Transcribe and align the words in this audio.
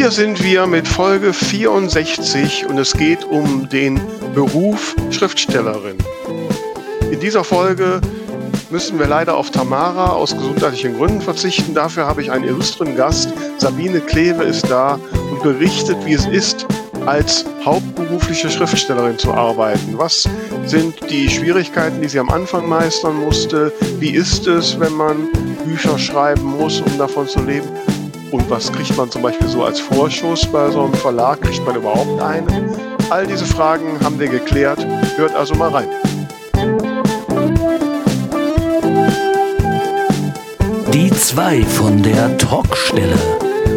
Hier 0.00 0.10
sind 0.10 0.42
wir 0.42 0.66
mit 0.66 0.88
Folge 0.88 1.34
64 1.34 2.64
und 2.64 2.78
es 2.78 2.94
geht 2.94 3.22
um 3.22 3.68
den 3.68 4.00
Beruf 4.34 4.96
Schriftstellerin. 5.10 5.98
In 7.10 7.20
dieser 7.20 7.44
Folge 7.44 8.00
müssen 8.70 8.98
wir 8.98 9.06
leider 9.06 9.36
auf 9.36 9.50
Tamara 9.50 10.12
aus 10.12 10.34
gesundheitlichen 10.34 10.96
Gründen 10.96 11.20
verzichten. 11.20 11.74
Dafür 11.74 12.06
habe 12.06 12.22
ich 12.22 12.32
einen 12.32 12.44
illustren 12.44 12.96
Gast. 12.96 13.34
Sabine 13.58 14.00
Kleve 14.00 14.42
ist 14.42 14.70
da 14.70 14.98
und 15.32 15.42
berichtet, 15.42 15.98
wie 16.06 16.14
es 16.14 16.24
ist, 16.24 16.66
als 17.04 17.44
hauptberufliche 17.62 18.48
Schriftstellerin 18.48 19.18
zu 19.18 19.34
arbeiten. 19.34 19.98
Was 19.98 20.26
sind 20.64 20.94
die 21.10 21.28
Schwierigkeiten, 21.28 22.00
die 22.00 22.08
sie 22.08 22.20
am 22.20 22.30
Anfang 22.30 22.66
meistern 22.66 23.16
musste? 23.16 23.70
Wie 23.98 24.12
ist 24.12 24.46
es, 24.46 24.80
wenn 24.80 24.94
man 24.94 25.28
Bücher 25.66 25.98
schreiben 25.98 26.56
muss, 26.56 26.80
um 26.80 26.96
davon 26.96 27.28
zu 27.28 27.42
leben? 27.42 27.68
Und 28.30 28.48
was 28.48 28.72
kriegt 28.72 28.96
man 28.96 29.10
zum 29.10 29.22
Beispiel 29.22 29.48
so 29.48 29.64
als 29.64 29.80
Vorschuss 29.80 30.46
bei 30.46 30.70
so 30.70 30.84
einem 30.84 30.94
Verlag? 30.94 31.40
Kriegt 31.40 31.64
man 31.66 31.74
überhaupt 31.74 32.20
einen? 32.22 32.70
All 33.10 33.26
diese 33.26 33.44
Fragen 33.44 33.98
haben 34.04 34.20
wir 34.20 34.28
geklärt. 34.28 34.86
Hört 35.16 35.34
also 35.34 35.54
mal 35.54 35.70
rein. 35.70 35.88
Die 40.92 41.10
zwei 41.10 41.62
von 41.62 42.02
der 42.02 42.36
Talkstelle. 42.38 43.18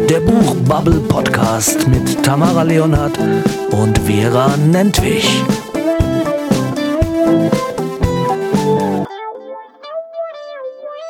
Der 0.08 0.20
Buchbubble 0.20 1.00
Podcast 1.00 1.88
mit 1.88 2.22
Tamara 2.22 2.62
Leonhardt 2.62 3.18
und 3.70 3.98
Vera 4.00 4.56
Nentwich. 4.56 5.42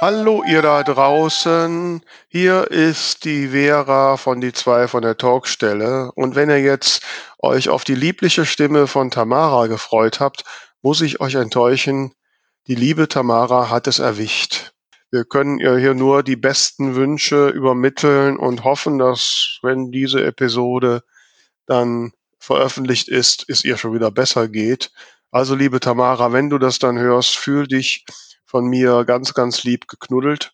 Hallo 0.06 0.42
ihr 0.46 0.60
da 0.60 0.82
draußen, 0.82 2.02
hier 2.28 2.70
ist 2.70 3.24
die 3.24 3.48
Vera 3.48 4.18
von 4.18 4.42
die 4.42 4.52
zwei 4.52 4.86
von 4.86 5.00
der 5.00 5.16
Talkstelle 5.16 6.12
und 6.14 6.34
wenn 6.34 6.50
ihr 6.50 6.60
jetzt 6.60 7.02
euch 7.38 7.70
auf 7.70 7.84
die 7.84 7.94
liebliche 7.94 8.44
Stimme 8.44 8.86
von 8.86 9.10
Tamara 9.10 9.66
gefreut 9.66 10.20
habt, 10.20 10.44
muss 10.82 11.00
ich 11.00 11.22
euch 11.22 11.36
enttäuschen, 11.36 12.12
die 12.66 12.75
liebe 12.75 13.08
Tamara 13.08 13.70
hat 13.70 13.86
es 13.86 13.98
erwischt. 13.98 14.75
Wir 15.10 15.25
können 15.25 15.58
ihr 15.58 15.78
hier 15.78 15.94
nur 15.94 16.22
die 16.22 16.36
besten 16.36 16.97
Wünsche 16.97 17.48
übermitteln 17.48 18.36
und 18.36 18.62
hoffen, 18.62 18.98
dass 18.98 19.58
wenn 19.62 19.91
diese 19.91 20.22
Episode 20.22 21.02
dann 21.64 22.12
veröffentlicht 22.38 23.08
ist, 23.08 23.47
es 23.48 23.64
ihr 23.64 23.78
schon 23.78 23.94
wieder 23.94 24.10
besser 24.10 24.48
geht. 24.48 24.92
Also 25.30 25.55
liebe 25.55 25.80
Tamara, 25.80 26.34
wenn 26.34 26.50
du 26.50 26.58
das 26.58 26.78
dann 26.78 26.98
hörst, 26.98 27.38
fühl 27.38 27.66
dich 27.66 28.05
von 28.55 28.66
mir 28.66 29.05
ganz, 29.05 29.34
ganz 29.34 29.64
lieb 29.64 29.88
geknuddelt. 29.88 30.52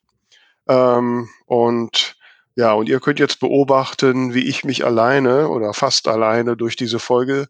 Ähm, 0.67 1.29
und 1.45 2.17
ja, 2.55 2.73
und 2.73 2.89
ihr 2.89 2.99
könnt 2.99 3.19
jetzt 3.19 3.41
beobachten, 3.41 4.33
wie 4.33 4.49
ich 4.49 4.65
mich 4.65 4.87
alleine 4.87 5.51
oder 5.51 5.75
fast 5.75 6.09
alleine 6.09 6.57
durch 6.57 6.77
diese 6.77 6.99
Folge 6.99 7.49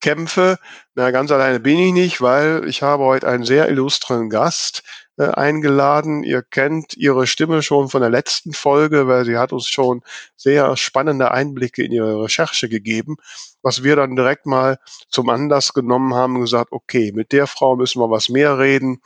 kämpfe. 0.00 0.58
Na, 0.94 1.10
ganz 1.10 1.30
alleine 1.30 1.60
bin 1.60 1.78
ich 1.78 1.92
nicht, 1.92 2.22
weil 2.22 2.66
ich 2.66 2.82
habe 2.82 3.04
heute 3.04 3.28
einen 3.28 3.44
sehr 3.44 3.68
illustren 3.68 4.30
Gast 4.30 4.82
äh, 5.18 5.24
eingeladen. 5.24 6.24
Ihr 6.24 6.40
kennt 6.40 6.96
ihre 6.96 7.26
Stimme 7.26 7.60
schon 7.60 7.90
von 7.90 8.00
der 8.00 8.08
letzten 8.08 8.54
Folge, 8.54 9.08
weil 9.08 9.26
sie 9.26 9.36
hat 9.36 9.52
uns 9.52 9.68
schon 9.68 10.00
sehr 10.36 10.74
spannende 10.78 11.32
Einblicke 11.32 11.84
in 11.84 11.92
ihre 11.92 12.24
Recherche 12.24 12.70
gegeben 12.70 13.18
was 13.62 13.82
wir 13.82 13.96
dann 13.96 14.16
direkt 14.16 14.46
mal 14.46 14.78
zum 15.08 15.28
Anlass 15.28 15.72
genommen 15.72 16.14
haben 16.14 16.36
und 16.36 16.42
gesagt, 16.42 16.72
okay, 16.72 17.12
mit 17.14 17.32
der 17.32 17.46
Frau 17.46 17.76
müssen 17.76 18.00
wir 18.00 18.10
was 18.10 18.28
mehr 18.28 18.58
reden. 18.58 19.00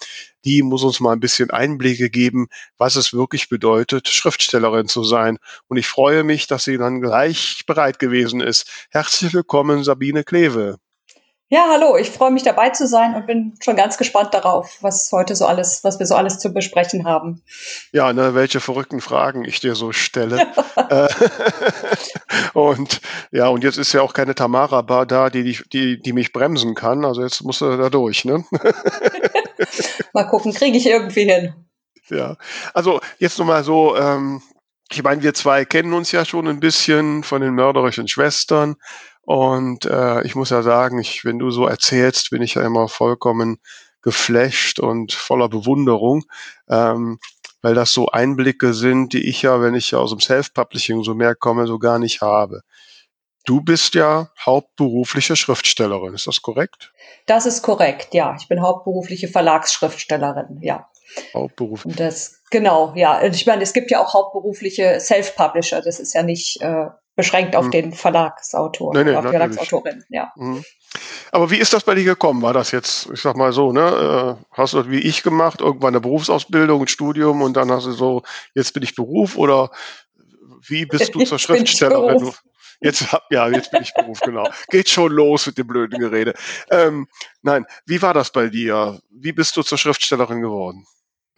Die 0.45 0.63
muss 0.63 0.83
uns 0.83 1.01
mal 1.01 1.13
ein 1.13 1.21
bisschen 1.21 1.51
Einblicke 1.51 2.11
geben, 2.11 2.49
was 2.79 2.97
es 2.97 3.13
wirklich 3.13 3.49
bedeutet, 3.49 4.09
Schriftstellerin 4.09 4.89
zu 4.89 5.05
sein. 5.05 5.39
Und 5.69 5.77
ich 5.77 5.89
freue 5.89 6.25
mich, 6.25 6.47
dass 6.47 6.65
sie 6.65 6.79
dann 6.79 7.01
gleich 7.01 7.65
bereit 7.67 7.99
gewesen 7.99 8.41
ist. 8.41 8.87
Herzlich 8.91 9.35
willkommen, 9.35 9.85
Sabine 9.85 10.25
Kleve. 10.25 10.79
Ja, 11.49 11.69
hallo, 11.71 11.97
ich 11.97 12.11
freue 12.11 12.33
mich 12.33 12.43
dabei 12.43 12.71
zu 12.71 12.89
sein 12.89 13.15
und 13.15 13.29
bin 13.29 13.55
schon 13.63 13.77
ganz 13.77 13.99
gespannt 13.99 14.35
darauf, 14.35 14.79
was 14.81 15.11
heute 15.13 15.37
so 15.37 15.47
alles, 15.47 15.85
was 15.85 16.01
wir 16.01 16.07
so 16.07 16.17
alles 16.17 16.41
zu 16.41 16.53
besprechen 16.53 17.07
haben. 17.07 17.41
Ja, 17.93 18.13
ne, 18.13 18.35
welche 18.35 18.59
verrückten 18.59 19.01
Fragen 19.01 19.45
ich 19.45 19.61
dir 19.61 19.75
so 19.75 19.93
stelle. 19.93 20.49
Äh, 20.77 21.09
und 22.53 23.01
ja, 23.33 23.49
und 23.49 23.65
jetzt 23.65 23.79
ist 23.79 23.93
ja 23.93 24.03
auch 24.03 24.13
keine 24.13 24.35
Tamara 24.35 24.83
Bar 24.83 25.07
da, 25.07 25.31
die, 25.31 25.59
die, 25.73 26.01
die 26.01 26.13
mich 26.13 26.33
bremsen 26.33 26.75
kann. 26.75 27.05
Also 27.05 27.23
jetzt 27.23 27.43
musst 27.43 27.63
du 27.63 27.77
da 27.77 27.89
durch, 27.89 28.25
ne? 28.25 28.45
mal 30.13 30.25
gucken, 30.25 30.53
kriege 30.53 30.77
ich 30.77 30.87
irgendwie 30.87 31.25
hin. 31.25 31.55
Ja, 32.09 32.37
also 32.73 33.01
jetzt 33.19 33.39
nochmal 33.39 33.65
so, 33.65 33.97
ähm, 33.97 34.43
ich 34.93 35.03
meine, 35.03 35.23
wir 35.23 35.35
zwei 35.35 35.65
kennen 35.65 35.93
uns 35.93 36.13
ja 36.13 36.25
schon 36.25 36.47
ein 36.47 36.61
bisschen 36.61 37.25
von 37.25 37.41
den 37.41 37.55
mörderischen 37.55 38.07
Schwestern. 38.07 38.77
Und 39.27 39.87
äh, 39.87 40.23
ich 40.23 40.37
muss 40.37 40.51
ja 40.51 40.63
sagen, 40.63 41.01
ich, 41.01 41.25
wenn 41.25 41.41
du 41.41 41.51
so 41.51 41.67
erzählst, 41.67 42.31
bin 42.31 42.43
ich 42.43 42.55
ja 42.55 42.63
immer 42.63 42.89
vollkommen 42.89 43.59
geflasht 44.01 44.79
und 44.79 45.13
voller 45.13 45.49
Bewunderung, 45.49 46.25
ähm, 46.71 47.19
weil 47.61 47.75
das 47.75 47.93
so 47.93 48.07
Einblicke 48.07 48.73
sind, 48.73 49.13
die 49.13 49.29
ich 49.29 49.43
ja, 49.43 49.61
wenn 49.61 49.75
ich 49.75 49.91
ja 49.91 49.99
aus 49.99 50.11
dem 50.11 50.21
Self-Publishing 50.21 51.03
so 51.03 51.15
mehr 51.15 51.35
komme, 51.35 51.67
so 51.67 51.81
gar 51.81 51.99
nicht 51.99 52.21
habe. 52.21 52.63
Du 53.45 53.61
bist 53.61 53.97
ja 53.97 54.31
hauptberufliche 54.45 55.35
Schriftstellerin, 55.35 56.15
ist 56.15 56.29
das 56.29 56.41
korrekt? 56.41 56.93
Das 57.27 57.47
ist 57.47 57.63
korrekt, 57.63 58.15
ja. 58.15 58.37
Ich 58.39 58.47
bin 58.47 58.63
hauptberufliche 58.63 59.27
Verlagsschriftstellerin, 59.27 60.61
ja. 60.61 60.89
Hauptberuflich. 61.35 61.97
Das, 61.97 62.43
genau, 62.53 62.93
ja. 62.95 63.25
Ich 63.25 63.47
meine, 63.47 63.65
es 63.65 63.73
gibt 63.73 63.91
ja 63.91 64.01
auch 64.01 64.15
hauptberufliche 64.15 65.01
Self-Publisher. 65.01 65.83
Das 65.83 65.99
ist 65.99 66.15
ja 66.15 66.23
nicht 66.23 66.61
äh, 66.61 66.87
beschränkt 67.17 67.57
auf 67.57 67.67
mhm. 67.67 67.71
den 67.71 67.93
Verlagsautor, 67.93 68.95
nee, 68.95 69.05
nee, 69.05 69.17
auf 69.17 69.25
die 69.25 69.31
Verlagsautorin, 69.31 70.05
ja. 70.11 70.31
Mhm. 70.37 70.63
Aber 71.33 71.51
wie 71.51 71.57
ist 71.57 71.73
das 71.73 71.83
bei 71.83 71.95
dir 71.95 72.05
gekommen? 72.05 72.43
War 72.43 72.53
das 72.53 72.71
jetzt, 72.71 73.11
ich 73.13 73.21
sag 73.21 73.37
mal 73.37 73.53
so, 73.53 73.73
ne, 73.73 74.39
äh, 74.39 74.45
hast 74.53 74.75
du 74.75 74.79
das 74.79 74.91
wie 74.91 75.01
ich 75.01 75.23
gemacht, 75.23 75.61
irgendwann 75.61 75.95
eine 75.95 76.01
Berufsausbildung, 76.01 76.83
ein 76.83 76.89
Studium 76.89 77.43
und 77.43 77.57
dann 77.57 77.71
hast 77.71 77.87
du 77.87 77.93
so, 77.93 78.23
jetzt 78.55 78.73
bin 78.75 78.83
ich 78.83 78.95
Beruf 78.95 79.37
oder 79.37 79.71
wie 80.69 80.87
bist 80.87 81.15
du 81.15 81.25
zur 81.25 81.39
Schriftstellerin? 81.39 82.33
Jetzt, 82.81 83.07
ja, 83.31 83.49
jetzt 83.49 83.71
bin 83.71 83.83
ich 83.83 83.95
Beruf, 83.95 84.21
genau. 84.21 84.47
Geht 84.69 84.91
schon 84.91 85.11
los 85.11 85.47
mit 85.47 85.57
dem 85.57 85.67
blöden 85.67 85.99
Gerede. 85.99 86.35
Ähm, 86.71 87.09
nein, 87.41 87.65
wie 87.87 88.03
war 88.03 88.13
das 88.13 88.31
bei 88.31 88.49
dir? 88.49 89.01
Wie 89.11 89.33
bist 89.33 89.57
du 89.57 89.63
zur 89.63 89.79
Schriftstellerin 89.79 90.43
geworden? 90.43 90.87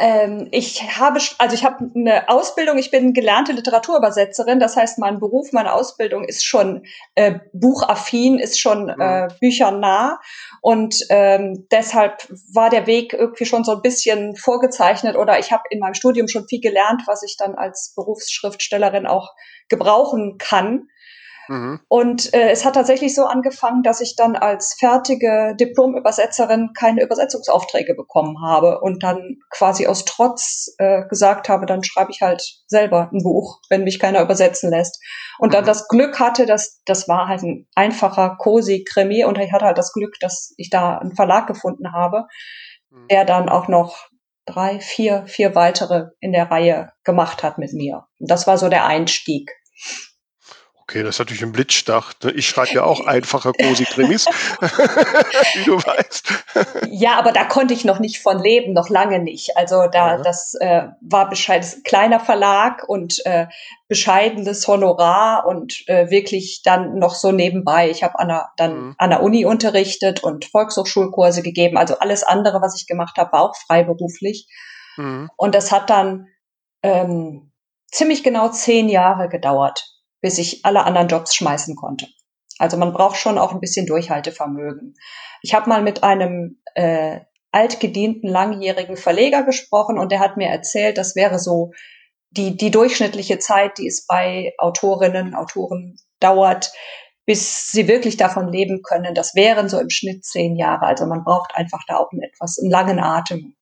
Ähm, 0.00 0.46
ich 0.52 0.96
habe, 0.96 1.18
also 1.38 1.54
ich 1.54 1.64
habe 1.64 1.90
eine 1.94 2.28
Ausbildung, 2.28 2.78
ich 2.78 2.92
bin 2.92 3.12
gelernte 3.14 3.52
Literaturübersetzerin, 3.52 4.60
das 4.60 4.76
heißt, 4.76 4.98
mein 4.98 5.18
Beruf, 5.18 5.52
meine 5.52 5.72
Ausbildung 5.72 6.24
ist 6.24 6.44
schon 6.44 6.86
äh, 7.16 7.40
buchaffin, 7.52 8.38
ist 8.38 8.60
schon 8.60 8.84
mhm. 8.84 9.00
äh, 9.00 9.28
büchernah 9.40 10.20
und 10.62 10.96
ähm, 11.10 11.66
deshalb 11.72 12.28
war 12.52 12.70
der 12.70 12.86
Weg 12.86 13.12
irgendwie 13.12 13.44
schon 13.44 13.64
so 13.64 13.72
ein 13.72 13.82
bisschen 13.82 14.36
vorgezeichnet 14.36 15.16
oder 15.16 15.40
ich 15.40 15.50
habe 15.50 15.64
in 15.70 15.80
meinem 15.80 15.94
Studium 15.94 16.28
schon 16.28 16.46
viel 16.46 16.60
gelernt, 16.60 17.02
was 17.06 17.24
ich 17.24 17.36
dann 17.36 17.56
als 17.56 17.92
Berufsschriftstellerin 17.96 19.06
auch 19.06 19.34
gebrauchen 19.68 20.38
kann. 20.38 20.88
Mhm. 21.48 21.80
Und 21.88 22.32
äh, 22.34 22.50
es 22.50 22.64
hat 22.64 22.74
tatsächlich 22.74 23.14
so 23.14 23.24
angefangen, 23.24 23.82
dass 23.82 24.00
ich 24.00 24.16
dann 24.16 24.36
als 24.36 24.76
fertige 24.78 25.56
Diplom-Übersetzerin 25.58 26.70
keine 26.78 27.02
Übersetzungsaufträge 27.02 27.94
bekommen 27.94 28.42
habe 28.42 28.80
und 28.80 29.02
dann 29.02 29.38
quasi 29.50 29.86
aus 29.86 30.04
Trotz 30.04 30.74
äh, 30.78 31.06
gesagt 31.08 31.48
habe, 31.48 31.66
dann 31.66 31.82
schreibe 31.82 32.10
ich 32.10 32.20
halt 32.20 32.42
selber 32.66 33.10
ein 33.12 33.22
Buch, 33.22 33.60
wenn 33.70 33.84
mich 33.84 33.98
keiner 33.98 34.22
übersetzen 34.22 34.70
lässt. 34.70 35.02
Und 35.38 35.54
dann 35.54 35.64
mhm. 35.64 35.68
das 35.68 35.88
Glück 35.88 36.20
hatte, 36.20 36.46
dass 36.46 36.82
das 36.84 37.08
war 37.08 37.28
halt 37.28 37.42
ein 37.42 37.66
einfacher 37.74 38.36
Cosi-Krimi 38.38 39.24
und 39.24 39.38
ich 39.38 39.52
hatte 39.52 39.64
halt 39.64 39.78
das 39.78 39.92
Glück, 39.92 40.16
dass 40.20 40.52
ich 40.56 40.70
da 40.70 40.98
einen 40.98 41.16
Verlag 41.16 41.46
gefunden 41.46 41.92
habe, 41.92 42.24
mhm. 42.90 43.08
der 43.08 43.24
dann 43.24 43.48
auch 43.48 43.68
noch 43.68 44.08
drei, 44.44 44.80
vier, 44.80 45.26
vier 45.26 45.54
weitere 45.54 46.06
in 46.20 46.32
der 46.32 46.50
Reihe 46.50 46.92
gemacht 47.04 47.42
hat 47.42 47.58
mit 47.58 47.72
mir. 47.72 48.06
Und 48.18 48.30
das 48.30 48.46
war 48.46 48.58
so 48.58 48.68
der 48.68 48.86
Einstieg. 48.86 49.50
Okay, 50.90 51.02
das 51.02 51.16
ist 51.16 51.18
natürlich 51.18 51.42
ein 51.42 51.52
Blitzstach. 51.52 52.14
Ne? 52.24 52.30
Ich 52.30 52.48
schreibe 52.48 52.72
ja 52.72 52.84
auch 52.84 53.04
einfache 53.04 53.52
Cosi-Krimis, 53.52 54.24
wie 55.54 55.64
du 55.64 55.76
weißt. 55.76 56.32
Ja, 56.88 57.18
aber 57.18 57.32
da 57.32 57.44
konnte 57.44 57.74
ich 57.74 57.84
noch 57.84 57.98
nicht 57.98 58.22
von 58.22 58.38
leben, 58.42 58.72
noch 58.72 58.88
lange 58.88 59.18
nicht. 59.18 59.54
Also 59.58 59.86
da, 59.92 60.16
ja. 60.16 60.22
das 60.22 60.54
äh, 60.54 60.84
war 61.02 61.28
Bescheid, 61.28 61.66
kleiner 61.84 62.20
Verlag 62.20 62.88
und 62.88 63.20
äh, 63.26 63.48
bescheidenes 63.86 64.66
Honorar 64.66 65.46
und 65.46 65.86
äh, 65.88 66.08
wirklich 66.08 66.62
dann 66.64 66.98
noch 66.98 67.14
so 67.14 67.32
nebenbei. 67.32 67.90
Ich 67.90 68.02
habe 68.02 68.18
an 68.18 68.28
der, 68.28 68.48
dann 68.56 68.78
mhm. 68.78 68.94
an 68.96 69.10
der 69.10 69.22
Uni 69.22 69.44
unterrichtet 69.44 70.22
und 70.22 70.46
Volkshochschulkurse 70.46 71.42
gegeben. 71.42 71.76
Also 71.76 71.98
alles 71.98 72.22
andere, 72.22 72.62
was 72.62 72.80
ich 72.80 72.86
gemacht 72.86 73.18
habe, 73.18 73.32
war 73.32 73.42
auch 73.42 73.56
freiberuflich. 73.66 74.48
Mhm. 74.96 75.28
Und 75.36 75.54
das 75.54 75.70
hat 75.70 75.90
dann 75.90 76.28
ähm, 76.82 77.52
ziemlich 77.88 78.22
genau 78.22 78.48
zehn 78.48 78.88
Jahre 78.88 79.28
gedauert 79.28 79.97
bis 80.20 80.38
ich 80.38 80.64
alle 80.64 80.84
anderen 80.84 81.08
Jobs 81.08 81.34
schmeißen 81.34 81.76
konnte. 81.76 82.06
Also 82.58 82.76
man 82.76 82.92
braucht 82.92 83.16
schon 83.16 83.38
auch 83.38 83.52
ein 83.52 83.60
bisschen 83.60 83.86
Durchhaltevermögen. 83.86 84.94
Ich 85.42 85.54
habe 85.54 85.68
mal 85.68 85.82
mit 85.82 86.02
einem 86.02 86.60
äh, 86.74 87.20
altgedienten 87.52 88.28
langjährigen 88.28 88.96
Verleger 88.96 89.44
gesprochen 89.44 89.98
und 89.98 90.12
der 90.12 90.20
hat 90.20 90.36
mir 90.36 90.48
erzählt, 90.48 90.98
das 90.98 91.16
wäre 91.16 91.38
so 91.38 91.72
die, 92.30 92.56
die 92.56 92.70
durchschnittliche 92.70 93.38
Zeit, 93.38 93.78
die 93.78 93.86
es 93.86 94.06
bei 94.06 94.52
Autorinnen, 94.58 95.34
Autoren 95.34 95.96
dauert, 96.20 96.72
bis 97.24 97.70
sie 97.70 97.88
wirklich 97.88 98.16
davon 98.16 98.48
leben 98.48 98.82
können, 98.82 99.14
das 99.14 99.34
wären 99.34 99.68
so 99.68 99.78
im 99.78 99.90
Schnitt 99.90 100.24
zehn 100.24 100.56
Jahre. 100.56 100.86
Also 100.86 101.06
man 101.06 101.24
braucht 101.24 101.54
einfach 101.54 101.80
da 101.86 101.98
auch 101.98 102.10
einen 102.10 102.22
etwas 102.22 102.58
einen 102.58 102.70
langen 102.70 102.98
Atem. 102.98 103.54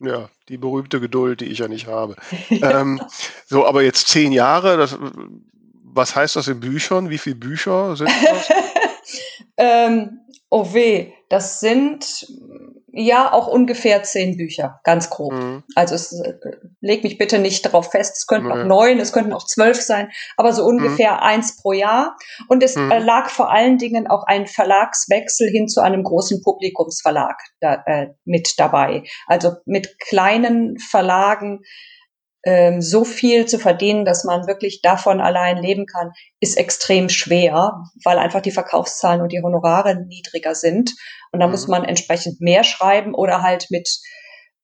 Ja, 0.00 0.30
die 0.48 0.56
berühmte 0.56 1.00
Geduld, 1.00 1.40
die 1.40 1.46
ich 1.46 1.58
ja 1.58 1.68
nicht 1.68 1.86
habe. 1.86 2.16
ähm, 2.50 3.02
so, 3.46 3.66
aber 3.66 3.82
jetzt 3.82 4.08
zehn 4.08 4.32
Jahre, 4.32 4.76
das, 4.76 4.98
was 5.92 6.14
heißt 6.14 6.36
das 6.36 6.48
in 6.48 6.60
Büchern? 6.60 7.10
Wie 7.10 7.18
viele 7.18 7.36
Bücher 7.36 7.96
sind 7.96 8.10
das? 8.10 8.48
ähm, 9.56 10.20
oh 10.50 10.72
weh, 10.72 11.12
das 11.28 11.60
sind 11.60 12.26
ja 12.92 13.32
auch 13.32 13.46
ungefähr 13.46 14.02
zehn 14.02 14.36
Bücher, 14.36 14.80
ganz 14.82 15.10
grob. 15.10 15.32
Mhm. 15.32 15.62
Also 15.74 15.94
es 15.94 16.12
äh, 16.12 16.34
leg 16.80 17.04
mich 17.04 17.18
bitte 17.18 17.38
nicht 17.38 17.64
darauf 17.64 17.92
fest, 17.92 18.16
es 18.16 18.26
könnten 18.26 18.46
mhm. 18.46 18.52
auch 18.52 18.64
neun, 18.64 18.98
es 18.98 19.12
könnten 19.12 19.32
auch 19.32 19.46
zwölf 19.46 19.80
sein, 19.80 20.10
aber 20.36 20.52
so 20.52 20.64
ungefähr 20.64 21.12
mhm. 21.12 21.20
eins 21.20 21.56
pro 21.56 21.72
Jahr. 21.72 22.16
Und 22.48 22.62
es 22.62 22.76
mhm. 22.76 22.90
äh, 22.90 22.98
lag 22.98 23.28
vor 23.30 23.50
allen 23.50 23.78
Dingen 23.78 24.08
auch 24.08 24.24
ein 24.26 24.46
Verlagswechsel 24.46 25.48
hin 25.48 25.68
zu 25.68 25.80
einem 25.80 26.02
großen 26.02 26.42
Publikumsverlag 26.42 27.36
da, 27.60 27.82
äh, 27.86 28.08
mit 28.24 28.54
dabei. 28.58 29.04
Also 29.26 29.52
mit 29.66 30.00
kleinen 30.00 30.78
Verlagen 30.78 31.60
ähm, 32.44 32.80
so 32.80 33.04
viel 33.04 33.46
zu 33.46 33.58
verdienen, 33.58 34.04
dass 34.04 34.24
man 34.24 34.46
wirklich 34.46 34.80
davon 34.82 35.20
allein 35.20 35.58
leben 35.58 35.86
kann, 35.86 36.12
ist 36.40 36.56
extrem 36.56 37.08
schwer, 37.08 37.82
weil 38.04 38.18
einfach 38.18 38.40
die 38.40 38.50
Verkaufszahlen 38.50 39.20
und 39.20 39.32
die 39.32 39.42
Honorare 39.42 40.06
niedriger 40.06 40.54
sind. 40.54 40.94
Und 41.32 41.40
da 41.40 41.46
mhm. 41.46 41.52
muss 41.52 41.68
man 41.68 41.84
entsprechend 41.84 42.40
mehr 42.40 42.64
schreiben 42.64 43.14
oder 43.14 43.42
halt 43.42 43.66
mit 43.70 43.88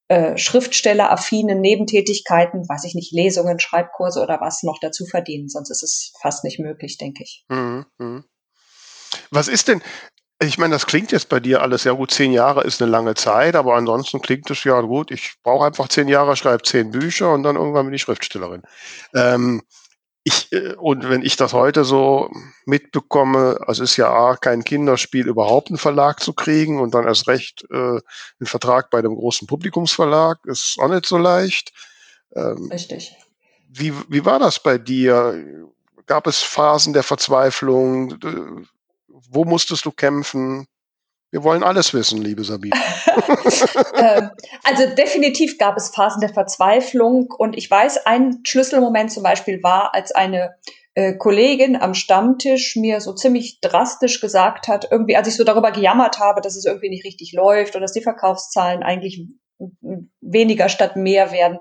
äh, 0.08 0.38
Schriftsteller-affinen 0.38 1.60
Nebentätigkeiten, 1.60 2.60
weiß 2.68 2.84
ich 2.84 2.94
nicht, 2.94 3.12
Lesungen, 3.12 3.58
Schreibkurse 3.58 4.20
oder 4.22 4.40
was 4.40 4.62
noch 4.62 4.78
dazu 4.80 5.04
verdienen. 5.04 5.48
Sonst 5.48 5.70
ist 5.70 5.82
es 5.82 6.12
fast 6.22 6.44
nicht 6.44 6.58
möglich, 6.58 6.96
denke 6.98 7.24
ich. 7.24 7.44
Mhm. 7.48 7.86
mhm. 7.98 8.24
Was 9.30 9.48
ist 9.48 9.68
denn, 9.68 9.82
ich 10.38 10.58
meine, 10.58 10.74
das 10.74 10.86
klingt 10.86 11.12
jetzt 11.12 11.28
bei 11.28 11.40
dir 11.40 11.62
alles 11.62 11.84
ja 11.84 11.92
gut. 11.92 12.10
Zehn 12.10 12.32
Jahre 12.32 12.64
ist 12.64 12.82
eine 12.82 12.90
lange 12.90 13.14
Zeit, 13.14 13.56
aber 13.56 13.74
ansonsten 13.74 14.20
klingt 14.20 14.50
es 14.50 14.64
ja 14.64 14.80
gut. 14.82 15.10
Ich 15.10 15.34
brauche 15.42 15.66
einfach 15.66 15.88
zehn 15.88 16.08
Jahre, 16.08 16.36
schreibe 16.36 16.62
zehn 16.62 16.90
Bücher 16.90 17.32
und 17.32 17.42
dann 17.42 17.56
irgendwann 17.56 17.86
bin 17.86 17.94
ich 17.94 18.02
Schriftstellerin. 18.02 18.62
Ähm, 19.14 19.62
ich, 20.24 20.52
äh, 20.52 20.74
und 20.74 21.08
wenn 21.08 21.22
ich 21.22 21.36
das 21.36 21.54
heute 21.54 21.84
so 21.84 22.30
mitbekomme, 22.66 23.60
also 23.66 23.82
es 23.82 23.92
ist 23.92 23.96
ja 23.96 24.12
A, 24.12 24.36
kein 24.36 24.62
Kinderspiel, 24.62 25.26
überhaupt 25.26 25.68
einen 25.68 25.78
Verlag 25.78 26.20
zu 26.20 26.34
kriegen 26.34 26.80
und 26.80 26.94
dann 26.94 27.06
erst 27.06 27.28
recht 27.28 27.64
äh, 27.70 27.74
einen 27.74 28.02
Vertrag 28.42 28.90
bei 28.90 29.00
dem 29.00 29.14
großen 29.14 29.46
Publikumsverlag, 29.46 30.44
ist 30.44 30.78
auch 30.80 30.88
nicht 30.88 31.06
so 31.06 31.16
leicht. 31.16 31.72
Ähm, 32.34 32.68
Richtig. 32.70 33.16
Wie, 33.68 33.94
wie 34.08 34.24
war 34.24 34.38
das 34.38 34.60
bei 34.60 34.76
dir? 34.76 35.44
Gab 36.06 36.26
es 36.26 36.42
Phasen 36.42 36.92
der 36.92 37.02
Verzweiflung? 37.04 38.18
Wo 39.30 39.44
musstest 39.44 39.84
du 39.84 39.90
kämpfen? 39.90 40.66
Wir 41.30 41.42
wollen 41.42 41.62
alles 41.62 41.92
wissen, 41.92 42.22
liebe 42.22 42.44
Sabine. 42.44 42.76
Ähm, 43.98 44.30
also 44.62 44.94
definitiv 44.94 45.56
gab 45.56 45.76
es 45.78 45.88
Phasen 45.88 46.20
der 46.20 46.32
Verzweiflung 46.32 47.28
und 47.38 47.56
ich 47.56 47.70
weiß, 47.70 48.04
ein 48.04 48.40
Schlüsselmoment 48.46 49.10
zum 49.10 49.22
Beispiel 49.22 49.62
war, 49.62 49.94
als 49.94 50.12
eine 50.12 50.54
äh, 50.94 51.14
Kollegin 51.14 51.76
am 51.80 51.94
Stammtisch 51.94 52.76
mir 52.76 53.00
so 53.00 53.14
ziemlich 53.14 53.60
drastisch 53.60 54.20
gesagt 54.20 54.68
hat, 54.68 54.88
irgendwie, 54.90 55.16
als 55.16 55.28
ich 55.28 55.36
so 55.36 55.44
darüber 55.44 55.72
gejammert 55.72 56.18
habe, 56.18 56.42
dass 56.42 56.56
es 56.56 56.66
irgendwie 56.66 56.90
nicht 56.90 57.06
richtig 57.06 57.32
läuft 57.32 57.74
und 57.74 57.80
dass 57.80 57.92
die 57.92 58.02
Verkaufszahlen 58.02 58.82
eigentlich 58.82 59.26
weniger 60.20 60.68
statt 60.68 60.96
mehr 60.96 61.32
werden. 61.32 61.58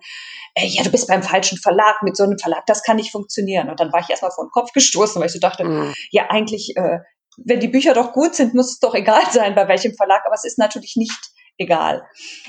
Äh, 0.55 0.67
ja, 0.67 0.83
du 0.83 0.91
bist 0.91 1.07
beim 1.07 1.23
falschen 1.23 1.57
Verlag, 1.57 2.01
mit 2.03 2.17
so 2.17 2.23
einem 2.23 2.37
Verlag, 2.37 2.65
das 2.65 2.83
kann 2.83 2.97
nicht 2.97 3.11
funktionieren. 3.11 3.69
Und 3.69 3.79
dann 3.79 3.91
war 3.93 4.01
ich 4.01 4.09
erstmal 4.09 4.31
vor 4.31 4.45
den 4.45 4.51
Kopf 4.51 4.71
gestoßen, 4.73 5.19
weil 5.19 5.27
ich 5.27 5.33
so 5.33 5.39
dachte, 5.39 5.63
mhm. 5.63 5.93
ja, 6.11 6.29
eigentlich 6.29 6.73
äh, 6.75 6.99
wenn 7.37 7.59
die 7.59 7.67
Bücher 7.67 7.93
doch 7.93 8.13
gut 8.13 8.35
sind, 8.35 8.53
muss 8.53 8.73
es 8.73 8.79
doch 8.79 8.95
egal 8.95 9.23
sein, 9.31 9.55
bei 9.55 9.67
welchem 9.67 9.93
Verlag, 9.95 10.23
aber 10.25 10.35
es 10.35 10.45
ist 10.45 10.57
natürlich 10.57 10.95
nicht 10.95 11.31
egal. 11.57 12.03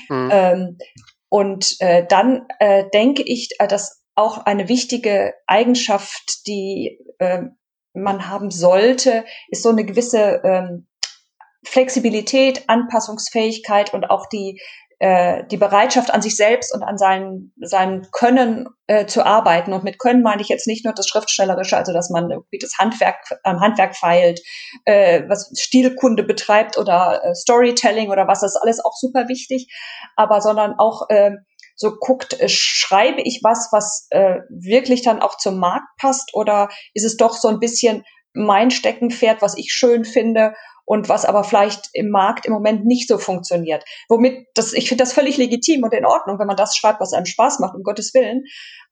Mhm. 0.09 0.29
Ähm, 0.31 0.77
und 1.29 1.75
äh, 1.79 2.05
dann 2.07 2.47
äh, 2.59 2.85
denke 2.93 3.23
ich, 3.23 3.49
äh, 3.59 3.67
dass 3.67 4.03
auch 4.15 4.45
eine 4.45 4.67
wichtige 4.67 5.33
Eigenschaft, 5.45 6.47
die 6.47 6.99
äh, 7.19 7.43
man 7.93 8.29
haben 8.29 8.51
sollte, 8.51 9.25
ist 9.49 9.63
so 9.63 9.69
eine 9.69 9.85
gewisse 9.85 10.41
ähm, 10.43 10.87
Flexibilität, 11.63 12.63
Anpassungsfähigkeit 12.67 13.93
und 13.93 14.09
auch 14.09 14.27
die 14.27 14.61
äh, 14.99 15.43
die 15.51 15.57
Bereitschaft 15.57 16.11
an 16.13 16.21
sich 16.21 16.35
selbst 16.35 16.73
und 16.73 16.81
an 16.81 16.97
seinem 16.97 17.53
seinem 17.61 18.07
Können 18.11 18.67
äh, 18.87 19.05
zu 19.05 19.25
arbeiten. 19.25 19.73
Und 19.73 19.83
mit 19.83 19.99
Können 19.99 20.23
meine 20.23 20.41
ich 20.41 20.49
jetzt 20.49 20.65
nicht 20.65 20.85
nur 20.85 20.93
das 20.93 21.07
Schriftstellerische, 21.07 21.77
also 21.77 21.93
dass 21.93 22.09
man 22.09 22.31
irgendwie 22.31 22.57
das 22.57 22.77
Handwerk 22.79 23.17
am 23.43 23.59
Handwerk 23.59 23.95
feilt, 23.95 24.41
äh, 24.85 25.23
was 25.27 25.51
Stilkunde 25.55 26.23
betreibt 26.23 26.77
oder 26.77 27.21
äh, 27.23 27.35
Storytelling 27.35 28.09
oder 28.09 28.27
was, 28.27 28.41
das 28.41 28.55
ist 28.55 28.61
alles 28.61 28.83
auch 28.83 28.93
super 28.93 29.27
wichtig, 29.27 29.71
aber 30.15 30.41
sondern 30.41 30.73
auch 30.79 31.09
äh, 31.09 31.31
so 31.75 31.95
guckt, 31.99 32.39
äh, 32.39 32.49
schreibe 32.49 33.21
ich 33.21 33.41
was, 33.43 33.69
was 33.71 34.07
äh, 34.09 34.39
wirklich 34.49 35.03
dann 35.03 35.21
auch 35.21 35.37
zum 35.37 35.59
Markt 35.59 35.87
passt 35.99 36.33
oder 36.33 36.69
ist 36.93 37.05
es 37.05 37.17
doch 37.17 37.35
so 37.35 37.47
ein 37.49 37.59
bisschen 37.59 38.03
mein 38.33 38.71
Steckenpferd, 38.71 39.41
was 39.41 39.57
ich 39.57 39.71
schön 39.71 40.05
finde 40.05 40.53
und 40.87 41.09
was 41.09 41.25
aber 41.25 41.43
vielleicht 41.43 41.89
im 41.91 42.09
Markt 42.09 42.45
im 42.45 42.53
Moment 42.53 42.85
nicht 42.85 43.09
so 43.09 43.17
funktioniert. 43.17 43.83
Womit 44.07 44.47
das, 44.55 44.71
ich 44.71 44.87
finde 44.87 45.03
das 45.03 45.11
völlig 45.11 45.37
legitim 45.37 45.83
und 45.83 45.93
in 45.93 46.05
Ordnung, 46.05 46.39
wenn 46.39 46.47
man 46.47 46.55
das 46.55 46.77
schreibt, 46.77 47.01
was 47.01 47.13
einem 47.13 47.25
Spaß 47.25 47.59
macht, 47.59 47.75
um 47.75 47.83
Gottes 47.83 48.13
Willen. 48.13 48.45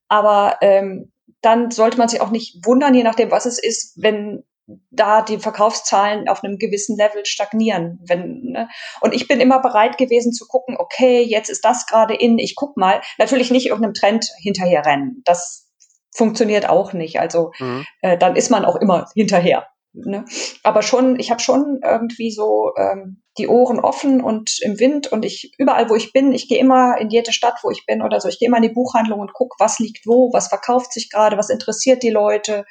Aber 0.09 0.57
ähm, 0.62 1.13
dann 1.42 1.71
sollte 1.71 1.97
man 1.97 2.09
sich 2.09 2.19
auch 2.19 2.31
nicht 2.31 2.65
wundern, 2.65 2.94
je 2.94 3.03
nachdem, 3.03 3.31
was 3.31 3.45
es 3.45 3.57
ist, 3.63 3.94
wenn 3.95 4.44
da 4.89 5.21
die 5.21 5.38
Verkaufszahlen 5.38 6.27
auf 6.27 6.44
einem 6.44 6.57
gewissen 6.57 6.97
Level 6.97 7.25
stagnieren. 7.25 8.00
Wenn, 8.06 8.42
ne? 8.42 8.68
Und 9.00 9.13
ich 9.13 9.30
bin 9.30 9.39
immer 9.39 9.62
bereit 9.62 9.97
gewesen 9.97 10.33
zu 10.33 10.47
gucken, 10.47 10.75
okay, 10.77 11.21
jetzt 11.21 11.50
ist 11.50 11.63
das 11.63 11.86
gerade 11.86 12.15
in, 12.15 12.39
ich 12.39 12.56
guck 12.56 12.75
mal. 12.75 13.01
Natürlich 13.18 13.51
nicht 13.51 13.68
irgendeinem 13.68 13.94
Trend 13.94 14.25
hinterherrennen. 14.42 15.21
Das 15.24 15.71
funktioniert 16.13 16.68
auch 16.68 16.92
nicht. 16.92 17.19
Also 17.19 17.51
mhm. 17.59 17.86
äh, 18.01 18.18
dann 18.18 18.36
ist 18.36 18.50
man 18.50 18.65
auch 18.65 18.75
immer 18.75 19.07
hinterher. 19.13 19.68
Ne? 20.03 20.25
Aber 20.63 20.81
schon, 20.81 21.19
ich 21.19 21.31
habe 21.31 21.42
schon 21.42 21.80
irgendwie 21.83 22.31
so 22.31 22.74
ähm, 22.77 23.21
die 23.38 23.47
Ohren 23.47 23.80
offen 23.80 24.21
und 24.21 24.57
im 24.62 24.80
Wind 24.80 25.12
und 25.12 25.25
ich 25.25 25.53
überall, 25.57 25.89
wo 25.89 25.95
ich 25.95 26.12
bin, 26.13 26.33
ich 26.33 26.47
gehe 26.47 26.59
immer 26.59 26.97
in 27.00 27.09
jede 27.09 27.31
Stadt, 27.31 27.59
wo 27.63 27.71
ich 27.71 27.86
bin 27.86 28.01
oder 28.01 28.19
so, 28.19 28.27
ich 28.27 28.39
gehe 28.39 28.47
immer 28.47 28.57
in 28.57 28.63
die 28.63 28.74
Buchhandlung 28.74 29.19
und 29.19 29.33
gucke, 29.33 29.56
was 29.59 29.80
liegt 29.80 30.06
wo, 30.06 30.31
was 30.33 30.47
verkauft 30.47 30.94
sich 30.94 31.09
gerade, 31.09 31.38
was 31.38 31.50
interessiert 31.50 32.03
die 32.03 32.09
Leute 32.09 32.65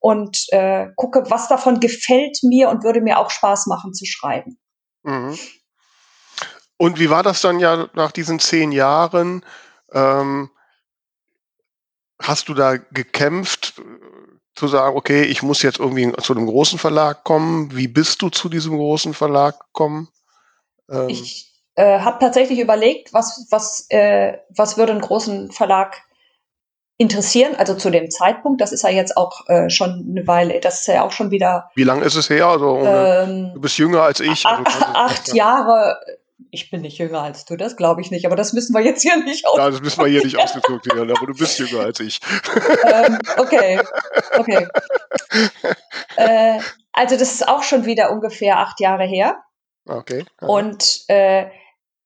und 0.00 0.46
äh, 0.50 0.88
gucke, 0.96 1.24
was 1.28 1.48
davon 1.48 1.80
gefällt 1.80 2.38
mir 2.42 2.68
und 2.68 2.84
würde 2.84 3.00
mir 3.00 3.18
auch 3.18 3.30
Spaß 3.30 3.66
machen 3.66 3.94
zu 3.94 4.04
schreiben. 4.06 4.58
Mhm. 5.02 5.38
Und 6.78 6.98
wie 6.98 7.10
war 7.10 7.22
das 7.22 7.40
dann 7.40 7.58
ja 7.58 7.88
nach 7.94 8.12
diesen 8.12 8.38
zehn 8.38 8.70
Jahren? 8.70 9.44
Ähm, 9.92 10.50
hast 12.20 12.48
du 12.48 12.54
da 12.54 12.76
gekämpft? 12.76 13.80
Zu 14.56 14.68
sagen, 14.68 14.96
okay, 14.96 15.22
ich 15.22 15.42
muss 15.42 15.62
jetzt 15.62 15.78
irgendwie 15.78 16.12
zu 16.22 16.34
einem 16.34 16.46
großen 16.46 16.78
Verlag 16.78 17.24
kommen. 17.24 17.76
Wie 17.76 17.88
bist 17.88 18.22
du 18.22 18.30
zu 18.30 18.48
diesem 18.48 18.76
großen 18.76 19.14
Verlag 19.14 19.60
gekommen? 19.60 20.08
Ähm 20.90 21.08
ich 21.08 21.52
äh, 21.74 22.00
habe 22.00 22.18
tatsächlich 22.18 22.58
überlegt, 22.58 23.12
was, 23.12 23.46
was, 23.50 23.86
äh, 23.90 24.38
was 24.48 24.78
würde 24.78 24.92
einen 24.92 25.02
großen 25.02 25.52
Verlag 25.52 26.02
interessieren, 26.98 27.54
also 27.56 27.74
zu 27.74 27.90
dem 27.90 28.10
Zeitpunkt, 28.10 28.62
das 28.62 28.72
ist 28.72 28.82
ja 28.82 28.88
jetzt 28.88 29.18
auch 29.18 29.46
äh, 29.48 29.68
schon 29.68 30.06
eine 30.10 30.26
Weile, 30.26 30.60
das 30.60 30.80
ist 30.80 30.86
ja 30.86 31.02
auch 31.02 31.12
schon 31.12 31.30
wieder. 31.30 31.70
Wie 31.74 31.84
lange 31.84 32.04
ist 32.04 32.14
es 32.14 32.30
her? 32.30 32.46
Also, 32.46 32.78
ähm, 32.78 33.50
du 33.52 33.60
bist 33.60 33.76
jünger 33.76 34.02
als 34.02 34.20
ich. 34.20 34.46
Also 34.46 34.64
acht 34.94 35.34
Jahre, 35.34 35.98
ich 36.50 36.70
bin 36.70 36.82
nicht 36.82 36.98
jünger 36.98 37.22
als 37.22 37.44
du, 37.44 37.56
das 37.56 37.76
glaube 37.76 38.00
ich 38.00 38.10
nicht, 38.10 38.26
aber 38.26 38.36
das 38.36 38.52
müssen 38.52 38.74
wir 38.74 38.82
jetzt 38.82 39.02
hier 39.02 39.16
nicht 39.16 39.46
aus. 39.46 39.58
Ja, 39.58 39.70
das 39.70 39.80
müssen 39.80 40.00
wir 40.00 40.08
hier 40.08 40.24
nicht 40.24 40.38
ausdiskutieren, 40.38 41.10
aber 41.10 41.26
du 41.26 41.34
bist 41.34 41.58
jünger 41.58 41.84
als 41.84 42.00
ich. 42.00 42.20
ähm, 42.84 43.18
okay, 43.38 43.80
okay. 44.38 44.68
Äh, 46.16 46.60
also 46.92 47.16
das 47.16 47.32
ist 47.34 47.48
auch 47.48 47.62
schon 47.62 47.84
wieder 47.84 48.10
ungefähr 48.10 48.58
acht 48.58 48.80
Jahre 48.80 49.04
her. 49.04 49.42
Okay. 49.86 50.24
Ja. 50.40 50.48
Und 50.48 51.04
äh, 51.08 51.46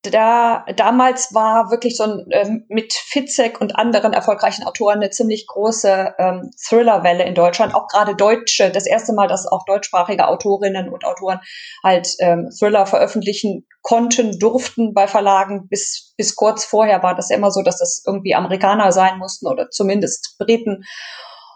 da 0.02 0.64
damals 0.76 1.34
war 1.34 1.70
wirklich 1.70 1.96
so 1.96 2.04
ein 2.04 2.26
ähm, 2.30 2.64
mit 2.68 2.94
Fitzek 2.94 3.60
und 3.60 3.76
anderen 3.76 4.14
erfolgreichen 4.14 4.64
Autoren 4.64 4.96
eine 4.96 5.10
ziemlich 5.10 5.46
große 5.46 6.14
ähm, 6.18 6.50
Thrillerwelle 6.66 7.24
in 7.24 7.34
Deutschland, 7.34 7.74
auch 7.74 7.86
gerade 7.86 8.16
deutsche, 8.16 8.70
das 8.70 8.86
erste 8.86 9.12
Mal, 9.12 9.28
dass 9.28 9.46
auch 9.46 9.64
deutschsprachige 9.66 10.26
Autorinnen 10.26 10.88
und 10.88 11.04
Autoren 11.04 11.40
halt 11.84 12.08
ähm, 12.20 12.48
Thriller 12.58 12.86
veröffentlichen 12.86 13.66
konnten, 13.82 14.38
durften 14.38 14.94
bei 14.94 15.06
Verlagen. 15.06 15.68
Bis 15.68 16.14
bis 16.16 16.34
kurz 16.34 16.64
vorher 16.64 17.02
war 17.02 17.14
das 17.14 17.28
ja 17.28 17.36
immer 17.36 17.50
so, 17.50 17.62
dass 17.62 17.78
das 17.78 18.02
irgendwie 18.06 18.34
Amerikaner 18.34 18.92
sein 18.92 19.18
mussten 19.18 19.46
oder 19.46 19.68
zumindest 19.68 20.36
Briten. 20.38 20.84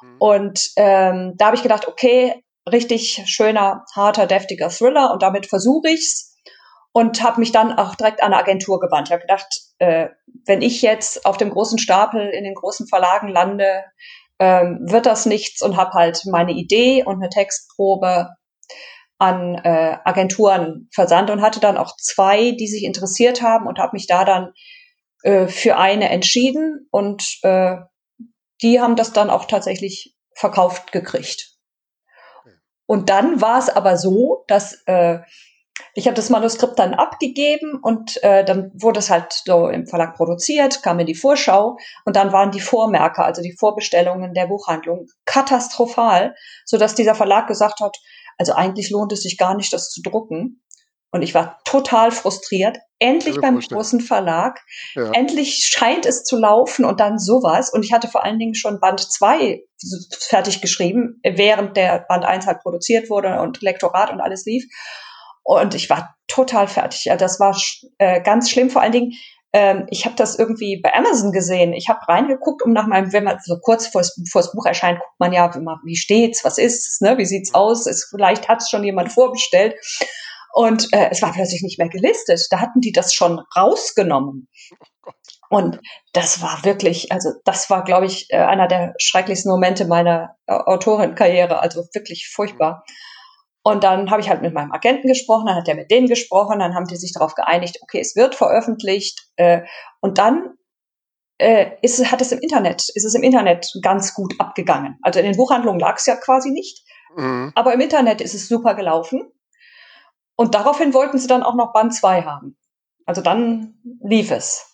Mhm. 0.02 0.16
Und 0.18 0.70
ähm, 0.76 1.32
da 1.38 1.46
habe 1.46 1.56
ich 1.56 1.62
gedacht, 1.62 1.88
okay, 1.88 2.44
richtig 2.70 3.22
schöner, 3.26 3.84
harter, 3.94 4.26
deftiger 4.26 4.68
Thriller 4.68 5.12
und 5.12 5.22
damit 5.22 5.46
versuche 5.46 5.88
ich's 5.88 6.33
und 6.94 7.24
habe 7.24 7.40
mich 7.40 7.50
dann 7.50 7.76
auch 7.76 7.96
direkt 7.96 8.22
an 8.22 8.32
eine 8.32 8.40
Agentur 8.40 8.78
gewandt. 8.78 9.08
Ich 9.08 9.12
habe 9.12 9.22
gedacht, 9.22 9.48
äh, 9.78 10.10
wenn 10.46 10.62
ich 10.62 10.80
jetzt 10.80 11.26
auf 11.26 11.36
dem 11.36 11.50
großen 11.50 11.78
Stapel 11.78 12.28
in 12.28 12.44
den 12.44 12.54
großen 12.54 12.86
Verlagen 12.86 13.26
lande, 13.26 13.84
ähm, 14.38 14.78
wird 14.80 15.04
das 15.04 15.26
nichts 15.26 15.60
und 15.60 15.76
habe 15.76 15.90
halt 15.92 16.22
meine 16.26 16.52
Idee 16.52 17.02
und 17.02 17.16
eine 17.16 17.30
Textprobe 17.30 18.28
an 19.18 19.56
äh, 19.56 19.98
Agenturen 20.04 20.88
versandt 20.94 21.30
und 21.30 21.42
hatte 21.42 21.58
dann 21.58 21.78
auch 21.78 21.96
zwei, 21.96 22.52
die 22.52 22.68
sich 22.68 22.84
interessiert 22.84 23.42
haben 23.42 23.66
und 23.66 23.80
habe 23.80 23.94
mich 23.94 24.06
da 24.06 24.24
dann 24.24 24.52
äh, 25.24 25.48
für 25.48 25.76
eine 25.76 26.10
entschieden 26.10 26.86
und 26.92 27.38
äh, 27.42 27.74
die 28.62 28.80
haben 28.80 28.94
das 28.94 29.12
dann 29.12 29.30
auch 29.30 29.46
tatsächlich 29.46 30.14
verkauft 30.36 30.92
gekriegt. 30.92 31.56
Und 32.86 33.10
dann 33.10 33.40
war 33.40 33.58
es 33.58 33.68
aber 33.68 33.96
so, 33.96 34.44
dass 34.46 34.80
äh, 34.86 35.18
ich 35.94 36.06
habe 36.06 36.14
das 36.14 36.30
Manuskript 36.30 36.78
dann 36.78 36.94
abgegeben 36.94 37.78
und 37.82 38.22
äh, 38.22 38.44
dann 38.44 38.70
wurde 38.74 39.00
es 39.00 39.10
halt 39.10 39.32
so 39.32 39.68
im 39.68 39.86
Verlag 39.86 40.16
produziert, 40.16 40.82
kam 40.82 41.00
in 41.00 41.06
die 41.06 41.14
Vorschau 41.14 41.76
und 42.04 42.16
dann 42.16 42.32
waren 42.32 42.50
die 42.50 42.60
Vormerker, 42.60 43.24
also 43.24 43.42
die 43.42 43.56
Vorbestellungen 43.58 44.34
der 44.34 44.46
Buchhandlung, 44.46 45.06
katastrophal, 45.24 46.34
so 46.64 46.78
dass 46.78 46.94
dieser 46.94 47.14
Verlag 47.14 47.48
gesagt 47.48 47.80
hat, 47.80 47.96
also 48.38 48.52
eigentlich 48.52 48.90
lohnt 48.90 49.12
es 49.12 49.22
sich 49.22 49.36
gar 49.38 49.54
nicht, 49.54 49.72
das 49.72 49.90
zu 49.90 50.02
drucken. 50.02 50.60
Und 51.10 51.22
ich 51.22 51.32
war 51.32 51.60
total 51.64 52.10
frustriert. 52.10 52.76
Endlich 52.98 53.40
beim 53.40 53.54
vorstellen. 53.54 53.78
großen 53.78 54.00
Verlag. 54.00 54.60
Ja. 54.96 55.12
Endlich 55.12 55.68
scheint 55.68 56.06
es 56.06 56.24
zu 56.24 56.36
laufen 56.36 56.84
und 56.84 56.98
dann 56.98 57.20
sowas. 57.20 57.72
Und 57.72 57.84
ich 57.84 57.92
hatte 57.92 58.08
vor 58.08 58.24
allen 58.24 58.40
Dingen 58.40 58.56
schon 58.56 58.80
Band 58.80 58.98
2 58.98 59.62
fertig 60.18 60.60
geschrieben, 60.60 61.20
während 61.22 61.76
der 61.76 62.04
Band 62.08 62.24
1 62.24 62.48
halt 62.48 62.62
produziert 62.62 63.10
wurde 63.10 63.40
und 63.40 63.62
Lektorat 63.62 64.10
und 64.10 64.20
alles 64.20 64.44
lief. 64.44 64.64
Und 65.44 65.74
ich 65.74 65.90
war 65.90 66.16
total 66.26 66.66
fertig. 66.66 67.04
Ja, 67.04 67.16
das 67.16 67.38
war 67.38 67.56
äh, 67.98 68.20
ganz 68.22 68.50
schlimm. 68.50 68.70
Vor 68.70 68.82
allen 68.82 68.92
Dingen, 68.92 69.12
ähm, 69.52 69.86
ich 69.90 70.04
habe 70.04 70.16
das 70.16 70.36
irgendwie 70.36 70.80
bei 70.82 70.92
Amazon 70.94 71.30
gesehen. 71.30 71.74
Ich 71.74 71.88
habe 71.88 72.08
reingeguckt, 72.08 72.62
um 72.62 72.72
nach 72.72 72.88
meinem, 72.88 73.12
wenn 73.12 73.24
man 73.24 73.38
so 73.44 73.58
kurz 73.60 73.86
vor 73.86 74.02
das 74.02 74.52
Buch 74.52 74.66
erscheint, 74.66 74.98
guckt 74.98 75.20
man 75.20 75.32
ja, 75.32 75.54
wie 75.84 75.96
steht's, 75.96 76.44
was 76.44 76.58
ist, 76.58 77.00
ne, 77.02 77.18
wie 77.18 77.26
sieht's 77.26 77.54
aus? 77.54 77.86
Ist, 77.86 78.08
vielleicht 78.10 78.48
hat 78.48 78.62
es 78.62 78.70
schon 78.70 78.82
jemand 78.82 79.12
vorbestellt. 79.12 79.76
Und 80.52 80.92
äh, 80.92 81.08
es 81.10 81.20
war 81.20 81.32
plötzlich 81.32 81.62
nicht 81.62 81.78
mehr 81.78 81.88
gelistet. 81.88 82.40
Da 82.50 82.60
hatten 82.60 82.80
die 82.80 82.92
das 82.92 83.12
schon 83.12 83.40
rausgenommen. 83.56 84.48
Und 85.50 85.78
das 86.12 86.42
war 86.42 86.64
wirklich, 86.64 87.12
also 87.12 87.30
das 87.44 87.68
war, 87.70 87.84
glaube 87.84 88.06
ich, 88.06 88.26
äh, 88.30 88.38
einer 88.38 88.66
der 88.66 88.94
schrecklichsten 88.98 89.50
Momente 89.50 89.84
meiner 89.84 90.36
äh, 90.46 90.52
Autorenkarriere. 90.52 91.60
Also 91.60 91.84
wirklich 91.92 92.30
furchtbar. 92.32 92.84
Und 93.66 93.82
dann 93.82 94.10
habe 94.10 94.20
ich 94.20 94.28
halt 94.28 94.42
mit 94.42 94.52
meinem 94.52 94.72
Agenten 94.72 95.08
gesprochen, 95.08 95.46
dann 95.46 95.56
hat 95.56 95.66
er 95.68 95.74
mit 95.74 95.90
denen 95.90 96.06
gesprochen, 96.06 96.58
dann 96.58 96.74
haben 96.74 96.86
die 96.86 96.96
sich 96.96 97.14
darauf 97.14 97.34
geeinigt, 97.34 97.78
okay, 97.80 97.98
es 97.98 98.14
wird 98.14 98.34
veröffentlicht. 98.34 99.26
Äh, 99.36 99.62
und 100.00 100.18
dann 100.18 100.58
äh, 101.38 101.70
ist, 101.80 102.12
hat 102.12 102.20
es 102.20 102.30
im 102.30 102.40
Internet, 102.40 102.90
ist 102.94 103.04
es 103.04 103.14
im 103.14 103.22
Internet 103.22 103.72
ganz 103.80 104.12
gut 104.12 104.34
abgegangen. 104.38 104.98
Also 105.00 105.18
in 105.18 105.24
den 105.24 105.36
Buchhandlungen 105.36 105.80
lag 105.80 105.96
es 105.96 106.04
ja 106.04 106.14
quasi 106.14 106.50
nicht. 106.50 106.84
Mhm. 107.16 107.52
Aber 107.54 107.72
im 107.72 107.80
Internet 107.80 108.20
ist 108.20 108.34
es 108.34 108.48
super 108.48 108.74
gelaufen. 108.74 109.32
Und 110.36 110.54
daraufhin 110.54 110.92
wollten 110.92 111.18
sie 111.18 111.26
dann 111.26 111.42
auch 111.42 111.54
noch 111.54 111.72
Band 111.72 111.94
2 111.94 112.24
haben. 112.24 112.58
Also 113.06 113.22
dann 113.22 113.78
lief 114.02 114.30
es. 114.30 114.66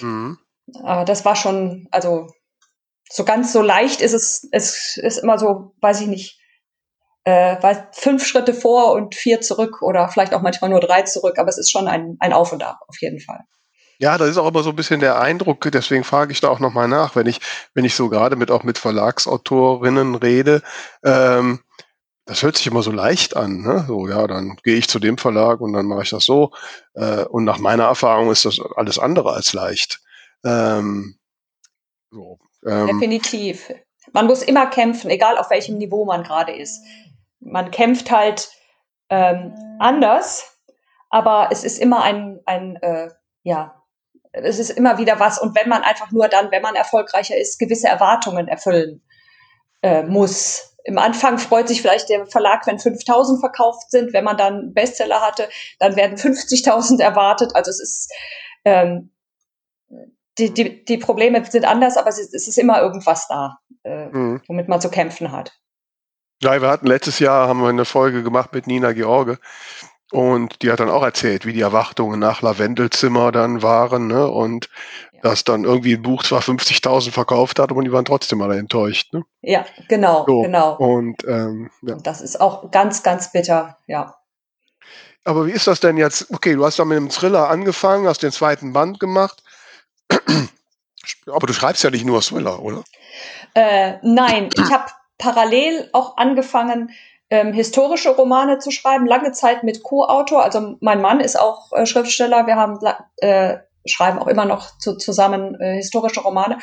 Mhm. 0.00 0.36
Aber 0.82 1.04
das 1.04 1.24
war 1.24 1.36
schon, 1.36 1.86
also 1.92 2.26
so 3.08 3.24
ganz 3.24 3.52
so 3.52 3.62
leicht 3.62 4.00
ist 4.00 4.14
es, 4.14 4.48
es 4.50 4.96
ist 4.96 5.18
immer 5.18 5.38
so, 5.38 5.76
weiß 5.80 6.00
ich 6.00 6.08
nicht, 6.08 6.41
äh, 7.24 7.76
fünf 7.92 8.26
Schritte 8.26 8.54
vor 8.54 8.92
und 8.92 9.14
vier 9.14 9.40
zurück 9.40 9.82
oder 9.82 10.08
vielleicht 10.08 10.34
auch 10.34 10.42
manchmal 10.42 10.70
nur 10.70 10.80
drei 10.80 11.02
zurück, 11.02 11.38
aber 11.38 11.48
es 11.48 11.58
ist 11.58 11.70
schon 11.70 11.88
ein, 11.88 12.16
ein 12.20 12.32
Auf 12.32 12.52
und 12.52 12.62
Ab 12.62 12.80
auf 12.88 13.00
jeden 13.00 13.20
Fall. 13.20 13.44
Ja, 13.98 14.18
das 14.18 14.30
ist 14.30 14.38
auch 14.38 14.48
immer 14.48 14.64
so 14.64 14.70
ein 14.70 14.76
bisschen 14.76 14.98
der 14.98 15.20
Eindruck, 15.20 15.70
deswegen 15.70 16.02
frage 16.02 16.32
ich 16.32 16.40
da 16.40 16.48
auch 16.48 16.58
nochmal 16.58 16.88
nach, 16.88 17.14
wenn 17.14 17.26
ich, 17.26 17.40
wenn 17.74 17.84
ich 17.84 17.94
so 17.94 18.08
gerade 18.08 18.34
mit 18.34 18.50
auch 18.50 18.64
mit 18.64 18.78
Verlagsautorinnen 18.78 20.16
rede, 20.16 20.62
ähm, 21.04 21.60
das 22.24 22.42
hört 22.42 22.56
sich 22.56 22.66
immer 22.66 22.82
so 22.82 22.90
leicht 22.90 23.36
an, 23.36 23.62
ne? 23.62 23.84
So, 23.86 24.08
ja, 24.08 24.26
dann 24.26 24.56
gehe 24.62 24.76
ich 24.76 24.88
zu 24.88 24.98
dem 24.98 25.18
Verlag 25.18 25.60
und 25.60 25.72
dann 25.72 25.86
mache 25.86 26.02
ich 26.02 26.10
das 26.10 26.24
so. 26.24 26.52
Äh, 26.94 27.24
und 27.24 27.44
nach 27.44 27.58
meiner 27.58 27.84
Erfahrung 27.84 28.30
ist 28.30 28.44
das 28.44 28.58
alles 28.76 28.98
andere 28.98 29.32
als 29.32 29.52
leicht. 29.52 30.00
Ähm, 30.44 31.16
so, 32.10 32.38
ähm, 32.64 32.86
Definitiv. 32.86 33.72
Man 34.12 34.26
muss 34.26 34.42
immer 34.42 34.66
kämpfen, 34.66 35.10
egal 35.10 35.36
auf 35.36 35.50
welchem 35.50 35.78
Niveau 35.78 36.04
man 36.04 36.22
gerade 36.22 36.52
ist 36.52 36.80
man 37.44 37.70
kämpft 37.70 38.10
halt 38.10 38.50
ähm, 39.10 39.54
anders, 39.78 40.58
aber 41.10 41.48
es 41.50 41.64
ist 41.64 41.78
immer 41.78 42.02
ein, 42.02 42.40
ein 42.46 42.76
äh, 42.76 43.10
ja, 43.42 43.82
es 44.32 44.58
ist 44.58 44.70
immer 44.70 44.98
wieder 44.98 45.20
was. 45.20 45.38
Und 45.38 45.54
wenn 45.54 45.68
man 45.68 45.82
einfach 45.82 46.10
nur 46.10 46.28
dann, 46.28 46.50
wenn 46.50 46.62
man 46.62 46.74
erfolgreicher 46.74 47.36
ist, 47.36 47.58
gewisse 47.58 47.88
Erwartungen 47.88 48.48
erfüllen 48.48 49.02
äh, 49.82 50.02
muss. 50.02 50.76
Im 50.84 50.98
Anfang 50.98 51.38
freut 51.38 51.68
sich 51.68 51.80
vielleicht 51.80 52.08
der 52.08 52.26
Verlag, 52.26 52.66
wenn 52.66 52.78
5000 52.78 53.40
verkauft 53.40 53.90
sind. 53.90 54.12
Wenn 54.12 54.24
man 54.24 54.36
dann 54.36 54.72
Bestseller 54.72 55.20
hatte, 55.20 55.48
dann 55.78 55.96
werden 55.96 56.16
50.000 56.16 57.00
erwartet. 57.00 57.54
Also 57.54 57.70
es 57.70 57.80
ist, 57.80 58.12
ähm, 58.64 59.12
die, 60.38 60.52
die, 60.52 60.84
die 60.84 60.98
Probleme 60.98 61.44
sind 61.44 61.66
anders, 61.66 61.96
aber 61.96 62.08
es 62.08 62.18
ist, 62.18 62.34
es 62.34 62.48
ist 62.48 62.58
immer 62.58 62.80
irgendwas 62.80 63.28
da, 63.28 63.58
äh, 63.84 64.06
mhm. 64.06 64.40
womit 64.48 64.68
man 64.68 64.80
zu 64.80 64.90
kämpfen 64.90 65.30
hat. 65.30 65.52
Ja, 66.42 66.60
wir 66.60 66.68
hatten 66.68 66.86
letztes 66.86 67.20
Jahr 67.20 67.46
haben 67.46 67.60
wir 67.60 67.68
eine 67.68 67.84
Folge 67.84 68.24
gemacht 68.24 68.52
mit 68.52 68.66
Nina 68.66 68.92
George 68.92 69.38
und 70.10 70.62
die 70.62 70.72
hat 70.72 70.80
dann 70.80 70.90
auch 70.90 71.04
erzählt, 71.04 71.46
wie 71.46 71.52
die 71.52 71.60
Erwartungen 71.60 72.18
nach 72.18 72.42
Lavendelzimmer 72.42 73.30
dann 73.30 73.62
waren 73.62 74.08
ne? 74.08 74.26
und 74.28 74.68
ja. 75.12 75.20
dass 75.22 75.44
dann 75.44 75.62
irgendwie 75.62 75.94
ein 75.94 76.02
Buch 76.02 76.24
zwar 76.24 76.40
50.000 76.40 77.12
verkauft 77.12 77.60
hat, 77.60 77.70
aber 77.70 77.82
die 77.82 77.92
waren 77.92 78.04
trotzdem 78.04 78.42
alle 78.42 78.58
enttäuscht. 78.58 79.12
Ne? 79.12 79.22
Ja, 79.40 79.64
genau, 79.88 80.24
so. 80.26 80.42
genau. 80.42 80.74
Und 80.76 81.22
ähm, 81.28 81.70
ja. 81.82 81.94
das 82.02 82.20
ist 82.20 82.40
auch 82.40 82.72
ganz, 82.72 83.04
ganz 83.04 83.30
bitter, 83.30 83.78
ja. 83.86 84.16
Aber 85.24 85.46
wie 85.46 85.52
ist 85.52 85.68
das 85.68 85.78
denn 85.78 85.96
jetzt? 85.96 86.32
Okay, 86.34 86.54
du 86.54 86.64
hast 86.64 86.80
dann 86.80 86.88
mit 86.88 86.96
einem 86.96 87.08
Thriller 87.08 87.48
angefangen, 87.48 88.08
hast 88.08 88.24
den 88.24 88.32
zweiten 88.32 88.72
Band 88.72 88.98
gemacht. 88.98 89.44
Aber 91.26 91.46
du 91.46 91.52
schreibst 91.52 91.84
ja 91.84 91.90
nicht 91.90 92.04
nur 92.04 92.20
Thriller, 92.20 92.60
oder? 92.60 92.82
Äh, 93.54 93.94
nein, 94.02 94.50
ich 94.54 94.72
habe 94.72 94.86
parallel 95.18 95.88
auch 95.92 96.16
angefangen, 96.16 96.90
ähm, 97.30 97.52
historische 97.52 98.10
Romane 98.10 98.58
zu 98.58 98.70
schreiben, 98.70 99.06
lange 99.06 99.32
Zeit 99.32 99.64
mit 99.64 99.82
Co-Autor. 99.82 100.42
Also 100.44 100.76
mein 100.80 101.00
Mann 101.00 101.20
ist 101.20 101.38
auch 101.38 101.72
äh, 101.72 101.86
Schriftsteller. 101.86 102.46
Wir 102.46 102.56
haben 102.56 102.78
äh, 103.18 103.58
schreiben 103.86 104.18
auch 104.18 104.26
immer 104.26 104.44
noch 104.44 104.78
zu, 104.78 104.96
zusammen 104.96 105.58
äh, 105.60 105.76
historische 105.76 106.20
Romane. 106.20 106.58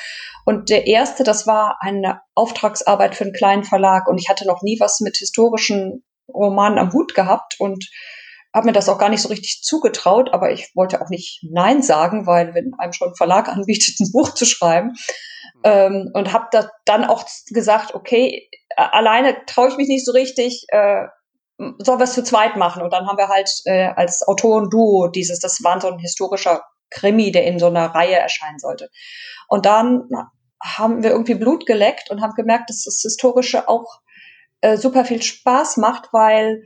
Und 0.46 0.70
der 0.70 0.88
erste, 0.88 1.24
das 1.24 1.48
war 1.48 1.78
eine 1.80 2.22
Auftragsarbeit 2.36 3.16
für 3.16 3.24
einen 3.24 3.34
kleinen 3.34 3.64
Verlag. 3.64 4.08
Und 4.08 4.20
ich 4.20 4.30
hatte 4.30 4.46
noch 4.46 4.62
nie 4.62 4.80
was 4.80 5.00
mit 5.00 5.18
historischen 5.18 6.04
Romanen 6.32 6.78
am 6.78 6.94
Hut 6.94 7.16
gehabt 7.16 7.56
und 7.60 7.90
habe 8.54 8.66
mir 8.66 8.74
das 8.74 8.90
auch 8.90 8.98
gar 8.98 9.10
nicht 9.10 9.22
so 9.22 9.30
richtig 9.30 9.62
zugetraut. 9.62 10.34
Aber 10.34 10.52
ich 10.52 10.72
wollte 10.76 11.02
auch 11.02 11.10
nicht 11.10 11.44
Nein 11.50 11.82
sagen, 11.82 12.26
weil 12.26 12.54
wenn 12.54 12.74
einem 12.78 12.94
schon 12.94 13.10
ein 13.10 13.16
Verlag 13.16 13.48
anbietet, 13.50 14.00
ein 14.00 14.12
Buch 14.12 14.34
zu 14.34 14.46
schreiben, 14.46 14.94
ähm, 15.64 16.10
und 16.14 16.34
habe 16.34 16.48
da 16.52 16.70
dann 16.86 17.06
auch 17.06 17.26
gesagt, 17.50 17.94
okay, 17.94 18.50
alleine 18.76 19.46
traue 19.46 19.70
ich 19.70 19.78
mich 19.78 19.88
nicht 19.88 20.06
so 20.06 20.12
richtig, 20.12 20.66
äh, 20.70 21.06
sollen 21.58 22.00
wir 22.00 22.06
es 22.06 22.14
zu 22.14 22.24
zweit 22.24 22.56
machen. 22.56 22.82
Und 22.82 22.94
dann 22.94 23.08
haben 23.08 23.18
wir 23.18 23.28
halt 23.28 23.50
äh, 23.66 23.88
als 23.88 24.26
Autoren-Duo 24.26 25.10
dieses, 25.10 25.40
das 25.40 25.64
war 25.64 25.80
so 25.82 25.90
ein 25.90 26.00
historischer 26.00 26.64
Krimi, 26.90 27.32
der 27.32 27.46
in 27.46 27.60
so 27.60 27.68
einer 27.68 27.88
Reihe 27.88 28.16
erscheinen 28.16 28.60
sollte. 28.60 28.90
Und 29.48 29.66
dann 29.66 30.10
haben 30.64 31.04
wir 31.04 31.12
irgendwie 31.12 31.36
Blut 31.36 31.66
geleckt 31.66 32.10
und 32.10 32.22
haben 32.22 32.34
gemerkt, 32.34 32.70
dass 32.70 32.84
das 32.84 33.02
Historische 33.02 33.68
auch 33.68 34.00
äh, 34.62 34.78
super 34.78 35.06
viel 35.06 35.22
Spaß 35.22 35.78
macht, 35.78 36.10
weil 36.14 36.64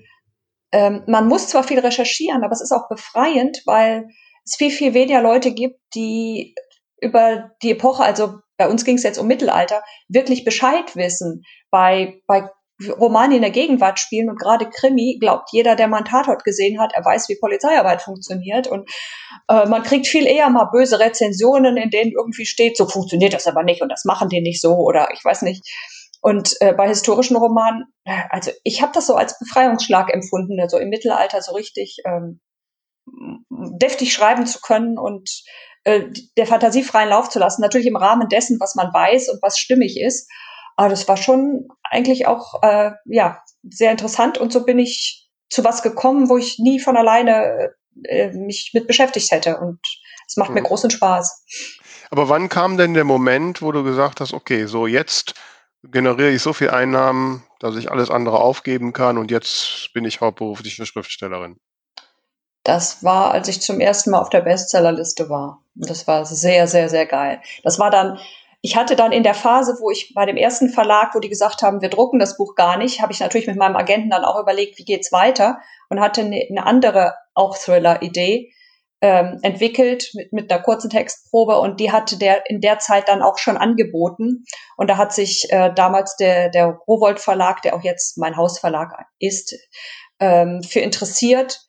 ähm, 0.74 1.04
man 1.08 1.28
muss 1.28 1.48
zwar 1.48 1.64
viel 1.64 1.80
recherchieren, 1.80 2.44
aber 2.44 2.52
es 2.52 2.62
ist 2.62 2.72
auch 2.72 2.90
befreiend, 2.90 3.62
weil 3.66 4.10
es 4.44 4.56
viel, 4.58 4.72
viel 4.72 4.94
weniger 4.94 5.22
Leute 5.22 5.54
gibt, 5.54 5.80
die 5.96 6.56
über 7.00 7.52
die 7.62 7.72
Epoche, 7.72 8.04
also 8.04 8.40
bei 8.58 8.68
uns 8.68 8.84
ging 8.84 8.96
es 8.96 9.04
jetzt 9.04 9.20
um 9.20 9.28
Mittelalter, 9.28 9.84
wirklich 10.10 10.44
Bescheid 10.44 10.96
wissen. 10.96 11.44
Bei, 11.70 12.22
bei 12.28 12.50
Romanen 13.00 13.36
in 13.36 13.42
der 13.42 13.52
Gegenwart 13.52 14.00
spielen 14.00 14.30
und 14.30 14.40
gerade 14.40 14.68
Krimi 14.70 15.18
glaubt 15.20 15.50
jeder, 15.52 15.76
der 15.76 15.88
mal 15.88 15.98
einen 15.98 16.06
Tatort 16.06 16.44
gesehen 16.44 16.80
hat, 16.80 16.92
er 16.96 17.06
weiß, 17.06 17.30
wie 17.30 17.38
Polizeiarbeit 17.40 18.02
funktioniert 18.02 18.68
und 18.68 18.90
äh, 19.48 19.68
man 19.68 19.84
kriegt 19.84 20.08
viel 20.08 20.26
eher 20.26 20.50
mal 20.50 20.70
böse 20.72 21.00
Rezensionen, 21.00 21.78
in 21.78 21.92
denen 21.92 22.12
irgendwie 22.12 22.46
steht, 22.46 22.76
so 22.76 22.88
funktioniert 22.88 23.34
das 23.34 23.48
aber 23.48 23.64
nicht 23.64 23.82
und 23.82 23.90
das 23.90 24.06
machen 24.06 24.28
die 24.28 24.42
nicht 24.42 24.60
so 24.60 24.76
oder 24.76 25.10
ich 25.14 25.24
weiß 25.24 25.44
nicht. 25.44 25.64
Und 26.24 26.56
äh, 26.62 26.72
bei 26.72 26.88
historischen 26.88 27.36
Romanen, 27.36 27.84
also 28.30 28.52
ich 28.64 28.82
habe 28.82 28.94
das 28.94 29.08
so 29.08 29.16
als 29.16 29.38
Befreiungsschlag 29.40 30.10
empfunden, 30.10 30.58
also 30.62 30.78
im 30.78 30.88
Mittelalter 30.88 31.42
so 31.42 31.52
richtig 31.52 31.98
ähm, 32.06 32.40
deftig 33.50 34.14
schreiben 34.14 34.46
zu 34.46 34.62
können 34.62 34.98
und 34.98 35.30
äh, 35.84 36.06
der 36.38 36.48
Fantasie 36.48 36.84
freien 36.84 37.10
Lauf 37.10 37.28
zu 37.28 37.40
lassen. 37.40 37.62
Natürlich 37.62 37.88
im 37.88 37.98
Rahmen 37.98 38.30
dessen, 38.30 38.58
was 38.62 38.74
man 38.76 38.94
weiß 38.94 39.28
und 39.28 39.42
was 39.42 39.60
stimmig 39.60 40.00
ist. 40.00 40.32
Aber 40.78 40.88
das 40.88 41.10
war 41.10 41.18
schon 41.18 41.68
eigentlich 41.84 42.26
auch 42.26 42.64
äh, 42.64 42.92
ja 43.04 43.44
sehr 43.70 43.92
interessant 43.92 44.38
und 44.38 44.54
so 44.54 44.64
bin 44.64 44.80
ich 44.80 45.30
zu 45.50 45.66
was 45.66 45.84
gekommen, 45.84 46.30
wo 46.30 46.38
ich 46.38 46.58
nie 46.58 46.80
von 46.80 46.96
alleine 46.96 47.74
äh, 48.06 48.32
mich 48.32 48.72
mit 48.74 48.88
beschäftigt 48.88 49.30
hätte. 49.32 49.58
Und 49.58 49.82
es 50.26 50.38
macht 50.38 50.52
mhm. 50.52 50.56
mir 50.56 50.64
großen 50.64 50.90
Spaß. 50.90 51.44
Aber 52.12 52.30
wann 52.30 52.48
kam 52.48 52.78
denn 52.78 52.94
der 52.94 53.04
Moment, 53.04 53.62
wo 53.62 53.74
du 53.74 53.84
gesagt 53.84 54.22
hast, 54.22 54.34
okay, 54.34 54.68
so 54.68 54.88
jetzt 54.88 55.34
generiere 55.84 56.32
ich 56.32 56.42
so 56.42 56.54
viel 56.54 56.70
Einnahmen, 56.70 57.44
dass 57.60 57.76
ich 57.76 57.92
alles 57.92 58.10
andere 58.10 58.40
aufgeben 58.40 58.94
kann 58.94 59.18
und 59.18 59.32
jetzt 59.32 59.92
bin 59.94 60.06
ich 60.06 60.22
hauptberufliche 60.22 60.86
Schriftstellerin? 60.86 61.58
Das 62.64 63.04
war, 63.04 63.32
als 63.32 63.50
ich 63.50 63.62
zum 63.62 63.82
ersten 63.82 64.12
Mal 64.12 64.20
auf 64.20 64.30
der 64.30 64.42
Bestsellerliste 64.42 65.30
war. 65.30 65.62
Das 65.76 66.08
war 66.08 66.26
sehr, 66.26 66.68
sehr, 66.68 66.88
sehr 66.88 67.06
geil. 67.06 67.42
Das 67.64 67.78
war 67.78 67.92
dann, 67.92 68.18
ich 68.62 68.78
hatte 68.78 68.96
dann 68.96 69.12
in 69.12 69.24
der 69.24 69.34
Phase, 69.34 69.78
wo 69.82 69.92
ich 69.92 70.14
bei 70.16 70.26
dem 70.26 70.38
ersten 70.38 70.70
Verlag, 70.70 71.14
wo 71.14 71.20
die 71.20 71.28
gesagt 71.30 71.62
haben, 71.62 71.82
wir 71.82 71.90
drucken 71.90 72.20
das 72.20 72.38
Buch 72.38 72.56
gar 72.56 72.78
nicht, 72.78 73.02
habe 73.02 73.12
ich 73.12 73.20
natürlich 73.20 73.48
mit 73.48 73.58
meinem 73.58 73.76
Agenten 73.76 74.10
dann 74.10 74.24
auch 74.24 74.40
überlegt, 74.40 74.78
wie 74.78 74.86
geht's 74.86 75.12
weiter 75.12 75.60
und 75.90 76.00
hatte 76.00 76.22
eine, 76.22 76.48
eine 76.50 76.66
andere 76.66 77.16
auch 77.34 77.58
Thriller-Idee 77.58 78.54
ähm, 79.04 79.38
entwickelt 79.42 80.10
mit, 80.14 80.32
mit 80.32 80.50
einer 80.50 80.64
kurzen 80.64 80.90
Textprobe 80.90 81.60
und 81.60 81.82
die 81.82 81.92
hatte 81.92 82.18
der 82.18 82.50
in 82.50 82.62
der 82.62 82.80
Zeit 82.80 83.10
dann 83.10 83.22
auch 83.22 83.38
schon 83.38 83.58
angeboten 83.58 84.46
und 84.78 84.90
da 84.90 84.96
hat 84.96 85.14
sich 85.14 85.48
äh, 85.50 85.74
damals 85.76 86.16
der 86.16 86.50
der 86.50 86.80
Rowold 86.88 87.20
Verlag, 87.20 87.62
der 87.64 87.76
auch 87.76 87.84
jetzt 87.84 88.18
mein 88.18 88.38
Hausverlag 88.38 88.94
ist, 89.20 89.56
ähm, 90.22 90.64
für 90.64 90.80
interessiert 90.80 91.60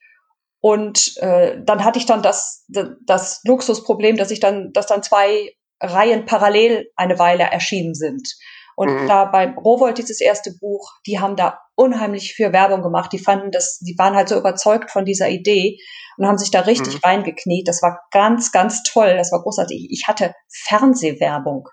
und 0.61 1.17
äh, 1.17 1.57
dann 1.61 1.85
hatte 1.85 1.99
ich 1.99 2.07
dann 2.07 2.23
das 2.23 2.65
das 3.05 3.41
Luxusproblem, 3.45 4.17
dass 4.17 4.31
ich 4.31 4.39
dann 4.39 4.73
dass 4.73 4.87
dann 4.87 5.03
zwei 5.03 5.51
Reihen 5.83 6.27
parallel 6.27 6.89
eine 6.95 7.19
Weile 7.19 7.43
erschienen 7.43 7.95
sind. 7.95 8.33
Und 8.77 8.91
mhm. 8.91 9.09
da 9.09 9.25
beim 9.25 9.59
Rowold 9.59 9.99
dieses 9.99 10.21
erste 10.21 10.53
Buch, 10.61 10.93
die 11.07 11.19
haben 11.19 11.37
da 11.37 11.61
unheimlich 11.77 12.35
für 12.35 12.53
Werbung 12.53 12.83
gemacht. 12.83 13.13
Die 13.13 13.19
fanden 13.19 13.51
das, 13.51 13.79
die 13.81 13.97
waren 13.99 14.15
halt 14.15 14.29
so 14.29 14.39
überzeugt 14.39 14.91
von 14.91 15.05
dieser 15.05 15.29
Idee 15.29 15.79
und 16.17 16.27
haben 16.27 16.39
sich 16.39 16.51
da 16.51 16.61
richtig 16.61 16.95
mhm. 16.95 17.01
reingekniet. 17.03 17.67
Das 17.67 17.83
war 17.83 18.01
ganz, 18.11 18.53
ganz 18.53 18.83
toll. 18.83 19.17
Das 19.17 19.33
war 19.33 19.43
großartig. 19.43 19.89
Ich 19.91 20.07
hatte 20.07 20.35
Fernsehwerbung. 20.49 21.69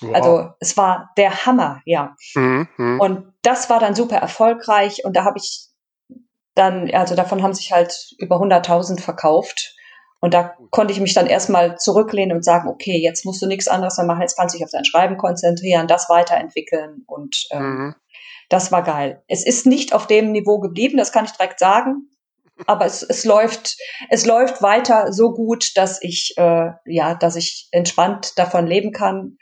Wow. 0.00 0.14
Also 0.14 0.48
es 0.60 0.76
war 0.76 1.10
der 1.16 1.46
Hammer, 1.46 1.80
ja. 1.84 2.14
Mhm. 2.34 2.68
mhm. 2.76 3.00
Und 3.00 3.32
das 3.42 3.70
war 3.70 3.80
dann 3.80 3.94
super 3.94 4.16
erfolgreich 4.16 5.04
und 5.04 5.16
da 5.16 5.24
habe 5.24 5.38
ich 5.38 5.68
dann, 6.54 6.90
also 6.92 7.14
davon 7.14 7.42
haben 7.42 7.54
sich 7.54 7.72
halt 7.72 7.94
über 8.18 8.36
100.000 8.36 9.00
verkauft. 9.00 9.74
Und 10.18 10.32
da 10.32 10.56
konnte 10.70 10.92
ich 10.92 11.00
mich 11.00 11.12
dann 11.12 11.26
erstmal 11.26 11.76
zurücklehnen 11.76 12.34
und 12.34 12.42
sagen, 12.42 12.68
okay, 12.68 12.98
jetzt 12.98 13.26
musst 13.26 13.42
du 13.42 13.46
nichts 13.46 13.68
anderes 13.68 13.98
mehr 13.98 14.06
machen, 14.06 14.22
jetzt 14.22 14.36
kannst 14.36 14.54
du 14.54 14.58
dich 14.58 14.64
auf 14.64 14.72
dein 14.72 14.86
Schreiben 14.86 15.18
konzentrieren, 15.18 15.86
das 15.86 16.08
weiterentwickeln 16.08 17.04
und 17.06 17.46
ähm, 17.50 17.62
mhm. 17.62 17.94
Das 18.48 18.72
war 18.72 18.82
geil. 18.82 19.22
Es 19.28 19.44
ist 19.44 19.66
nicht 19.66 19.92
auf 19.92 20.06
dem 20.06 20.32
Niveau 20.32 20.60
geblieben, 20.60 20.96
das 20.96 21.12
kann 21.12 21.24
ich 21.24 21.32
direkt 21.32 21.58
sagen, 21.58 22.10
aber 22.66 22.86
es, 22.86 23.02
es 23.02 23.24
läuft, 23.24 23.76
es 24.08 24.24
läuft 24.24 24.62
weiter 24.62 25.12
so 25.12 25.32
gut, 25.32 25.76
dass 25.76 26.02
ich 26.02 26.34
äh, 26.36 26.70
ja, 26.86 27.14
dass 27.14 27.36
ich 27.36 27.68
entspannt 27.70 28.38
davon 28.38 28.66
leben 28.66 28.92
kann, 28.92 29.36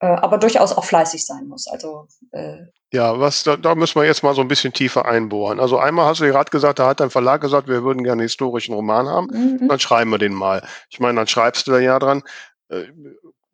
äh, 0.00 0.06
aber 0.06 0.38
durchaus 0.38 0.72
auch 0.72 0.84
fleißig 0.84 1.24
sein 1.24 1.46
muss. 1.46 1.66
Also 1.66 2.08
äh, 2.32 2.58
ja, 2.92 3.18
was 3.18 3.42
da, 3.44 3.56
da 3.56 3.74
müssen 3.74 3.98
wir 3.98 4.06
jetzt 4.06 4.22
mal 4.22 4.34
so 4.34 4.42
ein 4.42 4.48
bisschen 4.48 4.74
tiefer 4.74 5.06
einbohren. 5.06 5.60
Also 5.60 5.78
einmal 5.78 6.04
hast 6.04 6.20
du 6.20 6.26
gerade 6.26 6.50
gesagt, 6.50 6.78
da 6.78 6.88
hat 6.88 7.00
dein 7.00 7.08
Verlag 7.08 7.40
gesagt, 7.40 7.68
wir 7.68 7.84
würden 7.84 8.02
gerne 8.02 8.20
einen 8.20 8.28
historischen 8.28 8.74
Roman 8.74 9.08
haben. 9.08 9.28
Mhm. 9.32 9.68
Dann 9.68 9.80
schreiben 9.80 10.10
wir 10.10 10.18
den 10.18 10.34
mal. 10.34 10.62
Ich 10.90 11.00
meine, 11.00 11.16
dann 11.16 11.26
schreibst 11.26 11.66
du 11.66 11.70
da 11.70 11.78
ja 11.78 11.98
dran. 11.98 12.22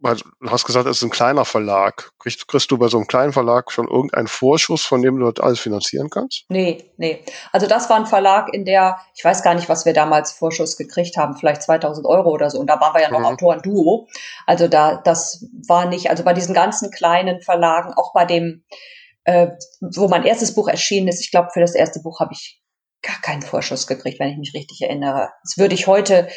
Du 0.00 0.50
hast 0.50 0.64
gesagt, 0.64 0.87
es 0.87 0.99
ist 0.99 1.02
ein 1.02 1.11
kleiner 1.11 1.45
Verlag. 1.45 2.12
Kriegst, 2.21 2.47
kriegst, 2.47 2.71
du 2.71 2.78
bei 2.78 2.87
so 2.87 2.99
einem 2.99 3.09
kleinen 3.09 3.33
Verlag 3.33 3.73
schon 3.73 3.88
irgendeinen 3.88 4.28
Vorschuss, 4.28 4.85
von 4.85 5.02
dem 5.02 5.19
du 5.19 5.31
das 5.31 5.43
alles 5.45 5.59
finanzieren 5.59 6.09
kannst? 6.09 6.45
Nee, 6.49 6.93
nee. 6.99 7.25
Also 7.52 7.67
das 7.67 7.90
war 7.90 7.97
ein 7.97 8.07
Verlag, 8.07 8.55
in 8.55 8.64
der, 8.64 8.99
ich 9.14 9.25
weiß 9.25 9.43
gar 9.43 9.55
nicht, 9.55 9.69
was 9.69 9.87
wir 9.87 9.93
damals 9.93 10.33
Vorschuss 10.33 10.76
gekriegt 10.76 11.17
haben, 11.17 11.37
vielleicht 11.37 11.62
2000 11.62 12.07
Euro 12.07 12.31
oder 12.31 12.49
so. 12.49 12.61
Und 12.61 12.69
da 12.69 12.81
waren 12.81 12.95
wir 12.95 13.02
ja 13.02 13.11
noch 13.11 13.19
mhm. 13.19 13.26
Autoren-Duo. 13.26 14.07
Also 14.47 14.69
da, 14.69 15.00
das 15.02 15.45
war 15.67 15.87
nicht, 15.87 16.11
also 16.11 16.23
bei 16.23 16.33
diesen 16.33 16.55
ganzen 16.55 16.93
kleinen 16.93 17.40
Verlagen, 17.40 17.93
auch 17.95 18.12
bei 18.12 18.25
dem, 18.25 18.64
äh, 19.25 19.49
wo 19.81 20.07
mein 20.07 20.25
erstes 20.25 20.55
Buch 20.55 20.69
erschienen 20.69 21.09
ist, 21.09 21.21
ich 21.21 21.33
glaube, 21.33 21.49
für 21.52 21.61
das 21.61 21.75
erste 21.75 22.00
Buch 22.00 22.21
habe 22.21 22.35
ich 22.35 22.62
gar 23.02 23.21
keinen 23.21 23.43
Vorschuss 23.43 23.87
gekriegt, 23.87 24.21
wenn 24.21 24.31
ich 24.31 24.38
mich 24.38 24.55
richtig 24.55 24.83
erinnere. 24.83 25.31
Das 25.42 25.57
würde 25.57 25.75
ich 25.75 25.87
heute 25.87 26.29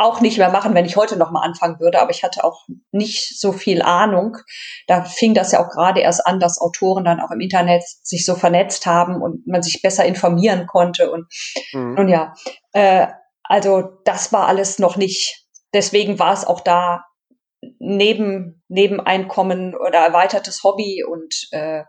auch 0.00 0.20
nicht 0.20 0.38
mehr 0.38 0.50
machen, 0.50 0.74
wenn 0.74 0.86
ich 0.86 0.96
heute 0.96 1.16
noch 1.16 1.30
mal 1.30 1.42
anfangen 1.42 1.78
würde. 1.78 2.00
Aber 2.00 2.10
ich 2.10 2.24
hatte 2.24 2.42
auch 2.42 2.66
nicht 2.90 3.38
so 3.38 3.52
viel 3.52 3.82
Ahnung. 3.82 4.38
Da 4.86 5.04
fing 5.04 5.34
das 5.34 5.52
ja 5.52 5.64
auch 5.64 5.68
gerade 5.68 6.00
erst 6.00 6.26
an, 6.26 6.40
dass 6.40 6.60
Autoren 6.60 7.04
dann 7.04 7.20
auch 7.20 7.30
im 7.30 7.40
Internet 7.40 7.82
sich 8.02 8.24
so 8.24 8.34
vernetzt 8.34 8.86
haben 8.86 9.20
und 9.22 9.46
man 9.46 9.62
sich 9.62 9.82
besser 9.82 10.04
informieren 10.04 10.66
konnte. 10.66 11.10
Und 11.10 11.26
mhm. 11.72 11.94
nun 11.94 12.08
ja, 12.08 12.34
äh, 12.72 13.06
also 13.42 13.98
das 14.04 14.32
war 14.32 14.48
alles 14.48 14.78
noch 14.78 14.96
nicht. 14.96 15.46
Deswegen 15.74 16.18
war 16.18 16.32
es 16.32 16.46
auch 16.46 16.60
da 16.60 17.04
neben 17.78 18.62
Nebeneinkommen 18.68 19.74
oder 19.74 19.98
erweitertes 19.98 20.62
Hobby 20.64 21.04
und 21.04 21.48
äh, 21.50 21.84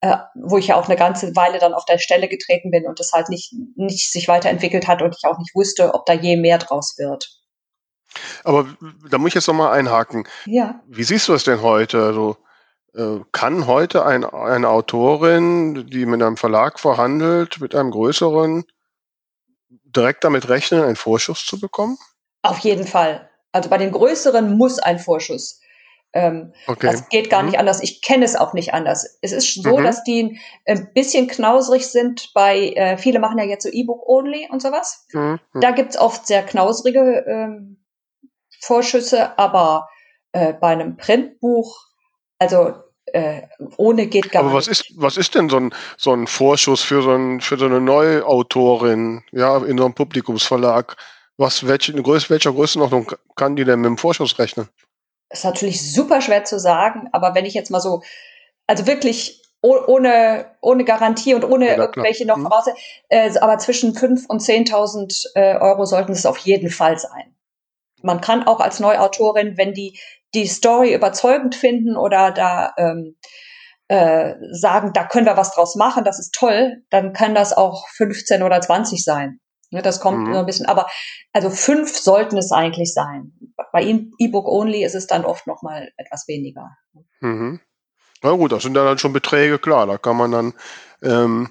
äh, 0.00 0.16
wo 0.34 0.58
ich 0.58 0.68
ja 0.68 0.76
auch 0.76 0.86
eine 0.86 0.96
ganze 0.96 1.34
Weile 1.34 1.58
dann 1.58 1.74
auf 1.74 1.84
der 1.84 1.98
Stelle 1.98 2.28
getreten 2.28 2.70
bin 2.70 2.86
und 2.86 3.00
das 3.00 3.12
halt 3.12 3.28
nicht, 3.28 3.52
nicht 3.76 4.12
sich 4.12 4.28
weiterentwickelt 4.28 4.86
hat 4.86 5.02
und 5.02 5.16
ich 5.16 5.28
auch 5.28 5.38
nicht 5.38 5.54
wusste, 5.54 5.94
ob 5.94 6.06
da 6.06 6.12
je 6.12 6.36
mehr 6.36 6.58
draus 6.58 6.96
wird. 6.98 7.38
Aber 8.44 8.66
da 9.10 9.18
muss 9.18 9.28
ich 9.28 9.34
jetzt 9.34 9.48
nochmal 9.48 9.76
einhaken. 9.76 10.26
Ja. 10.46 10.80
Wie 10.86 11.04
siehst 11.04 11.28
du 11.28 11.34
es 11.34 11.44
denn 11.44 11.62
heute? 11.62 12.02
Also, 12.02 12.36
äh, 12.94 13.20
kann 13.32 13.66
heute 13.66 14.06
ein, 14.06 14.24
eine 14.24 14.68
Autorin, 14.68 15.86
die 15.88 16.06
mit 16.06 16.22
einem 16.22 16.36
Verlag 16.36 16.80
verhandelt, 16.80 17.60
mit 17.60 17.74
einem 17.74 17.90
größeren, 17.90 18.64
direkt 19.68 20.24
damit 20.24 20.48
rechnen, 20.48 20.82
einen 20.82 20.96
Vorschuss 20.96 21.44
zu 21.44 21.60
bekommen? 21.60 21.98
Auf 22.42 22.58
jeden 22.60 22.86
Fall. 22.86 23.28
Also 23.52 23.68
bei 23.68 23.78
den 23.78 23.92
größeren 23.92 24.56
muss 24.56 24.78
ein 24.78 24.98
Vorschuss 24.98 25.60
ähm, 26.14 26.52
okay. 26.66 26.86
Das 26.90 27.08
geht 27.08 27.28
gar 27.28 27.42
mhm. 27.42 27.50
nicht 27.50 27.58
anders. 27.58 27.82
Ich 27.82 28.00
kenne 28.00 28.24
es 28.24 28.34
auch 28.34 28.54
nicht 28.54 28.72
anders. 28.72 29.18
Es 29.20 29.32
ist 29.32 29.62
so, 29.62 29.76
mhm. 29.76 29.84
dass 29.84 30.02
die 30.04 30.40
ein 30.66 30.92
bisschen 30.94 31.28
knausrig 31.28 31.86
sind 31.86 32.30
bei, 32.34 32.70
äh, 32.70 32.96
viele 32.96 33.18
machen 33.18 33.38
ja 33.38 33.44
jetzt 33.44 33.64
so 33.64 33.68
E-Book-only 33.68 34.48
und 34.50 34.62
sowas. 34.62 35.06
Mhm. 35.12 35.38
Da 35.54 35.70
gibt's 35.72 35.98
oft 35.98 36.26
sehr 36.26 36.42
knausrige 36.42 37.24
ähm, 37.26 37.84
Vorschüsse, 38.60 39.38
aber 39.38 39.88
äh, 40.32 40.54
bei 40.54 40.68
einem 40.68 40.96
Printbuch, 40.96 41.78
also 42.38 42.74
äh, 43.12 43.42
ohne 43.76 44.06
geht 44.06 44.32
gar 44.32 44.44
Aber 44.44 44.54
was 44.54 44.66
ist, 44.66 44.92
was 44.96 45.16
ist 45.16 45.34
denn 45.34 45.48
so 45.48 45.58
ein, 45.58 45.74
so 45.96 46.12
ein 46.12 46.26
Vorschuss 46.26 46.82
für 46.82 47.02
so, 47.02 47.12
ein, 47.12 47.40
für 47.40 47.58
so 47.58 47.66
eine 47.66 47.80
Neuautorin, 47.80 49.24
ja, 49.32 49.58
in 49.58 49.78
so 49.78 49.84
einem 49.84 49.94
Publikumsverlag? 49.94 50.96
Was, 51.36 51.68
welche, 51.68 51.94
welcher 51.94 52.52
Größenordnung 52.52 53.12
kann 53.36 53.54
die 53.56 53.64
denn 53.64 53.80
mit 53.80 53.86
dem 53.86 53.98
Vorschuss 53.98 54.38
rechnen? 54.38 54.68
Ist 55.30 55.44
natürlich 55.44 55.92
super 55.92 56.20
schwer 56.20 56.44
zu 56.44 56.58
sagen, 56.58 57.08
aber 57.12 57.34
wenn 57.34 57.44
ich 57.44 57.54
jetzt 57.54 57.70
mal 57.70 57.80
so, 57.80 58.02
also 58.66 58.86
wirklich 58.86 59.42
ohne, 59.60 60.46
ohne 60.60 60.84
Garantie 60.84 61.34
und 61.34 61.44
ohne 61.44 61.66
ja, 61.66 61.76
irgendwelche 61.76 62.26
noch 62.26 62.36
mhm. 62.36 62.44
voraus, 62.44 62.66
äh, 63.08 63.36
aber 63.38 63.58
zwischen 63.58 63.94
5.000 63.94 64.26
und 64.28 64.40
10.000 64.40 65.26
äh, 65.34 65.56
Euro 65.58 65.84
sollten 65.84 66.12
es 66.12 66.26
auf 66.26 66.38
jeden 66.38 66.70
Fall 66.70 66.98
sein. 66.98 67.34
Man 68.02 68.20
kann 68.20 68.46
auch 68.46 68.60
als 68.60 68.78
Neuautorin, 68.78 69.56
wenn 69.56 69.74
die 69.74 69.98
die 70.34 70.46
Story 70.46 70.94
überzeugend 70.94 71.54
finden 71.54 71.96
oder 71.96 72.30
da 72.30 72.74
ähm, 72.76 73.16
äh, 73.88 74.34
sagen, 74.52 74.92
da 74.92 75.04
können 75.04 75.26
wir 75.26 75.36
was 75.36 75.54
draus 75.54 75.74
machen, 75.74 76.04
das 76.04 76.18
ist 76.18 76.34
toll, 76.34 76.82
dann 76.90 77.12
kann 77.12 77.34
das 77.34 77.56
auch 77.56 77.88
15 77.88 78.42
oder 78.42 78.60
20 78.60 79.02
sein. 79.02 79.40
Ne, 79.70 79.82
das 79.82 80.00
kommt 80.00 80.26
mhm. 80.26 80.32
so 80.32 80.38
ein 80.38 80.46
bisschen, 80.46 80.66
aber 80.66 80.86
also 81.32 81.50
fünf 81.50 81.94
sollten 81.96 82.38
es 82.38 82.52
eigentlich 82.52 82.94
sein. 82.94 83.32
Bei 83.72 83.82
E-Book 83.82 84.48
Only 84.48 84.82
ist 84.82 84.94
es 84.94 85.06
dann 85.06 85.26
oft 85.26 85.46
noch 85.46 85.62
mal 85.62 85.90
etwas 85.98 86.26
weniger. 86.26 86.70
Mhm. 87.20 87.60
Na 88.22 88.32
gut, 88.32 88.52
das 88.52 88.62
sind 88.62 88.74
dann 88.74 88.98
schon 88.98 89.12
Beträge, 89.12 89.58
klar, 89.58 89.86
da 89.86 89.98
kann 89.98 90.16
man 90.16 90.32
dann 90.32 90.54
ähm, 91.02 91.50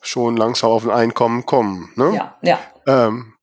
schon 0.00 0.36
langsam 0.36 0.70
auf 0.70 0.84
ein 0.84 0.90
Einkommen 0.90 1.44
kommen. 1.44 1.92
Ne? 1.96 2.14
Ja, 2.14 2.38
ja. 2.42 2.58
Ähm, 2.86 3.34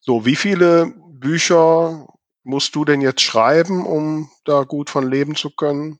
so, 0.00 0.24
wie 0.24 0.36
viele 0.36 0.92
Bücher 1.08 2.06
musst 2.42 2.74
du 2.74 2.84
denn 2.84 3.00
jetzt 3.00 3.20
schreiben, 3.20 3.86
um 3.86 4.30
da 4.44 4.62
gut 4.62 4.90
von 4.90 5.10
leben 5.10 5.36
zu 5.36 5.50
können? 5.50 5.98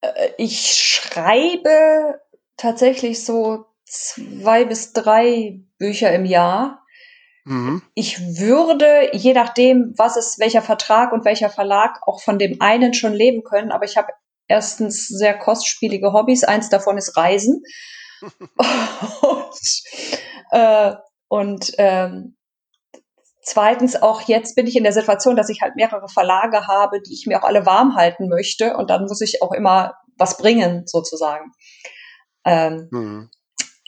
Äh, 0.00 0.30
ich 0.38 0.74
schreibe 0.74 2.20
tatsächlich 2.56 3.24
so 3.24 3.66
zwei 3.84 4.64
bis 4.64 4.92
drei 4.92 5.60
Bücher 5.78 6.12
im 6.12 6.24
Jahr. 6.24 6.84
Mhm. 7.44 7.82
Ich 7.94 8.38
würde, 8.38 9.10
je 9.12 9.34
nachdem, 9.34 9.94
was 9.96 10.16
ist, 10.16 10.38
welcher 10.38 10.62
Vertrag 10.62 11.12
und 11.12 11.24
welcher 11.24 11.50
Verlag, 11.50 12.00
auch 12.06 12.22
von 12.22 12.38
dem 12.38 12.60
einen 12.60 12.94
schon 12.94 13.12
leben 13.12 13.44
können. 13.44 13.70
Aber 13.70 13.84
ich 13.84 13.96
habe 13.96 14.08
erstens 14.48 15.08
sehr 15.08 15.36
kostspielige 15.36 16.12
Hobbys. 16.12 16.44
Eins 16.44 16.68
davon 16.68 16.96
ist 16.96 17.16
Reisen. 17.16 17.62
und 19.20 19.82
äh, 20.50 20.94
und 21.28 21.72
ähm, 21.78 22.36
zweitens 23.42 24.00
auch 24.00 24.22
jetzt 24.22 24.54
bin 24.54 24.66
ich 24.66 24.76
in 24.76 24.84
der 24.84 24.92
Situation, 24.92 25.36
dass 25.36 25.48
ich 25.48 25.62
halt 25.62 25.76
mehrere 25.76 26.08
Verlage 26.08 26.66
habe, 26.66 27.00
die 27.02 27.12
ich 27.12 27.26
mir 27.26 27.40
auch 27.40 27.46
alle 27.46 27.66
warm 27.66 27.96
halten 27.96 28.28
möchte. 28.28 28.76
Und 28.76 28.88
dann 28.88 29.02
muss 29.02 29.20
ich 29.20 29.42
auch 29.42 29.52
immer 29.52 29.94
was 30.16 30.36
bringen, 30.36 30.84
sozusagen. 30.86 31.52
Ähm, 32.44 32.88
mhm. 32.90 33.30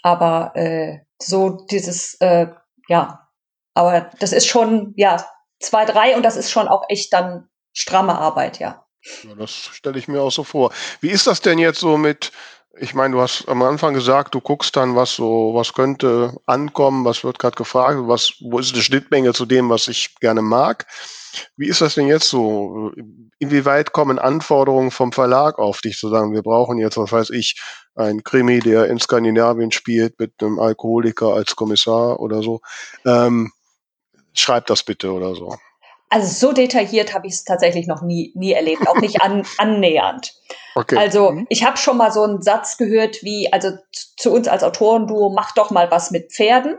Aber 0.07 0.53
äh, 0.55 1.01
so 1.21 1.67
dieses, 1.69 2.15
äh, 2.21 2.47
ja, 2.87 3.29
Aber 3.75 4.13
das 4.21 4.33
ist 4.33 4.47
schon, 4.47 4.95
ja, 4.97 5.29
zwei, 5.59 5.85
drei 5.85 6.15
und 6.15 6.23
das 6.23 6.37
ist 6.37 6.49
schon 6.49 6.69
auch 6.69 6.85
echt 6.89 7.13
dann 7.13 7.49
stramme 7.73 8.17
Arbeit, 8.17 8.61
ja. 8.61 8.87
ja 9.25 9.35
das 9.35 9.51
stelle 9.51 9.99
ich 9.99 10.07
mir 10.07 10.23
auch 10.23 10.31
so 10.31 10.45
vor. 10.45 10.73
Wie 11.01 11.11
ist 11.11 11.27
das 11.27 11.41
denn 11.41 11.59
jetzt 11.59 11.81
so 11.81 11.97
mit, 11.97 12.31
ich 12.79 12.95
meine, 12.95 13.15
du 13.15 13.21
hast 13.21 13.49
am 13.49 13.63
Anfang 13.63 13.95
gesagt, 13.95 14.35
du 14.35 14.41
guckst 14.41 14.77
dann, 14.77 14.97
was 14.97 15.15
so, 15.15 15.53
was 15.55 15.73
könnte 15.73 16.37
ankommen, 16.47 17.05
was 17.05 17.25
wird 17.25 17.39
gerade 17.39 17.57
gefragt, 17.57 17.99
was, 18.03 18.35
wo 18.41 18.59
ist 18.59 18.75
eine 18.75 18.83
Schnittmenge 18.83 19.33
zu 19.33 19.47
dem, 19.47 19.71
was 19.71 19.89
ich 19.89 20.15
gerne 20.21 20.43
mag. 20.43 20.87
Wie 21.57 21.69
ist 21.69 21.81
das 21.81 21.95
denn 21.95 22.07
jetzt 22.07 22.29
so? 22.29 22.93
Inwieweit 23.39 23.93
kommen 23.93 24.19
Anforderungen 24.19 24.91
vom 24.91 25.13
Verlag 25.13 25.59
auf 25.59 25.81
dich 25.81 25.99
zu 25.99 26.09
sagen, 26.09 26.33
wir 26.33 26.43
brauchen 26.43 26.79
jetzt, 26.79 26.97
was 26.97 27.13
weiß 27.13 27.31
ich, 27.31 27.61
einen 27.95 28.25
Krimi, 28.25 28.61
der 28.61 28.87
in 28.87 28.99
Skandinavien 28.99 29.71
spielt 29.71 30.19
mit 30.19 30.33
einem 30.41 30.59
Alkoholiker 30.59 31.35
als 31.35 31.57
Kommissar 31.57 32.21
oder 32.21 32.43
so? 32.43 32.61
Ähm, 33.05 33.53
schreib 34.35 34.67
das 34.67 34.83
bitte 34.83 35.13
oder 35.13 35.35
so. 35.35 35.57
Also 36.09 36.49
so 36.49 36.53
detailliert 36.53 37.15
habe 37.15 37.27
ich 37.27 37.35
es 37.35 37.45
tatsächlich 37.45 37.87
noch 37.87 38.03
nie, 38.03 38.33
nie 38.35 38.53
erlebt, 38.53 38.89
auch 38.89 39.01
nicht 39.01 39.23
an, 39.23 39.45
annähernd. 39.59 40.33
Okay. 40.75 40.97
Also 40.97 41.33
mhm. 41.33 41.47
ich 41.49 41.65
habe 41.65 41.77
schon 41.77 41.97
mal 41.97 42.13
so 42.13 42.23
einen 42.23 42.43
Satz 42.43 42.77
gehört 42.77 43.23
wie, 43.23 43.53
also 43.53 43.71
zu 44.17 44.33
uns 44.33 44.47
als 44.47 44.63
Autorenduo, 44.63 45.31
mach 45.31 45.53
doch 45.53 45.71
mal 45.71 45.91
was 45.91 46.11
mit 46.11 46.33
Pferden. 46.33 46.77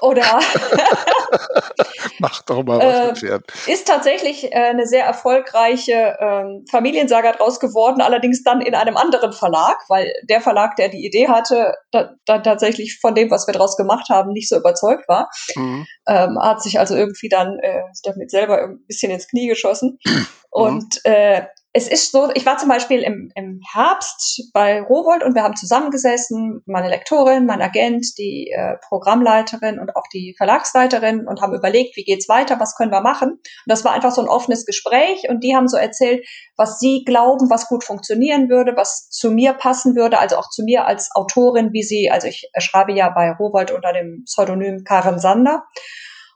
Oder 0.00 0.40
Mach 2.18 2.42
doch 2.42 2.62
mal 2.64 2.78
was 2.78 3.22
äh. 3.22 3.40
Ist 3.66 3.86
tatsächlich 3.86 4.52
äh, 4.52 4.54
eine 4.54 4.86
sehr 4.86 5.04
erfolgreiche 5.04 5.92
äh, 5.92 6.44
Familiensaga 6.70 7.32
draus 7.32 7.60
geworden, 7.60 8.00
allerdings 8.00 8.42
dann 8.42 8.60
in 8.60 8.74
einem 8.74 8.96
anderen 8.96 9.32
Verlag, 9.32 9.78
weil 9.88 10.12
der 10.28 10.40
Verlag, 10.40 10.76
der 10.76 10.88
die 10.88 11.04
Idee 11.04 11.28
hatte, 11.28 11.74
da, 11.90 12.14
da 12.26 12.38
tatsächlich 12.38 12.98
von 13.00 13.14
dem, 13.14 13.30
was 13.30 13.46
wir 13.46 13.54
draus 13.54 13.76
gemacht 13.76 14.08
haben, 14.10 14.32
nicht 14.32 14.48
so 14.48 14.56
überzeugt 14.56 15.08
war. 15.08 15.30
Mhm. 15.56 15.86
Ähm, 16.06 16.38
hat 16.40 16.62
sich 16.62 16.78
also 16.78 16.94
irgendwie 16.94 17.28
dann 17.28 17.58
äh, 17.60 17.82
damit 18.04 18.30
selber 18.30 18.62
ein 18.62 18.84
bisschen 18.86 19.10
ins 19.10 19.28
Knie 19.28 19.48
geschossen. 19.48 19.98
Mhm. 20.52 20.62
Und 20.62 21.04
äh, 21.04 21.42
es 21.72 21.86
ist 21.86 22.10
so, 22.10 22.30
ich 22.34 22.44
war 22.46 22.58
zum 22.58 22.68
Beispiel 22.68 23.00
im, 23.02 23.30
im 23.36 23.60
Herbst 23.72 24.50
bei 24.52 24.82
Rowold 24.82 25.22
und 25.22 25.36
wir 25.36 25.44
haben 25.44 25.54
zusammengesessen, 25.54 26.62
meine 26.66 26.88
Lektorin, 26.88 27.46
mein 27.46 27.62
Agent, 27.62 28.18
die 28.18 28.50
äh, 28.50 28.76
Programmleiterin 28.88 29.78
und 29.78 29.94
auch 29.94 30.08
die 30.12 30.34
Verlagsleiterin 30.36 31.28
und 31.28 31.40
haben 31.40 31.54
überlegt, 31.54 31.96
wie 31.96 32.02
geht's 32.02 32.28
weiter, 32.28 32.58
was 32.58 32.74
können 32.74 32.90
wir 32.90 33.02
machen. 33.02 33.30
Und 33.30 33.66
das 33.66 33.84
war 33.84 33.92
einfach 33.92 34.10
so 34.10 34.20
ein 34.20 34.28
offenes 34.28 34.66
Gespräch 34.66 35.28
und 35.28 35.44
die 35.44 35.54
haben 35.54 35.68
so 35.68 35.76
erzählt, 35.76 36.26
was 36.56 36.80
sie 36.80 37.04
glauben, 37.06 37.50
was 37.50 37.68
gut 37.68 37.84
funktionieren 37.84 38.48
würde, 38.48 38.76
was 38.76 39.08
zu 39.08 39.30
mir 39.30 39.52
passen 39.52 39.94
würde, 39.94 40.18
also 40.18 40.38
auch 40.38 40.50
zu 40.50 40.64
mir 40.64 40.86
als 40.86 41.10
Autorin, 41.14 41.72
wie 41.72 41.84
sie, 41.84 42.10
also 42.10 42.26
ich 42.26 42.50
schreibe 42.58 42.92
ja 42.94 43.10
bei 43.10 43.30
Rowold 43.30 43.70
unter 43.70 43.92
dem 43.92 44.24
Pseudonym 44.24 44.82
Karen 44.82 45.20
Sander. 45.20 45.62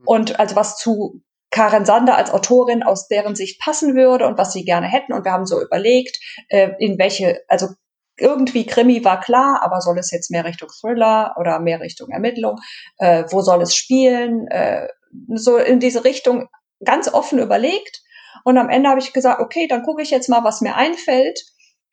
Und 0.06 0.38
also 0.38 0.54
was 0.54 0.76
zu 0.76 1.22
Karen 1.54 1.84
Sander 1.84 2.16
als 2.16 2.32
Autorin 2.32 2.82
aus 2.82 3.06
deren 3.06 3.36
Sicht 3.36 3.60
passen 3.60 3.94
würde 3.94 4.26
und 4.26 4.36
was 4.36 4.52
sie 4.52 4.64
gerne 4.64 4.88
hätten. 4.88 5.12
Und 5.12 5.24
wir 5.24 5.30
haben 5.30 5.46
so 5.46 5.62
überlegt, 5.62 6.18
äh, 6.48 6.70
in 6.80 6.98
welche, 6.98 7.42
also 7.46 7.68
irgendwie 8.18 8.66
Krimi 8.66 9.04
war 9.04 9.20
klar, 9.20 9.60
aber 9.62 9.80
soll 9.80 9.96
es 10.00 10.10
jetzt 10.10 10.32
mehr 10.32 10.44
Richtung 10.44 10.68
Thriller 10.68 11.36
oder 11.38 11.60
mehr 11.60 11.80
Richtung 11.80 12.10
Ermittlung? 12.10 12.56
Äh, 12.98 13.22
wo 13.30 13.40
soll 13.40 13.62
es 13.62 13.76
spielen? 13.76 14.48
Äh, 14.48 14.88
so 15.32 15.56
in 15.56 15.78
diese 15.78 16.02
Richtung 16.02 16.48
ganz 16.84 17.06
offen 17.14 17.38
überlegt. 17.38 18.02
Und 18.42 18.58
am 18.58 18.68
Ende 18.68 18.88
habe 18.88 18.98
ich 18.98 19.12
gesagt, 19.12 19.40
okay, 19.40 19.68
dann 19.68 19.84
gucke 19.84 20.02
ich 20.02 20.10
jetzt 20.10 20.28
mal, 20.28 20.42
was 20.42 20.60
mir 20.60 20.74
einfällt. 20.74 21.40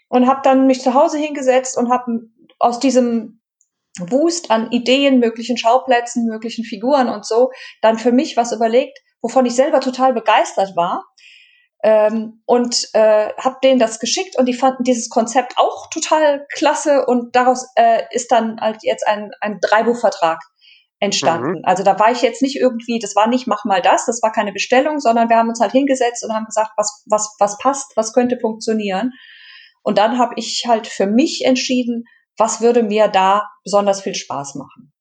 Und 0.10 0.28
habe 0.28 0.42
dann 0.44 0.66
mich 0.66 0.82
zu 0.82 0.96
Hause 0.96 1.20
hingesetzt 1.20 1.78
und 1.78 1.92
habe 1.92 2.22
aus 2.58 2.80
diesem 2.80 3.42
Wust 4.00 4.50
an 4.50 4.72
Ideen, 4.72 5.20
möglichen 5.20 5.58
Schauplätzen, 5.58 6.26
möglichen 6.26 6.66
Figuren 6.66 7.10
und 7.10 7.28
so, 7.28 7.52
dann 7.84 8.00
für 8.00 8.12
mich 8.12 8.36
was 8.38 8.52
überlegt, 8.52 8.98
wovon 9.22 9.46
ich 9.46 9.56
selber 9.56 9.80
total 9.80 10.14
begeistert 10.14 10.76
war. 10.76 11.06
Ähm, 11.84 12.44
und 12.46 12.90
äh, 12.94 13.30
habe 13.38 13.58
denen 13.64 13.80
das 13.80 14.00
geschickt 14.00 14.38
und 14.38 14.46
die 14.46 14.54
fanden 14.54 14.84
dieses 14.84 15.10
Konzept 15.10 15.54
auch 15.58 15.90
total 15.90 16.46
klasse 16.54 17.06
und 17.08 17.36
daraus 17.36 17.66
äh, 17.76 18.04
ist 18.12 18.32
dann 18.32 18.62
halt 18.62 18.84
jetzt 18.84 19.08
ein, 19.08 19.32
ein 19.42 19.58
Dreibuchvertrag 19.60 20.38
entstanden. 21.00 21.58
Mhm. 21.58 21.62
Also 21.64 21.84
da 21.84 22.00
war 22.00 22.12
ich 22.12 22.22
jetzt 22.22 22.44
nicht 22.44 22.56
irgendwie, 22.56 23.00
das 23.00 23.16
war 23.16 23.28
nicht 23.28 23.48
mach 23.48 23.66
mal 23.66 23.82
das, 23.82 24.06
das 24.06 24.22
war 24.22 24.32
keine 24.32 24.54
Bestellung, 24.54 25.00
sondern 25.00 25.30
wir 25.30 25.38
haben 25.38 25.50
uns 25.50 25.60
halt 25.60 25.72
hingesetzt 25.72 26.24
und 26.24 26.34
haben 26.34 26.46
gesagt, 26.46 26.70
was 26.78 27.04
was 27.10 27.36
was 27.40 27.58
passt, 27.58 27.94
was 27.96 28.14
könnte 28.14 28.38
funktionieren. 28.40 29.12
Und 29.82 29.98
dann 29.98 30.20
habe 30.20 30.36
ich 30.38 30.66
halt 30.68 30.86
für 30.86 31.08
mich 31.08 31.44
entschieden, 31.44 32.04
was 32.38 32.62
würde 32.62 32.84
mir 32.84 33.08
da 33.08 33.50
besonders 33.64 34.02
viel 34.02 34.14
Spaß 34.14 34.54
machen. 34.56 34.94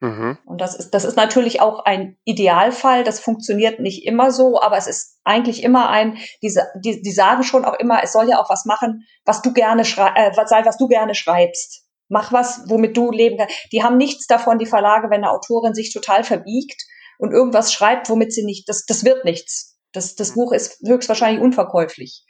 Mhm. 0.00 0.38
Und 0.44 0.60
das 0.60 0.74
ist, 0.74 0.90
das 0.90 1.04
ist 1.04 1.16
natürlich 1.16 1.60
auch 1.60 1.84
ein 1.84 2.18
Idealfall. 2.24 3.02
Das 3.02 3.20
funktioniert 3.20 3.80
nicht 3.80 4.04
immer 4.04 4.30
so, 4.30 4.60
aber 4.60 4.76
es 4.76 4.86
ist 4.86 5.18
eigentlich 5.24 5.62
immer 5.62 5.88
ein, 5.88 6.18
diese, 6.42 6.66
die, 6.76 7.00
die 7.02 7.12
sagen 7.12 7.42
schon 7.42 7.64
auch 7.64 7.78
immer, 7.78 8.02
es 8.02 8.12
soll 8.12 8.28
ja 8.28 8.38
auch 8.38 8.50
was 8.50 8.66
machen, 8.66 9.06
was 9.24 9.42
du 9.42 9.52
gerne 9.52 9.84
schreibst, 9.84 10.16
äh, 10.16 10.36
was 10.36 10.50
sei, 10.50 10.64
was 10.64 10.76
du 10.76 10.86
gerne 10.86 11.14
schreibst. 11.14 11.84
Mach 12.08 12.32
was, 12.32 12.62
womit 12.68 12.96
du 12.96 13.10
leben 13.10 13.38
kannst. 13.38 13.54
Die 13.72 13.82
haben 13.82 13.96
nichts 13.96 14.26
davon, 14.26 14.58
die 14.58 14.66
Verlage, 14.66 15.10
wenn 15.10 15.24
eine 15.24 15.30
Autorin 15.30 15.74
sich 15.74 15.92
total 15.92 16.22
verbiegt 16.22 16.82
und 17.18 17.32
irgendwas 17.32 17.72
schreibt, 17.72 18.08
womit 18.08 18.32
sie 18.32 18.44
nicht, 18.44 18.68
das, 18.68 18.84
das 18.86 19.04
wird 19.04 19.24
nichts. 19.24 19.78
Das, 19.92 20.14
das 20.14 20.34
Buch 20.34 20.52
ist 20.52 20.78
höchstwahrscheinlich 20.86 21.42
unverkäuflich. 21.42 22.24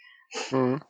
Mhm. 0.51 0.81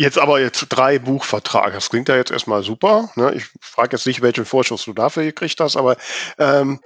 Jetzt 0.00 0.16
aber 0.16 0.38
jetzt 0.38 0.64
drei 0.68 1.00
Buchverträge. 1.00 1.72
Das 1.72 1.90
klingt 1.90 2.08
ja 2.08 2.14
jetzt 2.14 2.30
erstmal 2.30 2.62
super. 2.62 3.10
Ne? 3.16 3.34
Ich 3.34 3.46
frage 3.60 3.96
jetzt 3.96 4.06
nicht, 4.06 4.22
welchen 4.22 4.44
Vorschuss 4.44 4.84
du 4.84 4.92
dafür 4.92 5.24
gekriegt 5.24 5.58
hast, 5.58 5.76
aber 5.76 5.96
ähm, 6.38 6.78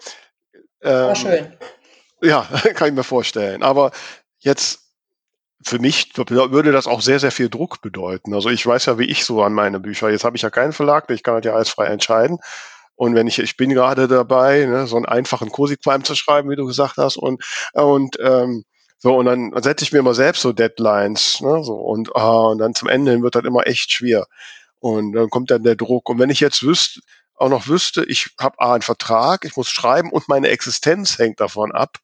ähm, 0.80 1.08
War 1.08 1.14
schön. 1.14 1.52
Ja, 2.22 2.48
kann 2.74 2.88
ich 2.88 2.94
mir 2.94 3.04
vorstellen. 3.04 3.62
Aber 3.62 3.90
jetzt 4.38 4.80
für 5.62 5.78
mich 5.78 6.16
würde 6.16 6.72
das 6.72 6.86
auch 6.86 7.02
sehr, 7.02 7.20
sehr 7.20 7.32
viel 7.32 7.50
Druck 7.50 7.82
bedeuten. 7.82 8.32
Also 8.32 8.48
ich 8.48 8.66
weiß 8.66 8.86
ja, 8.86 8.98
wie 8.98 9.04
ich 9.04 9.26
so 9.26 9.42
an 9.42 9.52
meine 9.52 9.78
Bücher. 9.78 10.08
Jetzt 10.08 10.24
habe 10.24 10.36
ich 10.36 10.42
ja 10.42 10.48
keinen 10.48 10.72
Verlag, 10.72 11.10
ich 11.10 11.22
kann 11.22 11.34
das 11.34 11.44
ja 11.44 11.52
alles 11.52 11.68
frei 11.68 11.88
entscheiden. 11.88 12.38
Und 12.94 13.14
wenn 13.14 13.26
ich, 13.26 13.38
ich 13.38 13.58
bin 13.58 13.68
gerade 13.74 14.08
dabei, 14.08 14.64
ne, 14.64 14.86
so 14.86 14.96
einen 14.96 15.04
einfachen 15.04 15.50
Cosi-Qualm 15.50 16.04
zu 16.04 16.14
schreiben, 16.14 16.48
wie 16.48 16.56
du 16.56 16.64
gesagt 16.64 16.96
hast, 16.96 17.18
und, 17.18 17.44
und 17.74 18.16
ähm, 18.22 18.64
so, 19.02 19.16
und 19.16 19.26
dann 19.26 19.52
setze 19.60 19.84
ich 19.84 19.92
mir 19.92 19.98
immer 19.98 20.14
selbst 20.14 20.42
so 20.42 20.52
Deadlines, 20.52 21.40
ne, 21.40 21.64
so, 21.64 21.74
und, 21.74 22.14
ah, 22.14 22.50
und 22.50 22.58
dann 22.58 22.72
zum 22.76 22.88
Ende 22.88 23.20
wird 23.20 23.34
das 23.34 23.42
immer 23.42 23.66
echt 23.66 23.90
schwer. 23.90 24.28
Und 24.78 25.12
dann 25.12 25.28
kommt 25.28 25.50
dann 25.50 25.64
der 25.64 25.74
Druck. 25.74 26.08
Und 26.08 26.20
wenn 26.20 26.30
ich 26.30 26.38
jetzt 26.38 26.62
wüsste, 26.62 27.00
auch 27.34 27.48
noch 27.48 27.66
wüsste, 27.66 28.04
ich 28.04 28.30
habe 28.38 28.60
A, 28.60 28.74
einen 28.74 28.82
Vertrag, 28.82 29.44
ich 29.44 29.56
muss 29.56 29.68
schreiben 29.68 30.12
und 30.12 30.28
meine 30.28 30.50
Existenz 30.50 31.18
hängt 31.18 31.40
davon 31.40 31.72
ab, 31.72 31.98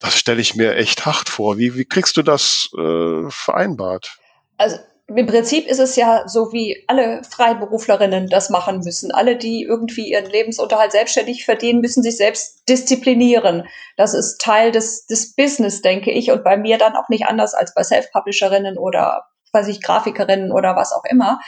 das 0.00 0.18
stelle 0.18 0.40
ich 0.40 0.56
mir 0.56 0.74
echt 0.74 1.06
hart 1.06 1.28
vor. 1.28 1.56
Wie, 1.56 1.76
wie 1.76 1.84
kriegst 1.84 2.16
du 2.16 2.22
das 2.22 2.68
äh, 2.76 3.30
vereinbart? 3.30 4.18
Also 4.56 4.78
im 5.08 5.26
Prinzip 5.26 5.66
ist 5.66 5.78
es 5.78 5.96
ja 5.96 6.28
so, 6.28 6.52
wie 6.52 6.84
alle 6.86 7.22
Freiberuflerinnen 7.24 8.26
das 8.28 8.50
machen 8.50 8.80
müssen. 8.80 9.10
Alle, 9.10 9.36
die 9.36 9.62
irgendwie 9.62 10.10
ihren 10.10 10.26
Lebensunterhalt 10.26 10.92
selbstständig 10.92 11.46
verdienen, 11.46 11.80
müssen 11.80 12.02
sich 12.02 12.18
selbst 12.18 12.68
disziplinieren. 12.68 13.66
Das 13.96 14.12
ist 14.12 14.38
Teil 14.38 14.70
des, 14.70 15.06
des 15.06 15.34
Business, 15.34 15.80
denke 15.80 16.10
ich, 16.10 16.30
und 16.30 16.44
bei 16.44 16.58
mir 16.58 16.76
dann 16.76 16.94
auch 16.94 17.08
nicht 17.08 17.24
anders 17.26 17.54
als 17.54 17.72
bei 17.74 17.82
Self-Publisherinnen 17.82 18.76
oder, 18.76 19.24
weiß 19.52 19.68
ich, 19.68 19.82
Grafikerinnen 19.82 20.52
oder 20.52 20.76
was 20.76 20.92
auch 20.92 21.04
immer. 21.08 21.40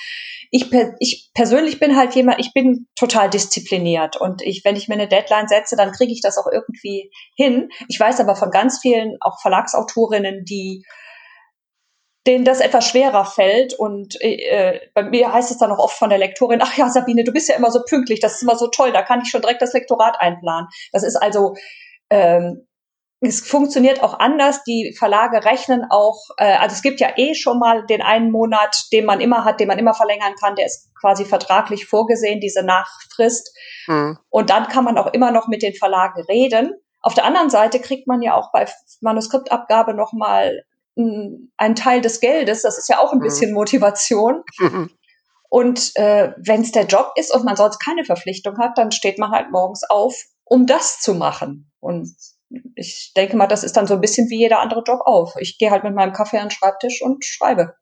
Ich, 0.51 0.73
ich 0.99 1.31
persönlich 1.35 1.79
bin 1.79 1.96
halt 1.96 2.14
jemand, 2.14 2.40
ich 2.40 2.55
bin 2.55 2.87
total 2.99 3.29
diszipliniert 3.29 4.16
und 4.16 4.40
ich, 4.40 4.62
wenn 4.64 4.75
ich 4.75 4.88
mir 4.88 4.94
eine 4.94 5.07
Deadline 5.07 5.49
setze, 5.49 5.77
dann 5.77 5.92
kriege 5.92 6.12
ich 6.12 6.23
das 6.23 6.38
auch 6.38 6.51
irgendwie 6.51 7.12
hin. 7.37 7.68
Ich 7.88 8.01
weiß 8.01 8.20
aber 8.20 8.37
von 8.37 8.51
ganz 8.51 8.79
vielen 8.81 9.18
auch 9.20 9.38
Verlagsautorinnen, 9.42 10.46
die 10.46 10.83
denen 12.27 12.45
das 12.45 12.61
etwas 12.61 12.87
schwerer 12.87 13.25
fällt. 13.25 13.75
Und 13.75 14.21
äh, 14.21 14.81
bei 14.95 15.03
mir 15.03 15.33
heißt 15.33 15.51
es 15.51 15.59
dann 15.59 15.73
auch 15.73 15.79
oft 15.79 15.97
von 15.97 16.11
der 16.11 16.19
Lektorin, 16.19 16.61
ach 16.63 16.77
ja, 16.77 16.89
Sabine, 16.89 17.25
du 17.25 17.33
bist 17.33 17.49
ja 17.49 17.57
immer 17.57 17.71
so 17.71 17.83
pünktlich, 17.85 18.21
das 18.21 18.35
ist 18.35 18.43
immer 18.43 18.57
so 18.57 18.69
toll, 18.69 18.93
da 18.93 19.03
kann 19.03 19.23
ich 19.23 19.31
schon 19.31 19.41
direkt 19.41 19.63
das 19.63 19.73
Lektorat 19.73 20.21
einplanen. 20.21 20.69
Das 20.93 21.03
ist 21.03 21.17
also, 21.17 21.55
ähm, 22.11 22.67
es 23.23 23.41
funktioniert 23.41 24.03
auch 24.03 24.19
anders. 24.19 24.65
Die 24.65 24.95
Verlage 24.99 25.45
rechnen 25.45 25.85
auch, 25.91 26.19
äh, 26.39 26.57
also 26.57 26.75
es 26.75 26.83
gibt 26.83 27.01
ja 27.01 27.13
eh 27.17 27.35
schon 27.35 27.59
mal 27.59 27.85
den 27.87 28.03
einen 28.03 28.31
Monat, 28.31 28.87
den 28.93 29.05
man 29.05 29.21
immer 29.21 29.45
hat, 29.45 29.61
den 29.61 29.69
man 29.69 29.79
immer 29.79 29.95
verlängern 29.95 30.35
kann, 30.41 30.57
der 30.57 30.67
ist 30.67 30.91
quasi 30.99 31.25
vertraglich 31.25 31.87
vorgesehen, 31.87 32.41
diese 32.41 32.63
Nachfrist. 32.63 33.55
Mhm. 33.87 34.19
Und 34.31 34.51
dann 34.51 34.69
kann 34.69 34.85
man 34.85 34.97
auch 34.97 35.13
immer 35.13 35.31
noch 35.31 35.49
mit 35.49 35.63
den 35.63 35.75
Verlagen 35.75 36.23
reden. 36.29 36.75
Auf 37.03 37.15
der 37.15 37.25
anderen 37.25 37.51
Seite 37.51 37.81
kriegt 37.81 38.07
man 38.07 38.23
ja 38.23 38.35
auch 38.35 38.53
bei 38.53 38.67
Manuskriptabgabe 39.01 39.95
nochmal 39.95 40.65
ein 41.57 41.75
Teil 41.75 42.01
des 42.01 42.21
Geldes. 42.21 42.63
Das 42.63 42.79
ist 42.79 42.89
ja 42.89 42.99
auch 42.99 43.13
ein 43.13 43.19
mhm. 43.19 43.25
bisschen 43.25 43.53
Motivation. 43.53 44.43
Und 45.51 45.91
äh, 45.97 46.33
wenn 46.39 46.63
es 46.63 46.71
der 46.71 46.87
Job 46.87 47.13
ist 47.17 47.35
und 47.35 47.45
man 47.45 47.57
sonst 47.57 47.81
keine 47.81 48.05
Verpflichtung 48.05 48.57
hat, 48.59 48.79
dann 48.79 48.93
steht 48.93 49.19
man 49.19 49.33
halt 49.33 49.51
morgens 49.51 49.83
auf, 49.91 50.15
um 50.45 50.65
das 50.65 51.01
zu 51.01 51.13
machen. 51.13 51.73
Und 51.81 52.09
ich 52.77 53.13
denke 53.17 53.37
mal, 53.37 53.49
das 53.49 53.65
ist 53.65 53.77
dann 53.77 53.89
so 53.89 53.95
ein 53.95 54.01
bisschen 54.01 54.31
wie 54.31 54.39
jeder 54.39 54.61
andere 54.61 54.85
Job 54.87 55.01
auf. 55.05 55.35
Ich 55.41 55.59
gehe 55.59 55.73
halt 55.73 55.83
mit 55.83 55.95
meinem 55.95 56.13
Kaffee 56.13 56.39
an 56.39 56.47
den 56.47 56.51
Schreibtisch 56.53 57.03
und 57.03 57.25
schreibe. 57.25 57.75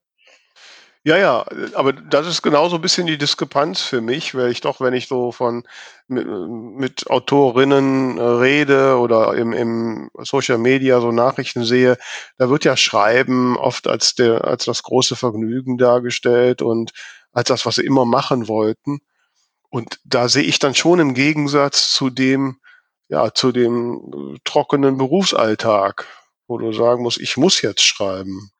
Ja, 1.05 1.17
ja, 1.17 1.47
aber 1.75 1.93
das 1.93 2.27
ist 2.27 2.43
genauso 2.43 2.77
ein 2.77 2.83
bisschen 2.83 3.07
die 3.07 3.19
Diskrepanz 3.19 3.81
für 3.83 4.01
mich, 4.01 4.35
weil 4.35 4.51
ich 4.51 4.61
doch, 4.61 4.81
wenn 4.81 4.95
ich 4.95 5.07
so 5.07 5.31
von 5.33 5.63
mit, 6.09 6.27
mit 6.27 7.09
Autorinnen 7.09 8.19
äh, 8.19 8.23
rede 8.23 8.99
oder 8.99 9.35
im, 9.35 9.53
im 9.53 10.11
Social 10.19 10.59
Media 10.59 11.01
so 11.01 11.13
Nachrichten 11.13 11.65
sehe, 11.65 11.97
da 12.37 12.51
wird 12.51 12.65
ja 12.65 12.77
Schreiben 12.77 13.57
oft 13.57 13.87
als 13.87 14.15
der 14.17 14.45
als 14.45 14.65
das 14.65 14.83
große 14.83 15.15
Vergnügen 15.17 15.79
dargestellt 15.79 16.63
und 16.63 16.91
als 17.33 17.49
das, 17.49 17.65
was 17.65 17.77
sie 17.77 17.85
immer 17.87 18.05
machen 18.05 18.49
wollten. 18.49 18.99
Und 19.71 20.01
da 20.05 20.29
sehe 20.29 20.45
ich 20.45 20.59
dann 20.59 20.75
schon 20.75 21.01
im 21.01 21.15
Gegensatz 21.15 21.91
zu 21.93 22.11
dem, 22.11 22.59
ja, 23.09 23.33
zu 23.35 23.53
dem 23.53 24.39
trockenen 24.45 24.99
Berufsalltag, 24.99 26.07
wo 26.49 26.59
du 26.59 26.73
sagen 26.73 27.03
musst, 27.03 27.21
ich 27.21 27.37
muss 27.37 27.63
jetzt 27.63 27.83
schreiben. 27.85 28.51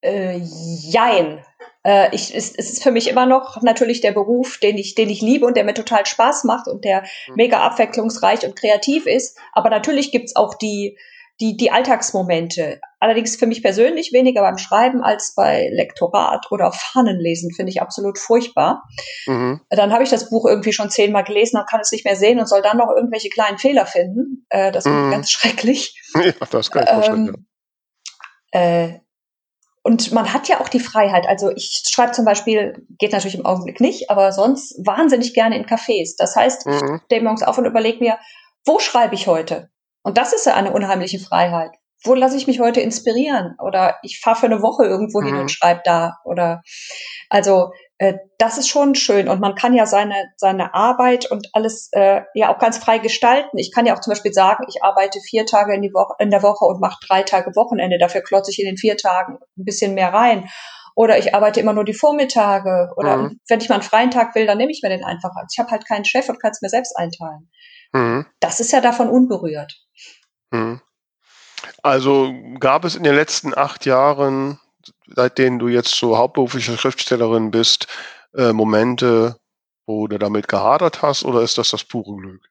Äh, 0.00 0.38
jein. 0.38 1.44
Äh, 1.84 2.14
ich, 2.14 2.34
es, 2.34 2.54
es 2.54 2.70
ist 2.70 2.82
für 2.82 2.90
mich 2.90 3.08
immer 3.08 3.26
noch 3.26 3.62
natürlich 3.62 4.00
der 4.00 4.12
Beruf, 4.12 4.58
den 4.58 4.78
ich, 4.78 4.94
den 4.94 5.10
ich 5.10 5.20
liebe 5.20 5.46
und 5.46 5.56
der 5.56 5.64
mir 5.64 5.74
total 5.74 6.06
Spaß 6.06 6.44
macht 6.44 6.68
und 6.68 6.84
der 6.84 7.02
mhm. 7.28 7.34
mega 7.36 7.60
abwechslungsreich 7.60 8.44
und 8.44 8.56
kreativ 8.56 9.06
ist. 9.06 9.38
Aber 9.52 9.70
natürlich 9.70 10.12
gibt's 10.12 10.36
auch 10.36 10.54
die, 10.54 10.98
die, 11.40 11.56
die 11.56 11.70
Alltagsmomente. 11.70 12.80
Allerdings 13.00 13.36
für 13.36 13.46
mich 13.46 13.62
persönlich 13.62 14.12
weniger 14.12 14.42
beim 14.42 14.58
Schreiben 14.58 15.02
als 15.02 15.34
bei 15.36 15.68
Lektorat 15.72 16.50
oder 16.50 16.72
Fahnenlesen, 16.72 17.52
finde 17.54 17.70
ich 17.70 17.80
absolut 17.80 18.18
furchtbar. 18.18 18.82
Mhm. 19.26 19.60
Dann 19.70 19.92
habe 19.92 20.02
ich 20.02 20.10
das 20.10 20.30
Buch 20.30 20.46
irgendwie 20.46 20.72
schon 20.72 20.90
zehnmal 20.90 21.22
gelesen 21.22 21.58
und 21.58 21.68
kann 21.68 21.80
es 21.80 21.92
nicht 21.92 22.04
mehr 22.04 22.16
sehen 22.16 22.40
und 22.40 22.48
soll 22.48 22.62
dann 22.62 22.78
noch 22.78 22.90
irgendwelche 22.94 23.28
kleinen 23.28 23.58
Fehler 23.58 23.86
finden. 23.86 24.46
Äh, 24.48 24.72
das 24.72 24.84
mhm. 24.84 25.10
ganz 25.10 25.30
schrecklich. 25.30 26.00
Ja, 26.14 26.32
das 26.50 26.70
kann 26.70 27.00
ich. 27.00 27.08
Ähm, 27.08 27.46
äh, 28.50 28.98
und 29.88 30.12
man 30.12 30.34
hat 30.34 30.48
ja 30.48 30.60
auch 30.60 30.68
die 30.68 30.80
Freiheit. 30.80 31.26
Also 31.26 31.50
ich 31.50 31.82
schreibe 31.88 32.12
zum 32.12 32.26
Beispiel, 32.26 32.86
geht 32.98 33.12
natürlich 33.12 33.38
im 33.38 33.46
Augenblick 33.46 33.80
nicht, 33.80 34.10
aber 34.10 34.32
sonst 34.32 34.76
wahnsinnig 34.84 35.32
gerne 35.32 35.56
in 35.56 35.64
Cafés. 35.64 36.10
Das 36.18 36.36
heißt, 36.36 36.66
mhm. 36.66 36.96
ich 36.96 37.02
stehe 37.06 37.22
morgens 37.22 37.42
auf 37.42 37.56
und 37.56 37.64
überlege 37.64 37.98
mir, 38.00 38.18
wo 38.66 38.80
schreibe 38.80 39.14
ich 39.14 39.26
heute? 39.28 39.70
Und 40.02 40.18
das 40.18 40.34
ist 40.34 40.44
ja 40.44 40.52
eine 40.52 40.74
unheimliche 40.74 41.18
Freiheit. 41.18 41.70
Wo 42.04 42.12
lasse 42.12 42.36
ich 42.36 42.46
mich 42.46 42.60
heute 42.60 42.82
inspirieren? 42.82 43.56
Oder 43.64 43.96
ich 44.02 44.20
fahre 44.20 44.36
für 44.36 44.46
eine 44.46 44.60
Woche 44.60 44.84
irgendwo 44.84 45.22
hin 45.22 45.36
mhm. 45.36 45.40
und 45.40 45.50
schreibe 45.50 45.80
da. 45.86 46.18
Oder 46.26 46.60
also 47.30 47.70
das 48.38 48.58
ist 48.58 48.68
schon 48.68 48.94
schön 48.94 49.28
und 49.28 49.40
man 49.40 49.56
kann 49.56 49.74
ja 49.74 49.84
seine 49.84 50.14
seine 50.36 50.72
Arbeit 50.72 51.28
und 51.30 51.48
alles 51.52 51.88
äh, 51.92 52.22
ja 52.34 52.54
auch 52.54 52.58
ganz 52.60 52.78
frei 52.78 52.98
gestalten. 52.98 53.58
Ich 53.58 53.72
kann 53.74 53.86
ja 53.86 53.96
auch 53.96 54.00
zum 54.00 54.12
Beispiel 54.12 54.32
sagen, 54.32 54.64
ich 54.68 54.84
arbeite 54.84 55.18
vier 55.20 55.46
Tage 55.46 55.74
in, 55.74 55.82
die 55.82 55.92
Woche, 55.92 56.14
in 56.20 56.30
der 56.30 56.44
Woche 56.44 56.64
und 56.64 56.80
mache 56.80 57.00
drei 57.06 57.24
Tage 57.24 57.56
Wochenende. 57.56 57.98
Dafür 57.98 58.20
klotze 58.20 58.52
ich 58.52 58.60
in 58.60 58.66
den 58.66 58.76
vier 58.76 58.96
Tagen 58.96 59.38
ein 59.56 59.64
bisschen 59.64 59.94
mehr 59.94 60.12
rein. 60.12 60.48
Oder 60.94 61.18
ich 61.18 61.34
arbeite 61.34 61.60
immer 61.60 61.72
nur 61.72 61.84
die 61.84 61.94
Vormittage. 61.94 62.90
Oder 62.96 63.16
mhm. 63.16 63.40
wenn 63.48 63.60
ich 63.60 63.68
mal 63.68 63.76
einen 63.76 63.84
freien 63.84 64.10
Tag 64.10 64.34
will, 64.34 64.46
dann 64.46 64.58
nehme 64.58 64.70
ich 64.70 64.80
mir 64.82 64.90
den 64.90 65.04
einfach. 65.04 65.30
Also 65.34 65.46
ich 65.52 65.58
habe 65.58 65.70
halt 65.70 65.86
keinen 65.86 66.04
Chef 66.04 66.28
und 66.28 66.40
kann 66.40 66.52
es 66.52 66.62
mir 66.62 66.68
selbst 66.68 66.96
einteilen. 66.96 67.50
Mhm. 67.92 68.26
Das 68.40 68.60
ist 68.60 68.72
ja 68.72 68.80
davon 68.80 69.08
unberührt. 69.08 69.74
Mhm. 70.52 70.80
Also 71.82 72.32
gab 72.60 72.84
es 72.84 72.94
in 72.94 73.02
den 73.02 73.14
letzten 73.14 73.56
acht 73.56 73.86
Jahren 73.86 74.60
seitdem 75.14 75.58
du 75.58 75.68
jetzt 75.68 75.94
so 75.94 76.16
hauptberufliche 76.16 76.76
Schriftstellerin 76.76 77.50
bist, 77.50 77.86
äh, 78.36 78.52
Momente, 78.52 79.36
wo 79.86 80.06
du 80.06 80.18
damit 80.18 80.48
gehadert 80.48 81.02
hast 81.02 81.24
oder 81.24 81.40
ist 81.42 81.58
das 81.58 81.70
das 81.70 81.84
pure 81.84 82.16
Glück? 82.16 82.42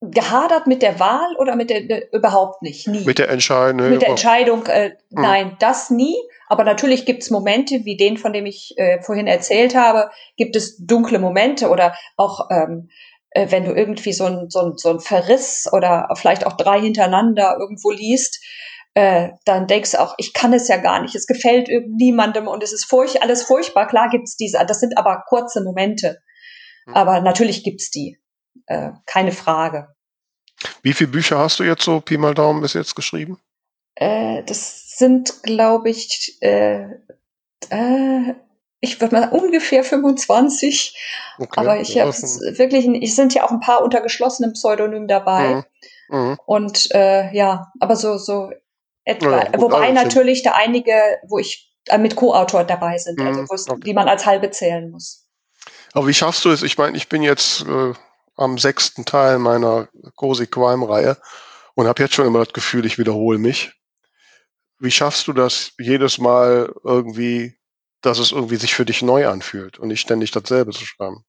Gehadert 0.00 0.66
mit 0.66 0.82
der 0.82 1.00
Wahl 1.00 1.34
oder 1.38 1.56
mit 1.56 1.70
der, 1.70 1.88
äh, 1.88 2.08
überhaupt 2.12 2.62
nicht, 2.62 2.86
nie. 2.86 3.04
Mit 3.04 3.18
der 3.18 3.30
Entscheidung? 3.30 3.90
Mit 3.90 4.02
der 4.02 4.10
Entscheidung, 4.10 4.66
äh, 4.66 4.90
hm. 4.90 4.96
nein, 5.10 5.56
das 5.58 5.90
nie. 5.90 6.16
Aber 6.48 6.64
natürlich 6.64 7.06
gibt 7.06 7.22
es 7.22 7.30
Momente, 7.30 7.84
wie 7.84 7.96
den, 7.96 8.18
von 8.18 8.32
dem 8.32 8.46
ich 8.46 8.74
äh, 8.76 9.02
vorhin 9.02 9.26
erzählt 9.26 9.74
habe, 9.74 10.10
gibt 10.36 10.54
es 10.54 10.76
dunkle 10.78 11.18
Momente 11.18 11.68
oder 11.70 11.94
auch 12.16 12.50
ähm, 12.50 12.88
äh, 13.36 13.50
wenn 13.50 13.64
du 13.64 13.72
irgendwie 13.72 14.12
so 14.12 14.24
ein, 14.24 14.48
so, 14.48 14.60
ein, 14.60 14.76
so 14.76 14.90
ein 14.90 15.00
Verriss 15.00 15.68
oder 15.72 16.08
vielleicht 16.14 16.46
auch 16.46 16.54
drei 16.54 16.80
hintereinander 16.80 17.56
irgendwo 17.58 17.90
liest, 17.90 18.42
äh, 18.96 19.32
dann 19.44 19.66
denkst 19.66 19.90
du 19.90 20.00
auch, 20.00 20.14
ich 20.16 20.32
kann 20.32 20.54
es 20.54 20.68
ja 20.68 20.78
gar 20.78 21.02
nicht, 21.02 21.14
es 21.14 21.26
gefällt 21.26 21.68
niemandem 21.86 22.48
und 22.48 22.62
es 22.62 22.72
ist 22.72 22.86
furch 22.86 23.22
alles 23.22 23.42
furchtbar. 23.42 23.86
Klar 23.86 24.08
gibt's 24.08 24.38
diese, 24.38 24.64
das 24.66 24.80
sind 24.80 24.96
aber 24.96 25.22
kurze 25.28 25.62
Momente. 25.62 26.18
Mhm. 26.86 26.94
Aber 26.94 27.20
natürlich 27.20 27.62
gibt's 27.62 27.90
die, 27.90 28.18
äh, 28.64 28.92
keine 29.04 29.32
Frage. 29.32 29.94
Wie 30.80 30.94
viele 30.94 31.10
Bücher 31.10 31.38
hast 31.38 31.60
du 31.60 31.64
jetzt 31.64 31.82
so 31.82 32.00
Pi 32.00 32.16
mal 32.16 32.32
Daumen 32.32 32.62
bis 32.62 32.72
jetzt 32.72 32.96
geschrieben? 32.96 33.38
Äh, 33.96 34.42
das 34.44 34.96
sind, 34.96 35.42
glaube 35.42 35.90
ich, 35.90 36.38
äh, 36.40 36.86
äh, 37.68 38.34
ich 38.80 38.98
würde 39.02 39.14
mal 39.14 39.22
sagen, 39.24 39.36
ungefähr 39.36 39.84
25. 39.84 40.96
Okay, 41.38 41.48
aber 41.56 41.80
ich 41.80 42.00
habe 42.00 42.12
wirklich, 42.12 42.86
ich 42.86 43.14
sind 43.14 43.34
ja 43.34 43.44
auch 43.44 43.50
ein 43.50 43.60
paar 43.60 43.82
unter 43.82 44.00
geschlossenem 44.00 44.54
Pseudonym 44.54 45.06
dabei. 45.06 45.56
Mhm. 45.56 45.64
Mhm. 46.08 46.38
Und 46.46 46.88
äh, 46.94 47.30
ja, 47.34 47.70
aber 47.78 47.96
so, 47.96 48.16
so 48.16 48.52
etwa. 49.06 49.44
Ja, 49.44 49.52
Wobei 49.56 49.92
natürlich 49.92 50.42
da 50.42 50.52
einige, 50.52 50.92
wo 51.26 51.38
ich 51.38 51.72
äh, 51.86 51.96
mit 51.96 52.16
Co-Autor 52.16 52.64
dabei 52.64 52.98
sind, 52.98 53.18
also 53.20 53.40
mhm, 53.40 53.48
okay. 53.50 53.80
die 53.86 53.94
man 53.94 54.08
als 54.08 54.26
halbe 54.26 54.50
zählen 54.50 54.90
muss. 54.90 55.26
Aber 55.94 56.06
wie 56.08 56.14
schaffst 56.14 56.44
du 56.44 56.50
es? 56.50 56.62
Ich 56.62 56.76
meine, 56.76 56.96
ich 56.96 57.08
bin 57.08 57.22
jetzt 57.22 57.64
äh, 57.66 57.94
am 58.36 58.58
sechsten 58.58 59.04
Teil 59.04 59.38
meiner 59.38 59.88
Cozy 60.16 60.46
Crime-Reihe 60.46 61.16
und 61.74 61.86
habe 61.86 62.02
jetzt 62.02 62.14
schon 62.14 62.26
immer 62.26 62.44
das 62.44 62.52
Gefühl, 62.52 62.84
ich 62.84 62.98
wiederhole 62.98 63.38
mich. 63.38 63.72
Wie 64.78 64.90
schaffst 64.90 65.26
du 65.28 65.32
das 65.32 65.72
jedes 65.78 66.18
Mal 66.18 66.74
irgendwie, 66.84 67.56
dass 68.02 68.18
es 68.18 68.32
irgendwie 68.32 68.56
sich 68.56 68.74
für 68.74 68.84
dich 68.84 69.00
neu 69.00 69.26
anfühlt 69.26 69.78
und 69.78 69.88
nicht 69.88 70.02
ständig 70.02 70.32
dasselbe 70.32 70.72
zu 70.72 70.84
schreiben? 70.84 71.24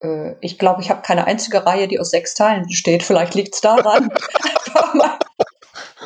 Äh, 0.00 0.34
ich 0.40 0.58
glaube, 0.58 0.82
ich 0.82 0.90
habe 0.90 1.02
keine 1.02 1.26
einzige 1.26 1.64
Reihe, 1.64 1.88
die 1.88 1.98
aus 2.00 2.10
sechs 2.10 2.34
Teilen 2.34 2.66
besteht. 2.66 3.04
Vielleicht 3.04 3.34
liegt 3.34 3.54
es 3.54 3.60
daran. 3.60 4.10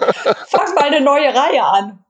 Mal 0.79 0.87
eine 0.87 1.01
neue 1.01 1.35
Reihe 1.35 1.64
an. 1.64 2.05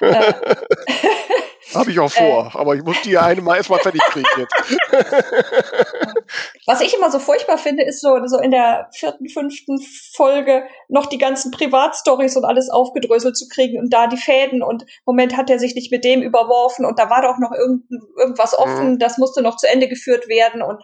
Äh. 0.00 0.32
Habe 1.74 1.90
ich 1.90 2.00
auch 2.00 2.10
vor, 2.10 2.50
äh, 2.52 2.58
aber 2.58 2.74
ich 2.74 2.82
muss 2.82 3.00
die 3.02 3.16
eine 3.16 3.40
mal 3.42 3.56
erstmal 3.56 3.78
fertig 3.78 4.00
kriegen 4.08 4.26
jetzt. 4.38 4.54
Was 6.66 6.80
ich 6.80 6.94
immer 6.94 7.10
so 7.10 7.18
furchtbar 7.18 7.58
finde, 7.58 7.84
ist 7.84 8.00
so, 8.00 8.18
so 8.26 8.38
in 8.38 8.50
der 8.50 8.88
vierten, 8.92 9.28
fünften 9.28 9.78
Folge 10.14 10.64
noch 10.88 11.06
die 11.06 11.18
ganzen 11.18 11.50
Privatstories 11.50 12.36
und 12.36 12.44
alles 12.44 12.70
aufgedröselt 12.70 13.36
zu 13.36 13.48
kriegen 13.48 13.78
und 13.78 13.92
da 13.92 14.06
die 14.06 14.16
Fäden 14.16 14.62
und 14.62 14.84
Moment 15.04 15.36
hat 15.36 15.50
er 15.50 15.58
sich 15.58 15.74
nicht 15.74 15.92
mit 15.92 16.04
dem 16.04 16.22
überworfen 16.22 16.84
und 16.84 16.98
da 16.98 17.10
war 17.10 17.22
doch 17.22 17.38
noch 17.38 17.52
irgend, 17.52 17.84
irgendwas 18.16 18.58
offen, 18.58 18.92
mhm. 18.92 18.98
das 18.98 19.18
musste 19.18 19.42
noch 19.42 19.56
zu 19.56 19.68
Ende 19.68 19.88
geführt 19.88 20.28
werden 20.28 20.62
und 20.62 20.82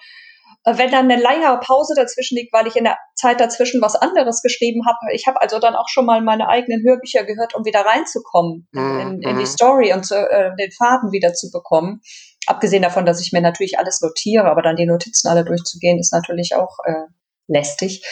wenn 0.66 0.90
dann 0.90 1.10
eine 1.10 1.22
längere 1.22 1.60
Pause 1.60 1.94
dazwischen 1.94 2.36
liegt, 2.36 2.52
weil 2.52 2.66
ich 2.66 2.74
in 2.74 2.84
der 2.84 2.98
Zeit 3.14 3.38
dazwischen 3.38 3.80
was 3.80 3.94
anderes 3.94 4.42
geschrieben 4.42 4.84
habe. 4.84 4.98
Ich 5.12 5.28
habe 5.28 5.40
also 5.40 5.60
dann 5.60 5.76
auch 5.76 5.88
schon 5.88 6.04
mal 6.04 6.20
meine 6.22 6.48
eigenen 6.48 6.82
Hörbücher 6.84 7.22
gehört, 7.22 7.54
um 7.54 7.64
wieder 7.64 7.82
reinzukommen 7.82 8.66
mhm. 8.72 9.00
in, 9.00 9.22
in, 9.22 9.36
die 9.36 9.42
mhm. 9.42 9.46
Story 9.46 9.92
und 9.92 10.04
zu, 10.04 10.16
äh, 10.16 10.50
den 10.56 10.72
Faden 10.72 11.12
wieder 11.12 11.34
zu 11.34 11.52
bekommen. 11.52 12.00
Abgesehen 12.48 12.82
davon, 12.82 13.06
dass 13.06 13.20
ich 13.20 13.32
mir 13.32 13.40
natürlich 13.40 13.78
alles 13.78 14.00
notiere, 14.00 14.50
aber 14.50 14.60
dann 14.60 14.74
die 14.74 14.86
Notizen 14.86 15.28
alle 15.28 15.44
durchzugehen, 15.44 16.00
ist 16.00 16.12
natürlich 16.12 16.56
auch 16.56 16.78
äh, 16.84 17.06
lästig. 17.46 18.04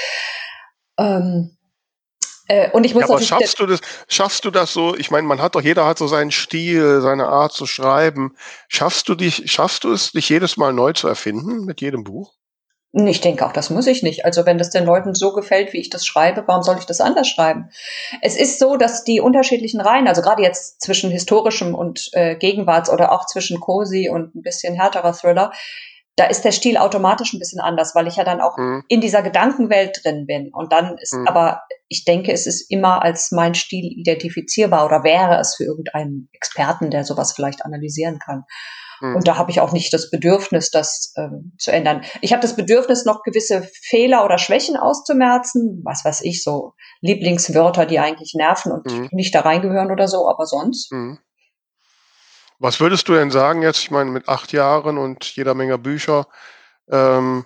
Ähm, 0.97 1.57
äh, 2.47 2.71
und 2.71 2.85
ich 2.85 2.95
muss 2.95 3.03
ja, 3.03 3.09
aber 3.09 3.21
schaffst 3.21 3.59
du 3.59 3.67
das, 3.67 3.81
schaffst 4.07 4.45
du 4.45 4.53
das 4.53 4.73
so? 4.73 4.95
Ich 4.95 5.11
meine, 5.11 5.27
man 5.27 5.41
hat 5.41 5.57
doch, 5.57 5.61
jeder 5.61 5.87
hat 5.87 5.99
so 5.99 6.07
seinen 6.07 6.31
Stil, 6.31 7.01
seine 7.01 7.27
Art 7.27 7.53
zu 7.53 7.67
schreiben. 7.67 8.37
Schaffst 8.69 9.09
du 9.09 9.17
dich, 9.17 9.51
schaffst 9.51 9.83
du 9.83 9.93
es, 9.93 10.13
dich 10.13 10.29
jedes 10.29 10.57
Mal 10.57 10.73
neu 10.73 10.93
zu 10.93 11.09
erfinden 11.09 11.65
mit 11.65 11.81
jedem 11.81 12.05
Buch? 12.05 12.35
Ich 12.97 13.21
denke 13.21 13.45
auch, 13.45 13.53
das 13.53 13.71
muss 13.71 13.89
ich 13.89 14.05
nicht. 14.05 14.25
Also 14.25 14.47
wenn 14.47 14.57
das 14.57 14.71
den 14.71 14.85
Leuten 14.85 15.15
so 15.15 15.33
gefällt, 15.33 15.73
wie 15.73 15.81
ich 15.81 15.91
das 15.91 16.07
schreibe, 16.07 16.45
warum 16.47 16.63
soll 16.63 16.79
ich 16.79 16.87
das 16.87 17.01
anders 17.01 17.27
schreiben? 17.27 17.71
Es 18.23 18.37
ist 18.37 18.61
so, 18.61 18.77
dass 18.77 19.03
die 19.03 19.21
unterschiedlichen 19.21 19.81
Reihen, 19.81 20.07
also 20.07 20.23
gerade 20.23 20.43
jetzt 20.43 20.81
zwischen 20.81 21.11
historischem 21.11 21.75
und 21.75 22.11
äh, 22.13 22.37
Gegenwarts 22.37 22.89
oder 22.89 23.11
auch 23.11 23.27
zwischen 23.27 23.59
Cozy 23.59 24.09
und 24.09 24.37
ein 24.37 24.43
bisschen 24.43 24.77
härterer 24.77 25.13
Thriller, 25.13 25.51
da 26.15 26.27
ist 26.27 26.45
der 26.45 26.53
Stil 26.53 26.77
automatisch 26.77 27.33
ein 27.33 27.41
bisschen 27.41 27.61
anders, 27.61 27.97
weil 27.97 28.07
ich 28.07 28.15
ja 28.15 28.23
dann 28.23 28.41
auch 28.41 28.57
mhm. 28.57 28.85
in 28.87 29.01
dieser 29.01 29.23
Gedankenwelt 29.23 30.01
drin 30.05 30.27
bin. 30.27 30.53
Und 30.55 30.73
dann 30.73 30.97
ist, 30.99 31.15
mhm. 31.15 31.27
aber 31.27 31.63
ich 31.89 32.05
denke, 32.05 32.31
es 32.33 32.47
ist 32.47 32.71
immer 32.71 33.03
als 33.03 33.33
mein 33.33 33.57
Stil 33.57 33.87
identifizierbar 33.87 34.87
oder 34.87 35.03
wäre 35.03 35.41
es 35.41 35.57
für 35.57 35.65
irgendeinen 35.65 36.29
Experten, 36.33 36.91
der 36.91 37.05
sowas 37.05 37.33
vielleicht 37.33 37.65
analysieren 37.65 38.21
kann. 38.25 38.45
Mhm. 39.05 39.17
Und 39.17 39.29
da 39.29 39.37
habe 39.37 39.51
ich 39.51 39.61
auch 39.61 39.73
nicht 39.73 39.93
das 39.93 40.11
Bedürfnis, 40.11 40.71
das 40.71 41.13
ähm, 41.17 41.53
zu 41.59 41.71
ändern. 41.71 42.03
Ich 42.23 42.33
habe 42.33 42.41
das 42.41 42.57
Bedürfnis, 42.57 43.05
noch 43.05 43.23
gewisse 43.23 43.69
Fehler 43.83 44.25
oder 44.25 44.39
Schwächen 44.39 44.79
auszumerzen. 44.79 45.83
Was 45.85 46.07
weiß 46.07 46.23
ich, 46.23 46.43
so 46.43 46.73
Lieblingswörter, 47.03 47.85
die 47.85 47.99
eigentlich 47.99 48.33
nerven 48.35 48.73
und 48.73 48.91
mhm. 48.91 49.09
nicht 49.13 49.35
da 49.35 49.41
reingehören 49.41 49.91
oder 49.91 50.09
so, 50.09 50.29
aber 50.29 50.47
sonst. 50.47 50.91
Mhm. 50.91 51.19
Was 52.59 52.81
würdest 52.81 53.07
du 53.09 53.13
denn 53.13 53.31
sagen 53.31 53.61
jetzt, 53.61 53.81
ich 53.81 53.91
meine, 53.91 54.11
mit 54.11 54.27
acht 54.27 54.53
Jahren 54.53 54.97
und 54.97 55.25
jeder 55.37 55.53
Menge 55.55 55.77
Bücher, 55.77 56.27
ähm, 56.91 57.45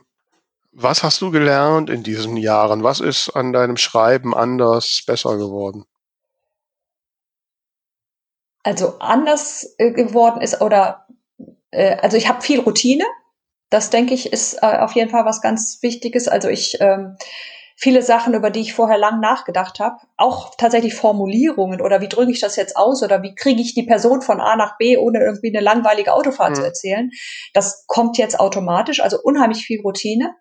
was 0.70 1.02
hast 1.02 1.20
du 1.22 1.32
gelernt 1.32 1.90
in 1.90 2.04
diesen 2.04 2.36
Jahren? 2.36 2.84
Was 2.84 3.00
ist 3.00 3.30
an 3.30 3.52
deinem 3.52 3.78
Schreiben 3.78 4.32
anders, 4.32 5.02
besser 5.04 5.36
geworden? 5.38 5.86
also 8.68 8.98
anders 8.98 9.74
äh, 9.78 9.92
geworden 9.92 10.42
ist 10.42 10.60
oder 10.60 11.06
äh, 11.70 11.96
also 11.96 12.16
ich 12.16 12.28
habe 12.28 12.42
viel 12.42 12.60
Routine. 12.60 13.04
Das 13.70 13.90
denke 13.90 14.14
ich 14.14 14.32
ist 14.32 14.62
äh, 14.62 14.78
auf 14.78 14.92
jeden 14.92 15.10
Fall 15.10 15.24
was 15.24 15.42
ganz 15.42 15.78
Wichtiges. 15.82 16.28
Also 16.28 16.48
ich 16.48 16.78
ähm, 16.80 17.16
viele 17.80 18.02
Sachen, 18.02 18.34
über 18.34 18.50
die 18.50 18.60
ich 18.60 18.74
vorher 18.74 18.98
lang 18.98 19.20
nachgedacht 19.20 19.78
habe, 19.78 19.98
auch 20.16 20.52
tatsächlich 20.56 20.94
Formulierungen 20.94 21.80
oder 21.80 22.00
wie 22.00 22.08
drücke 22.08 22.32
ich 22.32 22.40
das 22.40 22.56
jetzt 22.56 22.76
aus 22.76 23.04
oder 23.04 23.22
wie 23.22 23.36
kriege 23.36 23.62
ich 23.62 23.72
die 23.74 23.84
Person 23.84 24.20
von 24.20 24.40
A 24.40 24.56
nach 24.56 24.76
B, 24.78 24.96
ohne 24.96 25.20
irgendwie 25.20 25.56
eine 25.56 25.64
langweilige 25.64 26.12
Autofahrt 26.12 26.50
mhm. 26.50 26.54
zu 26.56 26.64
erzählen. 26.64 27.10
Das 27.54 27.84
kommt 27.86 28.18
jetzt 28.18 28.40
automatisch, 28.40 29.00
also 29.00 29.18
unheimlich 29.22 29.64
viel 29.64 29.80
Routine. 29.80 30.34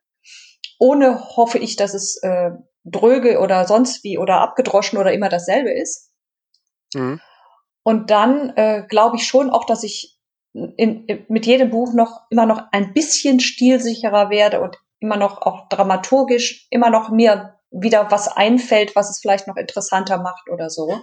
Ohne 0.80 1.36
hoffe 1.36 1.60
ich, 1.60 1.76
dass 1.76 1.94
es 1.94 2.18
äh, 2.24 2.52
dröge 2.84 3.40
oder 3.40 3.68
sonst 3.68 4.04
wie 4.04 4.18
oder 4.18 4.42
abgedroschen 4.42 4.98
oder 4.98 5.14
immer 5.14 5.30
dasselbe 5.30 5.72
ist. 5.72 6.12
Mhm. 6.96 7.22
Und 7.84 8.10
dann 8.10 8.50
äh, 8.56 8.84
glaube 8.90 9.18
ich 9.18 9.28
schon 9.28 9.52
auch, 9.52 9.66
dass 9.66 9.84
ich 9.84 10.17
in, 10.54 11.06
in, 11.06 11.26
mit 11.30 11.46
jedem 11.46 11.70
Buch 11.70 11.94
noch 11.94 12.22
immer 12.30 12.46
noch 12.46 12.62
ein 12.72 12.94
bisschen 12.94 13.40
stilsicherer 13.40 14.30
werde 14.30 14.62
und 14.62 14.78
immer 15.00 15.18
noch 15.18 15.42
auch 15.42 15.70
dramaturgisch 15.70 16.68
immer 16.70 16.90
noch 16.90 17.10
mir 17.10 17.56
wieder 17.72 18.10
was 18.10 18.28
einfällt, 18.28 18.96
was 18.96 19.10
es 19.10 19.20
vielleicht 19.22 19.48
noch 19.48 19.58
interessanter 19.58 20.18
macht 20.18 20.50
oder 20.50 20.70
so. 20.70 21.02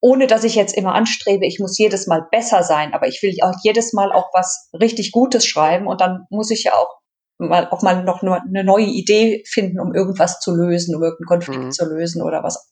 Ohne 0.00 0.26
dass 0.26 0.44
ich 0.44 0.54
jetzt 0.54 0.76
immer 0.76 0.94
anstrebe, 0.94 1.46
ich 1.46 1.58
muss 1.58 1.78
jedes 1.78 2.06
Mal 2.06 2.26
besser 2.30 2.62
sein, 2.62 2.92
aber 2.92 3.08
ich 3.08 3.22
will 3.22 3.34
auch 3.42 3.54
jedes 3.62 3.92
Mal 3.92 4.12
auch 4.12 4.28
was 4.34 4.68
richtig 4.78 5.12
Gutes 5.12 5.46
schreiben 5.46 5.86
und 5.86 6.00
dann 6.00 6.26
muss 6.28 6.50
ich 6.50 6.64
ja 6.64 6.74
auch 6.74 6.98
mal 7.38 7.68
auch 7.70 7.82
mal 7.82 8.02
noch 8.04 8.22
eine 8.22 8.64
neue 8.64 8.86
Idee 8.86 9.42
finden, 9.46 9.80
um 9.80 9.94
irgendwas 9.94 10.40
zu 10.40 10.54
lösen, 10.54 10.94
um 10.94 11.02
irgendeinen 11.02 11.26
Konflikt 11.26 11.64
mhm. 11.64 11.70
zu 11.70 11.86
lösen 11.86 12.22
oder 12.22 12.42
was 12.42 12.70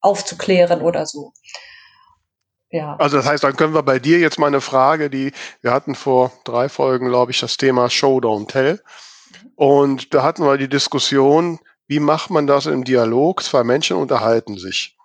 aufzuklären 0.00 0.82
oder 0.82 1.06
so. 1.06 1.32
Ja. 2.72 2.96
Also 2.96 3.18
das 3.18 3.26
heißt, 3.26 3.44
dann 3.44 3.56
können 3.56 3.74
wir 3.74 3.82
bei 3.82 3.98
dir 3.98 4.18
jetzt 4.18 4.38
mal 4.38 4.46
eine 4.46 4.62
Frage, 4.62 5.10
die 5.10 5.32
wir 5.60 5.72
hatten 5.72 5.94
vor 5.94 6.32
drei 6.44 6.70
Folgen, 6.70 7.08
glaube 7.08 7.30
ich, 7.30 7.38
das 7.38 7.58
Thema 7.58 7.90
Show 7.90 8.18
Don't 8.18 8.48
Tell. 8.48 8.82
Und 9.56 10.14
da 10.14 10.22
hatten 10.22 10.44
wir 10.44 10.56
die 10.56 10.70
Diskussion, 10.70 11.60
wie 11.86 12.00
macht 12.00 12.30
man 12.30 12.46
das 12.46 12.64
im 12.64 12.84
Dialog? 12.84 13.42
Zwei 13.42 13.62
Menschen 13.62 13.98
unterhalten 13.98 14.56
sich. 14.56 14.96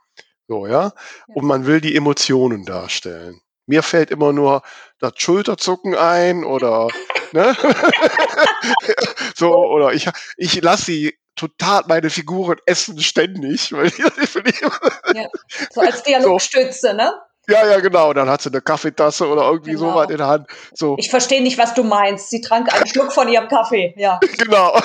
So, 0.47 0.65
ja. 0.65 0.93
Und 1.27 1.45
man 1.45 1.65
will 1.65 1.81
die 1.81 1.95
Emotionen 1.95 2.65
darstellen. 2.65 3.41
Mir 3.65 3.83
fällt 3.83 4.11
immer 4.11 4.31
nur 4.31 4.61
das 4.99 5.11
Schulterzucken 5.17 5.93
ein 5.93 6.45
oder, 6.45 6.87
ne? 7.33 7.53
so, 9.35 9.53
oder 9.53 9.91
ich, 9.91 10.09
ich 10.37 10.61
lasse 10.61 10.85
sie 10.85 11.17
total 11.35 11.83
meine 11.87 12.09
Figuren 12.09 12.57
essen 12.65 13.01
ständig. 13.01 13.73
Weil 13.73 13.89
die, 13.91 14.03
ja, 15.13 15.27
so 15.69 15.81
als 15.81 16.03
Dialogstütze, 16.03 16.91
so. 16.91 16.93
ne? 16.93 17.11
Ja, 17.49 17.65
ja, 17.65 17.79
genau. 17.79 18.11
Dann 18.13 18.29
hat 18.29 18.41
sie 18.41 18.49
eine 18.49 18.61
Kaffeetasse 18.61 19.27
oder 19.27 19.43
irgendwie 19.43 19.71
genau. 19.71 19.91
sowas 19.91 20.09
in 20.09 20.17
der 20.17 20.27
Hand. 20.27 20.47
So. 20.73 20.95
Ich 20.97 21.09
verstehe 21.09 21.41
nicht, 21.41 21.57
was 21.57 21.73
du 21.73 21.83
meinst. 21.83 22.29
Sie 22.29 22.41
trank 22.41 22.73
einen 22.73 22.87
Schluck 22.87 23.13
von 23.13 23.27
ihrem 23.29 23.47
Kaffee. 23.47 23.93
Ja. 23.97 24.19
Genau. 24.37 24.79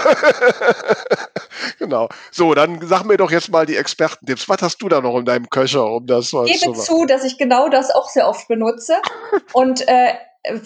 genau. 1.78 2.08
So, 2.30 2.54
dann 2.54 2.80
sag 2.86 3.04
mir 3.04 3.16
doch 3.16 3.30
jetzt 3.30 3.50
mal 3.50 3.66
die 3.66 3.76
Expertentipps. 3.76 4.48
Was 4.48 4.62
hast 4.62 4.78
du 4.78 4.88
da 4.88 5.00
noch 5.00 5.16
in 5.18 5.24
deinem 5.24 5.48
Köcher, 5.50 5.84
um 5.84 6.06
das 6.06 6.32
Ich 6.46 6.60
gebe 6.60 6.72
zu, 6.72 6.82
zu, 6.82 7.04
dass 7.04 7.22
ich 7.24 7.38
genau 7.38 7.68
das 7.68 7.90
auch 7.90 8.08
sehr 8.08 8.28
oft 8.28 8.48
benutze. 8.48 8.96
Und 9.52 9.86
äh, 9.88 10.14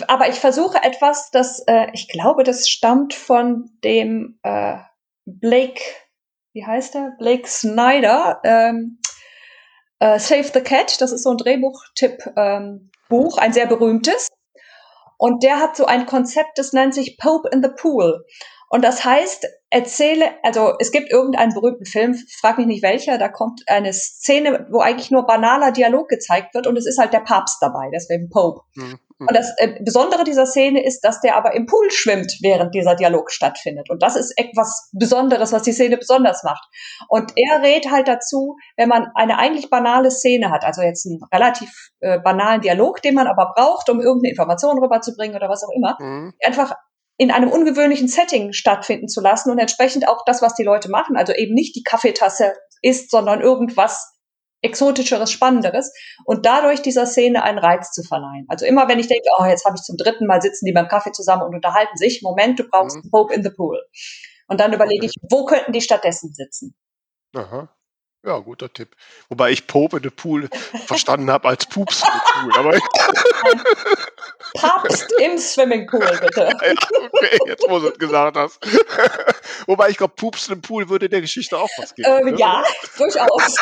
aber 0.07 0.29
ich 0.29 0.37
versuche 0.37 0.83
etwas, 0.83 1.31
das 1.31 1.61
äh, 1.67 1.89
ich 1.93 2.09
glaube, 2.09 2.45
das 2.45 2.69
stammt 2.69 3.13
von 3.13 3.71
dem 3.83 4.39
äh, 4.43 4.77
Blake, 5.25 5.81
wie 6.53 6.65
heißt 6.65 6.95
der? 6.95 7.13
Blake 7.19 7.49
Snyder. 7.49 8.41
Ähm, 8.45 8.99
äh, 9.99 10.19
Save 10.19 10.51
the 10.53 10.61
Cat, 10.61 11.01
das 11.01 11.13
ist 11.13 11.23
so 11.23 11.31
ein 11.31 11.37
Drehbuchtipp-Buch, 11.37 12.37
ähm, 12.37 13.43
ein 13.43 13.53
sehr 13.53 13.67
berühmtes. 13.67 14.29
Und 15.19 15.43
der 15.43 15.59
hat 15.59 15.77
so 15.77 15.87
ein 15.87 16.07
Konzept, 16.07 16.59
das 16.59 16.73
nennt 16.73 16.95
sich 16.95 17.19
Pope 17.19 17.49
in 17.51 17.63
the 17.63 17.71
Pool. 17.75 18.25
Und 18.69 18.85
das 18.85 19.05
heißt, 19.05 19.47
erzähle, 19.71 20.31
also 20.43 20.75
es 20.79 20.91
gibt 20.91 21.11
irgendeinen 21.11 21.55
berühmten 21.55 21.87
Film, 21.87 22.17
frag 22.41 22.59
mich 22.59 22.67
nicht 22.67 22.83
welcher, 22.83 23.19
da 23.19 23.29
kommt 23.29 23.63
eine 23.67 23.93
Szene, 23.93 24.67
wo 24.71 24.81
eigentlich 24.81 25.11
nur 25.11 25.27
banaler 25.27 25.73
Dialog 25.73 26.09
gezeigt 26.09 26.55
wird 26.55 26.67
und 26.67 26.77
es 26.77 26.87
ist 26.87 26.99
halt 26.99 27.13
der 27.13 27.21
Papst 27.21 27.59
dabei, 27.61 27.91
deswegen 27.93 28.29
Pope. 28.29 28.63
Mhm. 28.75 28.99
Und 29.19 29.35
das 29.35 29.51
äh, 29.57 29.81
Besondere 29.83 30.25
dieser 30.25 30.45
Szene 30.45 30.85
ist, 30.85 31.01
dass 31.01 31.21
der 31.21 31.37
aber 31.37 31.55
im 31.55 31.65
Pool 31.65 31.91
schwimmt, 31.91 32.37
während 32.43 32.75
dieser 32.75 32.95
Dialog 32.95 33.31
stattfindet. 33.31 33.89
Und 33.89 34.03
das 34.03 34.15
ist 34.15 34.35
etwas 34.37 34.91
Besonderes, 34.93 35.53
was 35.53 35.63
die 35.63 35.73
Szene 35.73 35.97
besonders 35.97 36.43
macht. 36.43 36.63
Und 37.09 37.33
er 37.35 37.63
rät 37.63 37.91
halt 37.91 38.09
dazu, 38.09 38.57
wenn 38.77 38.91
man 38.91 39.07
eine 39.15 39.39
eigentlich 39.39 39.71
banale 39.71 40.11
Szene 40.11 40.51
hat, 40.51 40.65
also 40.65 40.83
jetzt 40.83 41.07
einen 41.07 41.21
relativ 41.33 41.71
äh, 42.01 42.19
banalen 42.19 42.61
Dialog, 42.61 43.01
den 43.01 43.15
man 43.15 43.27
aber 43.27 43.53
braucht, 43.57 43.89
um 43.89 44.01
irgendeine 44.01 44.33
Information 44.33 44.79
rüberzubringen 44.79 45.35
oder 45.35 45.49
was 45.49 45.65
auch 45.65 45.73
immer, 45.75 45.97
mhm. 45.99 46.35
einfach 46.45 46.75
in 47.19 47.31
einem 47.31 47.51
ungewöhnlichen 47.51 48.09
Setting 48.09 48.53
stattfinden 48.53 49.09
zu 49.09 49.21
lassen 49.21 49.51
und 49.51 49.59
entsprechend 49.59 50.09
auch 50.09 50.25
das, 50.27 50.43
was 50.43 50.55
die 50.55 50.65
Leute 50.65 50.91
machen, 50.91 51.17
also 51.17 51.33
eben 51.33 51.55
nicht 51.55 51.75
die 51.75 51.83
Kaffeetasse 51.83 52.55
ist, 52.83 53.11
sondern 53.11 53.41
irgendwas 53.41 54.13
exotischeres, 54.63 55.31
spannenderes 55.31 55.93
und 56.25 56.45
dadurch 56.45 56.83
dieser 56.83 57.07
Szene 57.07 57.43
einen 57.43 57.59
Reiz 57.59 57.93
zu 57.93 58.03
verleihen. 58.03 58.47
Also 58.49 58.67
immer 58.67 58.89
wenn 58.89 58.99
ich 58.99 59.07
denke, 59.07 59.29
oh, 59.39 59.45
jetzt 59.45 59.65
habe 59.65 59.77
ich 59.77 59.83
zum 59.83 59.97
dritten 59.97 60.27
Mal 60.27 60.43
sitzen 60.43 60.67
die 60.67 60.73
beim 60.73 60.89
Kaffee 60.89 61.13
zusammen 61.13 61.43
und 61.43 61.55
unterhalten 61.55 61.97
sich, 61.97 62.23
Moment, 62.23 62.59
du 62.59 62.65
brauchst 62.69 62.97
mhm. 62.97 63.11
Hope 63.13 63.33
in 63.33 63.43
the 63.43 63.51
Pool. 63.51 63.83
Und 64.49 64.61
dann 64.61 64.73
überlege 64.73 65.07
ich, 65.07 65.15
wo 65.31 65.45
könnten 65.45 65.73
die 65.73 65.81
stattdessen 65.81 66.33
sitzen? 66.33 66.75
Aha. 67.35 67.76
Ja, 68.27 68.41
guter 68.41 68.73
Tipp. 68.73 68.97
Wobei 69.29 69.53
ich 69.53 69.69
Pope 69.69 69.99
in 69.99 70.03
the 70.03 70.11
Pool 70.11 70.49
verstanden 70.87 71.31
habe 71.31 71.47
als 71.47 71.65
Pups 71.65 72.03
in 72.03 72.09
the 72.13 72.33
Pool. 72.33 72.59
Aber 72.59 72.79
Papst 74.55 75.13
im 75.21 75.39
Swimmingpool, 75.39 76.05
bitte. 76.21 76.51
Ja, 76.61 76.73
okay, 77.13 77.39
jetzt 77.47 77.65
wo 77.69 77.79
du 77.79 77.89
es 77.89 77.99
gesagt 77.99 78.37
hast. 78.37 78.59
Wobei 79.69 79.91
ich 79.91 79.97
glaube, 79.97 80.15
Pups 80.17 80.49
im 80.49 80.61
Pool 80.61 80.89
würde 80.89 81.09
der 81.09 81.21
Geschichte 81.21 81.57
auch 81.57 81.69
was 81.79 81.95
geben. 81.95 82.09
Äh, 82.09 82.33
ne? 82.33 82.37
Ja, 82.37 82.65
durchaus. 82.99 83.57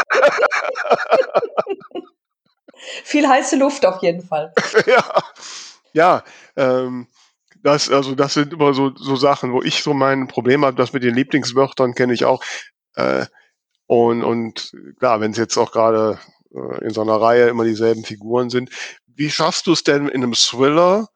Viel 3.05 3.29
heiße 3.29 3.57
Luft 3.57 3.85
auf 3.85 4.01
jeden 4.03 4.27
Fall. 4.27 4.55
ja, 4.87 5.05
ja 5.93 6.25
ähm, 6.57 7.07
das, 7.63 7.91
also 7.91 8.15
das 8.15 8.33
sind 8.33 8.55
immer 8.55 8.73
so, 8.73 8.97
so 8.97 9.15
Sachen, 9.17 9.53
wo 9.53 9.61
ich 9.61 9.83
so 9.83 9.93
mein 9.93 10.27
Problem 10.27 10.65
habe. 10.65 10.77
Das 10.77 10.95
mit 10.95 11.03
den 11.03 11.15
Lieblingswörtern 11.15 11.95
kenne 11.95 12.15
ich 12.15 12.25
auch. 12.25 12.43
Äh, 12.95 13.27
und, 13.87 14.23
und 14.23 14.73
klar, 14.99 15.21
wenn 15.21 15.33
es 15.33 15.39
jetzt 15.39 15.57
auch 15.57 15.73
gerade 15.73 16.19
äh, 16.55 16.85
in 16.85 16.91
so 16.91 17.03
einer 17.03 17.21
Reihe 17.21 17.49
immer 17.49 17.65
dieselben 17.65 18.05
Figuren 18.05 18.51
sind, 18.51 18.71
wie 19.07 19.31
schaffst 19.31 19.67
du 19.67 19.73
es 19.73 19.85
denn 19.85 20.09
in 20.09 20.23
einem 20.23 20.35
Thriller, 20.35 21.09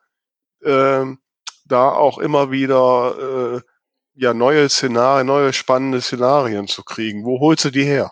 äh, 0.62 1.04
da 1.66 1.90
auch 1.90 2.18
immer 2.18 2.50
wieder 2.50 3.56
äh, 3.56 3.60
ja 4.14 4.34
neue 4.34 4.68
Szenarien, 4.68 5.26
neue 5.26 5.52
spannende 5.52 6.00
Szenarien 6.00 6.66
zu 6.68 6.82
kriegen? 6.82 7.24
Wo 7.24 7.40
holst 7.40 7.64
du 7.64 7.70
die 7.70 7.84
her? 7.84 8.10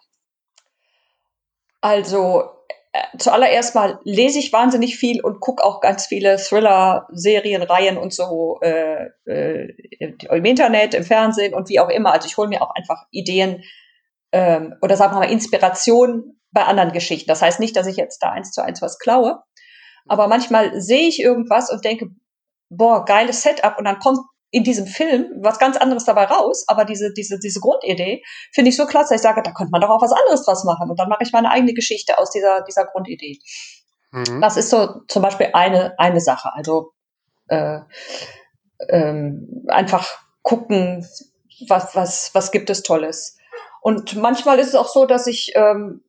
Also 1.80 2.50
äh, 2.92 3.18
zuallererst 3.18 3.74
mal 3.74 4.00
lese 4.04 4.38
ich 4.38 4.52
wahnsinnig 4.52 4.96
viel 4.96 5.20
und 5.20 5.40
gucke 5.40 5.64
auch 5.64 5.80
ganz 5.80 6.06
viele 6.06 6.36
Thriller-Serien, 6.38 7.62
Reihen 7.62 7.98
und 7.98 8.12
so 8.14 8.58
äh, 8.62 9.10
äh, 9.26 9.74
im 9.98 10.44
Internet, 10.44 10.94
im 10.94 11.04
Fernsehen 11.04 11.54
und 11.54 11.68
wie 11.68 11.80
auch 11.80 11.90
immer. 11.90 12.12
Also 12.12 12.26
ich 12.26 12.36
hole 12.36 12.48
mir 12.48 12.62
auch 12.62 12.74
einfach 12.74 13.04
Ideen 13.10 13.62
ähm, 14.36 14.74
oder 14.82 14.98
sagen 14.98 15.14
wir 15.14 15.20
mal 15.20 15.32
Inspiration 15.32 16.38
bei 16.52 16.64
anderen 16.64 16.92
Geschichten. 16.92 17.26
Das 17.26 17.40
heißt 17.40 17.58
nicht, 17.58 17.74
dass 17.74 17.86
ich 17.86 17.96
jetzt 17.96 18.22
da 18.22 18.32
eins 18.32 18.50
zu 18.50 18.62
eins 18.62 18.82
was 18.82 18.98
klaue, 18.98 19.42
aber 20.06 20.28
manchmal 20.28 20.78
sehe 20.78 21.08
ich 21.08 21.20
irgendwas 21.20 21.70
und 21.70 21.86
denke, 21.86 22.08
boah, 22.68 23.06
geiles 23.06 23.40
Setup 23.40 23.78
und 23.78 23.86
dann 23.86 23.98
kommt 23.98 24.18
in 24.50 24.62
diesem 24.62 24.86
Film 24.86 25.30
was 25.40 25.58
ganz 25.58 25.78
anderes 25.78 26.04
dabei 26.04 26.24
raus, 26.24 26.66
aber 26.68 26.84
diese, 26.84 27.14
diese, 27.14 27.38
diese 27.38 27.60
Grundidee 27.60 28.22
finde 28.52 28.68
ich 28.68 28.76
so 28.76 28.84
klasse, 28.84 29.14
ich 29.14 29.22
sage, 29.22 29.42
da 29.42 29.52
könnte 29.52 29.70
man 29.70 29.80
doch 29.80 29.88
auch 29.88 30.02
was 30.02 30.12
anderes 30.12 30.44
draus 30.44 30.64
machen 30.64 30.90
und 30.90 31.00
dann 31.00 31.08
mache 31.08 31.22
ich 31.22 31.32
meine 31.32 31.50
eigene 31.50 31.72
Geschichte 31.72 32.18
aus 32.18 32.30
dieser, 32.30 32.60
dieser 32.62 32.84
Grundidee. 32.84 33.38
Mhm. 34.12 34.42
Das 34.42 34.58
ist 34.58 34.68
so 34.68 35.00
zum 35.08 35.22
Beispiel 35.22 35.48
eine, 35.54 35.98
eine 35.98 36.20
Sache. 36.20 36.52
Also 36.52 36.92
äh, 37.48 37.80
ähm, 38.90 39.64
einfach 39.68 40.06
gucken, 40.42 41.06
was, 41.68 41.94
was, 41.96 42.30
was 42.34 42.52
gibt 42.52 42.68
es 42.68 42.82
Tolles. 42.82 43.36
Und 43.86 44.16
manchmal 44.16 44.58
ist 44.58 44.70
es 44.70 44.74
auch 44.74 44.88
so, 44.88 45.06
dass 45.06 45.28
ich, 45.28 45.52
ähm, 45.54 46.02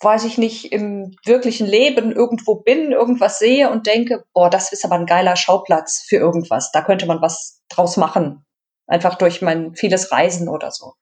weiß 0.00 0.24
ich 0.24 0.36
nicht, 0.36 0.72
im 0.72 1.14
wirklichen 1.24 1.64
Leben 1.64 2.10
irgendwo 2.10 2.56
bin, 2.56 2.90
irgendwas 2.90 3.38
sehe 3.38 3.70
und 3.70 3.86
denke, 3.86 4.24
boah, 4.32 4.50
das 4.50 4.72
ist 4.72 4.84
aber 4.84 4.96
ein 4.96 5.06
geiler 5.06 5.36
Schauplatz 5.36 6.04
für 6.08 6.16
irgendwas. 6.16 6.72
Da 6.72 6.82
könnte 6.82 7.06
man 7.06 7.22
was 7.22 7.62
draus 7.68 7.96
machen. 7.96 8.44
Einfach 8.88 9.14
durch 9.14 9.42
mein 9.42 9.76
vieles 9.76 10.10
Reisen 10.10 10.48
oder 10.48 10.72
so. 10.72 10.94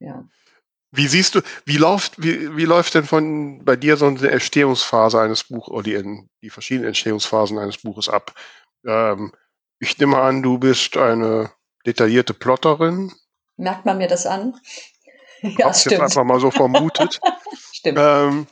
Ja. 0.00 0.24
Wie 0.90 1.06
siehst 1.06 1.36
du, 1.36 1.42
wie 1.64 1.76
läuft, 1.76 2.20
wie, 2.20 2.56
wie 2.56 2.64
läuft 2.64 2.96
denn 2.96 3.04
von 3.04 3.64
bei 3.64 3.76
dir 3.76 3.96
so 3.96 4.06
eine 4.06 4.28
Entstehungsphase 4.28 5.20
eines 5.20 5.44
Buches 5.44 5.72
oder 5.72 5.84
die, 5.84 6.28
die 6.42 6.50
verschiedenen 6.50 6.88
Entstehungsphasen 6.88 7.56
eines 7.56 7.78
Buches 7.78 8.08
ab? 8.08 8.34
Ähm, 8.84 9.32
ich 9.78 9.96
nehme 9.96 10.18
an, 10.18 10.42
du 10.42 10.58
bist 10.58 10.96
eine 10.96 11.52
detaillierte 11.86 12.34
Plotterin. 12.34 13.12
Merkt 13.56 13.86
man 13.86 13.98
mir 13.98 14.08
das 14.08 14.26
an? 14.26 14.58
ja, 15.58 15.66
Hab's 15.66 15.80
stimmt. 15.80 15.92
jetzt 15.92 16.02
einfach 16.02 16.24
mal 16.24 16.40
so 16.40 16.50
vermutet. 16.50 17.20
stimmt. 17.72 17.98
Ähm, 18.00 18.46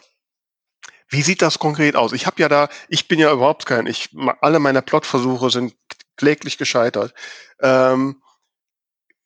Wie 1.08 1.22
sieht 1.22 1.42
das 1.42 1.58
konkret 1.58 1.96
aus? 1.96 2.12
Ich 2.12 2.26
habe 2.26 2.40
ja 2.40 2.48
da, 2.48 2.68
ich 2.88 3.08
bin 3.08 3.18
ja 3.18 3.32
überhaupt 3.32 3.66
kein, 3.66 3.86
ich 3.86 4.10
alle 4.40 4.58
meine 4.58 4.82
Plotversuche 4.82 5.50
sind 5.50 5.74
kläglich 6.16 6.58
gescheitert. 6.58 7.14
Ähm, 7.60 8.22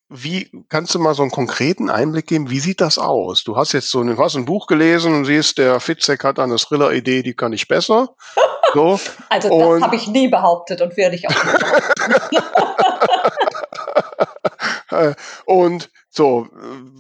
wie 0.08 0.50
kannst 0.68 0.94
du 0.94 1.00
mal 1.00 1.14
so 1.14 1.22
einen 1.22 1.32
konkreten 1.32 1.90
Einblick 1.90 2.28
geben? 2.28 2.48
Wie 2.48 2.60
sieht 2.60 2.80
das 2.80 2.96
aus? 2.96 3.42
Du 3.42 3.56
hast 3.56 3.72
jetzt 3.72 3.90
so 3.90 4.00
ein, 4.00 4.16
hast 4.16 4.36
ein 4.36 4.44
Buch 4.44 4.68
gelesen 4.68 5.12
und 5.12 5.24
siehst, 5.24 5.58
der 5.58 5.80
Fitzek 5.80 6.22
hat 6.22 6.38
eine 6.38 6.56
Thriller-Idee, 6.56 7.22
die 7.22 7.34
kann 7.34 7.52
ich 7.52 7.68
besser. 7.68 8.14
So. 8.74 9.00
Also 9.30 9.48
das 9.48 9.82
habe 9.82 9.96
ich 9.96 10.06
nie 10.06 10.28
behauptet 10.28 10.82
und 10.82 10.98
werde 10.98 11.14
ich 11.16 11.26
auch 11.26 11.44
nicht 12.30 12.42
Und 15.44 15.90
so, 16.10 16.48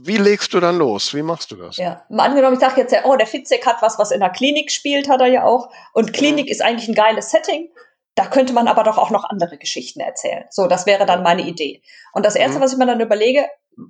wie 0.02 0.16
legst 0.16 0.52
du 0.54 0.60
dann 0.60 0.76
los? 0.76 1.14
Wie 1.14 1.22
machst 1.22 1.50
du 1.50 1.56
das? 1.56 1.76
Ja, 1.76 2.04
mal 2.08 2.24
angenommen, 2.24 2.54
ich 2.54 2.60
sage 2.60 2.80
jetzt 2.80 2.92
ja, 2.92 3.04
oh, 3.04 3.16
der 3.16 3.26
Fitzek 3.26 3.66
hat 3.66 3.80
was, 3.80 3.98
was 3.98 4.10
in 4.10 4.20
der 4.20 4.30
Klinik 4.30 4.70
spielt, 4.70 5.08
hat 5.08 5.20
er 5.20 5.28
ja 5.28 5.44
auch. 5.44 5.70
Und 5.92 6.12
Klinik 6.12 6.46
ja. 6.46 6.52
ist 6.52 6.62
eigentlich 6.62 6.88
ein 6.88 6.94
geiles 6.94 7.30
Setting. 7.30 7.70
Da 8.14 8.26
könnte 8.26 8.52
man 8.52 8.66
aber 8.66 8.82
doch 8.82 8.98
auch 8.98 9.10
noch 9.10 9.24
andere 9.24 9.58
Geschichten 9.58 10.00
erzählen. 10.00 10.44
So, 10.50 10.66
das 10.66 10.86
wäre 10.86 11.04
dann 11.06 11.22
meine 11.22 11.42
Idee. 11.42 11.82
Und 12.12 12.24
das 12.24 12.34
Erste, 12.34 12.58
mhm. 12.58 12.62
was 12.62 12.72
ich 12.72 12.78
mir 12.78 12.86
dann 12.86 13.00
überlege, 13.00 13.46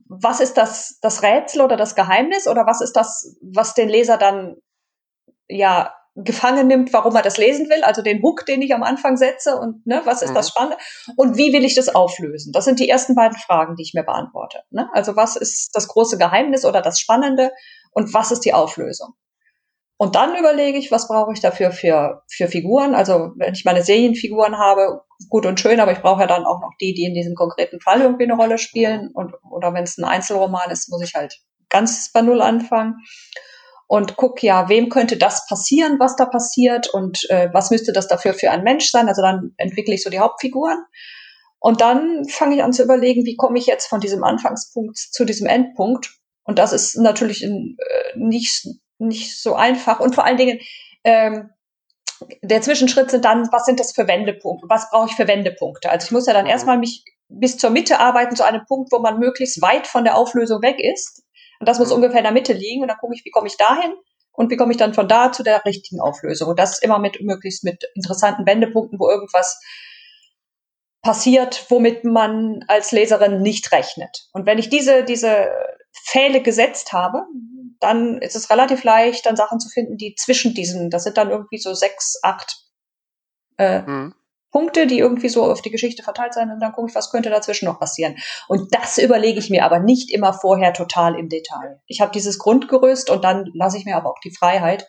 was 0.09 0.41
ist 0.41 0.57
das, 0.57 0.99
das 1.01 1.23
Rätsel 1.23 1.63
oder 1.63 1.77
das 1.77 1.95
Geheimnis 1.95 2.49
oder 2.49 2.67
was 2.67 2.81
ist 2.81 2.95
das, 2.95 3.37
was 3.41 3.75
den 3.75 3.89
Leser 3.89 4.19
dann 4.19 4.57
ja 5.49 5.95
gefangen 6.17 6.67
nimmt, 6.67 6.93
warum 6.93 7.15
er 7.15 7.23
das 7.23 7.37
lesen 7.37 7.69
will, 7.69 7.85
also 7.85 8.01
den 8.01 8.23
Hook, 8.23 8.47
den 8.47 8.63
ich 8.63 8.75
am 8.75 8.83
Anfang 8.83 9.17
setze 9.19 9.57
und 9.57 9.87
ne, 9.87 10.01
was 10.05 10.23
ist 10.23 10.31
mhm. 10.31 10.35
das 10.35 10.49
Spannende 10.49 10.79
und 11.17 11.37
wie 11.37 11.53
will 11.53 11.65
ich 11.65 11.75
das 11.75 11.95
auflösen? 11.95 12.53
Das 12.53 12.65
sind 12.65 12.81
die 12.81 12.89
ersten 12.89 13.15
beiden 13.15 13.37
Fragen, 13.37 13.77
die 13.77 13.83
ich 13.83 13.93
mir 13.93 14.03
beantworte. 14.03 14.61
Ne? 14.71 14.89
Also 14.95 15.15
was 15.15 15.37
ist 15.37 15.71
das 15.75 15.89
große 15.89 16.17
Geheimnis 16.17 16.65
oder 16.65 16.81
das 16.81 16.99
Spannende 16.99 17.53
und 17.93 18.15
was 18.15 18.33
ist 18.33 18.41
die 18.41 18.55
Auflösung? 18.55 19.11
Und 19.99 20.15
dann 20.15 20.37
überlege 20.37 20.79
ich, 20.79 20.91
was 20.91 21.09
brauche 21.09 21.33
ich 21.33 21.41
dafür 21.41 21.71
für, 21.71 22.23
für 22.31 22.49
Figuren. 22.49 22.95
Also 22.95 23.33
wenn 23.37 23.55
ich 23.55 23.65
meine 23.65 23.83
Serienfiguren 23.83 24.59
habe, 24.59 25.01
gut 25.31 25.47
und 25.47 25.59
schön, 25.59 25.81
aber 25.81 25.93
ich 25.93 26.01
brauche 26.01 26.21
ja 26.21 26.27
dann 26.27 26.45
auch 26.45 26.61
noch 26.61 26.73
die, 26.81 26.93
die 26.93 27.05
in 27.05 27.15
diesem 27.15 27.35
konkreten 27.35 27.81
Fall 27.81 28.03
irgendwie 28.03 28.25
eine 28.25 28.37
Rolle 28.37 28.59
spielen. 28.59 29.11
Und, 29.15 29.33
oder 29.51 29.73
wenn 29.73 29.85
es 29.85 29.97
ein 29.97 30.05
Einzelroman 30.05 30.71
ist, 30.71 30.91
muss 30.91 31.03
ich 31.03 31.15
halt 31.15 31.41
ganz 31.71 32.11
bei 32.13 32.21
Null 32.21 32.43
anfangen 32.43 32.97
und 33.87 34.17
guck 34.17 34.43
ja, 34.43 34.69
wem 34.69 34.89
könnte 34.89 35.17
das 35.17 35.47
passieren, 35.47 35.99
was 36.01 36.17
da 36.17 36.27
passiert 36.27 36.89
und 36.93 37.29
äh, 37.31 37.49
was 37.53 37.71
müsste 37.71 37.93
das 37.93 38.09
dafür 38.09 38.35
für 38.35 38.51
ein 38.51 38.65
Mensch 38.65 38.91
sein. 38.91 39.09
Also 39.09 39.23
dann 39.23 39.55
entwickle 39.57 39.95
ich 39.95 40.03
so 40.03 40.11
die 40.11 40.19
Hauptfiguren. 40.19 40.85
Und 41.59 41.81
dann 41.81 42.25
fange 42.29 42.57
ich 42.57 42.63
an 42.63 42.73
zu 42.73 42.83
überlegen, 42.83 43.25
wie 43.25 43.37
komme 43.37 43.59
ich 43.59 43.67
jetzt 43.67 43.87
von 43.87 44.01
diesem 44.01 44.25
Anfangspunkt 44.25 44.99
zu 44.99 45.25
diesem 45.25 45.47
Endpunkt. 45.47 46.19
Und 46.45 46.59
das 46.59 46.73
ist 46.73 46.97
natürlich 46.97 47.45
äh, 47.45 47.75
nicht, 48.17 48.67
nicht 48.99 49.41
so 49.41 49.55
einfach. 49.55 50.01
Und 50.01 50.15
vor 50.15 50.25
allen 50.25 50.37
Dingen, 50.37 50.61
ähm, 51.05 51.51
der 52.43 52.63
Zwischenschritt 52.63 53.11
sind 53.11 53.25
dann, 53.25 53.49
was 53.53 53.67
sind 53.67 53.79
das 53.79 53.93
für 53.93 54.09
Wendepunkte? 54.09 54.67
Was 54.69 54.91
brauche 54.91 55.09
ich 55.09 55.17
für 55.17 55.29
Wendepunkte? 55.29 55.91
Also 55.91 56.07
ich 56.07 56.13
muss 56.13 56.27
ja 56.27 56.33
dann 56.33 56.45
mhm. 56.45 56.51
erstmal 56.51 56.79
mich 56.79 57.05
bis 57.29 57.57
zur 57.57 57.71
Mitte 57.71 57.99
arbeiten, 57.99 58.37
zu 58.37 58.45
einem 58.45 58.65
Punkt, 58.67 58.91
wo 58.93 58.99
man 58.99 59.19
möglichst 59.19 59.61
weit 59.63 59.87
von 59.87 60.05
der 60.05 60.17
Auflösung 60.17 60.63
weg 60.63 60.79
ist. 60.81 61.26
Und 61.61 61.69
das 61.69 61.79
muss 61.79 61.89
mhm. 61.89 61.97
ungefähr 61.97 62.19
in 62.19 62.25
der 62.25 62.33
Mitte 62.33 62.53
liegen. 62.53 62.83
Und 62.83 62.89
dann 62.89 62.99
gucke 62.99 63.15
ich, 63.15 63.25
wie 63.25 63.31
komme 63.31 63.47
ich 63.47 63.57
dahin 63.57 63.95
und 64.33 64.51
wie 64.51 64.57
komme 64.57 64.73
ich 64.73 64.79
dann 64.79 64.95
von 64.95 65.09
da 65.09 65.33
zu 65.33 65.43
der 65.43 65.65
richtigen 65.65 66.01
Auflösung. 66.01 66.49
Und 66.49 66.59
das 66.59 66.79
immer 66.79 66.99
mit 66.99 67.21
möglichst 67.21 67.65
mit 67.65 67.85
interessanten 67.95 68.47
Wendepunkten, 68.47 68.99
wo 68.99 69.09
irgendwas 69.09 69.61
passiert, 71.03 71.67
womit 71.69 72.05
man 72.05 72.65
als 72.69 72.93
Leserin 72.93 73.41
nicht 73.41 73.73
rechnet. 73.73 74.29
Und 74.33 74.45
wenn 74.45 74.59
ich 74.59 74.69
diese, 74.69 75.05
diese 75.05 75.49
Pfähle 76.05 76.43
gesetzt 76.43 76.93
habe, 76.93 77.23
dann 77.81 78.21
ist 78.21 78.37
es 78.37 78.51
relativ 78.51 78.85
leicht, 78.85 79.27
dann 79.27 79.37
Sachen 79.37 79.61
zu 79.61 79.69
finden, 79.69 79.97
die 79.97 80.15
zwischen 80.15 80.55
diesen, 80.55 80.91
das 80.91 81.05
sind 81.05 81.17
dann 81.17 81.31
irgendwie 81.31 81.59
so 81.59 81.75
sechs, 81.75 82.19
acht 82.23 82.57
äh, 83.59 83.83
mhm. 83.83 84.15
Punkte, 84.57 84.87
die 84.87 85.01
irgendwie 85.01 85.29
so 85.29 85.45
auf 85.45 85.61
die 85.61 85.71
Geschichte 85.71 86.03
verteilt 86.03 86.33
sein 86.33 86.51
und 86.51 86.61
dann 86.61 86.73
gucke 86.73 86.89
ich, 86.89 86.95
was 86.95 87.11
könnte 87.11 87.29
dazwischen 87.29 87.67
noch 87.67 87.79
passieren. 87.79 88.17
Und 88.49 88.75
das 88.75 88.97
überlege 88.97 89.39
ich 89.39 89.51
mir 89.51 89.67
aber 89.67 89.81
nicht 89.81 90.11
immer 90.11 90.33
vorher 90.33 90.73
total 90.73 91.15
im 91.15 91.29
Detail. 91.29 91.83
Ich 91.87 92.01
habe 92.01 92.11
dieses 92.11 92.39
Grundgerüst 92.39 93.11
und 93.11 93.23
dann 93.23 93.51
lasse 93.53 93.77
ich 93.77 93.85
mir 93.85 93.99
aber 93.99 94.09
auch 94.09 94.19
die 94.25 94.35
Freiheit. 94.35 94.89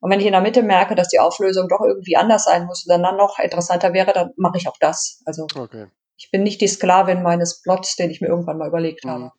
Und 0.00 0.10
wenn 0.10 0.18
ich 0.18 0.26
in 0.26 0.32
der 0.32 0.40
Mitte 0.40 0.64
merke, 0.64 0.96
dass 0.96 1.06
die 1.06 1.20
Auflösung 1.20 1.68
doch 1.68 1.80
irgendwie 1.80 2.16
anders 2.16 2.46
sein 2.46 2.66
muss, 2.66 2.86
dann 2.86 3.04
dann 3.04 3.16
noch 3.16 3.38
interessanter 3.38 3.92
wäre, 3.92 4.12
dann 4.12 4.30
mache 4.36 4.58
ich 4.58 4.66
auch 4.66 4.78
das. 4.80 5.22
Also 5.26 5.46
okay. 5.54 5.86
ich 6.16 6.32
bin 6.32 6.42
nicht 6.42 6.60
die 6.60 6.66
Sklavin 6.66 7.22
meines 7.22 7.62
Plots, 7.62 7.94
den 7.94 8.10
ich 8.10 8.20
mir 8.20 8.26
irgendwann 8.26 8.58
mal 8.58 8.66
überlegt 8.66 9.04
mhm. 9.04 9.10
habe. 9.10 9.32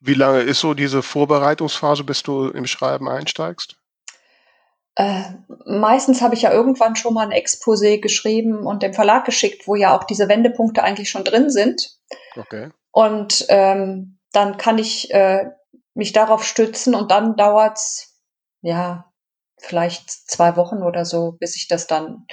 Wie 0.00 0.12
lange 0.12 0.40
ist 0.40 0.60
so 0.60 0.74
diese 0.74 1.02
Vorbereitungsphase, 1.02 2.04
bis 2.04 2.22
du 2.22 2.48
im 2.48 2.66
Schreiben 2.66 3.08
einsteigst? 3.08 3.78
Äh, 4.96 5.22
meistens 5.64 6.20
habe 6.20 6.34
ich 6.34 6.42
ja 6.42 6.52
irgendwann 6.52 6.96
schon 6.96 7.14
mal 7.14 7.26
ein 7.26 7.32
Exposé 7.32 8.00
geschrieben 8.00 8.66
und 8.66 8.82
dem 8.82 8.92
Verlag 8.92 9.24
geschickt, 9.24 9.66
wo 9.66 9.74
ja 9.74 9.96
auch 9.96 10.04
diese 10.04 10.28
Wendepunkte 10.28 10.82
eigentlich 10.82 11.10
schon 11.10 11.24
drin 11.24 11.50
sind. 11.50 11.98
Okay. 12.36 12.70
Und 12.90 13.46
ähm, 13.48 14.18
dann 14.32 14.58
kann 14.58 14.78
ich 14.78 15.12
äh, 15.12 15.50
mich 15.94 16.12
darauf 16.12 16.44
stützen 16.44 16.94
und 16.94 17.10
dann 17.10 17.36
dauert's 17.36 18.20
ja 18.60 19.10
vielleicht 19.58 20.10
zwei 20.10 20.56
Wochen 20.56 20.82
oder 20.82 21.04
so, 21.04 21.32
bis 21.32 21.56
ich 21.56 21.68
das 21.68 21.86
dann, 21.86 22.26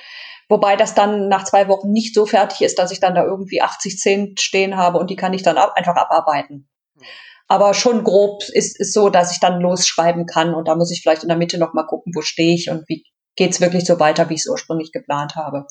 wobei 0.49 0.76
das 0.76 0.95
dann 0.95 1.30
nach 1.30 1.43
zwei 1.43 1.68
Wochen 1.68 1.91
nicht 1.91 2.14
so 2.14 2.26
fertig 2.26 2.62
ist, 2.62 2.80
dass 2.80 2.91
ich 2.91 2.99
dann 2.99 3.16
da 3.16 3.24
irgendwie 3.24 3.62
80 3.62 3.97
10 3.97 4.38
stehen 4.38 4.76
habe 4.76 4.97
und 4.97 5.10
die 5.10 5.16
kann 5.16 5.34
ich 5.34 5.43
dann 5.43 5.57
ab, 5.57 5.74
einfach 5.76 5.95
abarbeiten. 5.95 6.70
Mhm. 6.95 7.03
Aber 7.52 7.74
schon 7.74 8.04
grob 8.04 8.43
ist 8.54 8.80
es 8.80 8.93
so, 8.93 9.10
dass 9.10 9.32
ich 9.32 9.39
dann 9.39 9.60
losschreiben 9.60 10.28
kann 10.28 10.54
und 10.54 10.68
da 10.68 10.76
muss 10.76 10.91
ich 10.91 11.02
vielleicht 11.02 11.24
in 11.24 11.30
der 11.30 11.38
Mitte 11.38 11.58
noch 11.58 11.74
mal 11.74 11.84
gucken, 11.84 12.14
wo 12.16 12.22
stehe 12.22 12.54
ich 12.54 12.70
und 12.70 12.88
wie 12.88 13.04
geht's 13.36 13.60
wirklich 13.60 13.86
so 13.86 14.00
weiter, 14.00 14.30
wie 14.30 14.36
ich 14.36 14.41
es 14.41 14.50
ursprünglich 14.50 14.91
geplant 14.91 15.36
habe. 15.36 15.66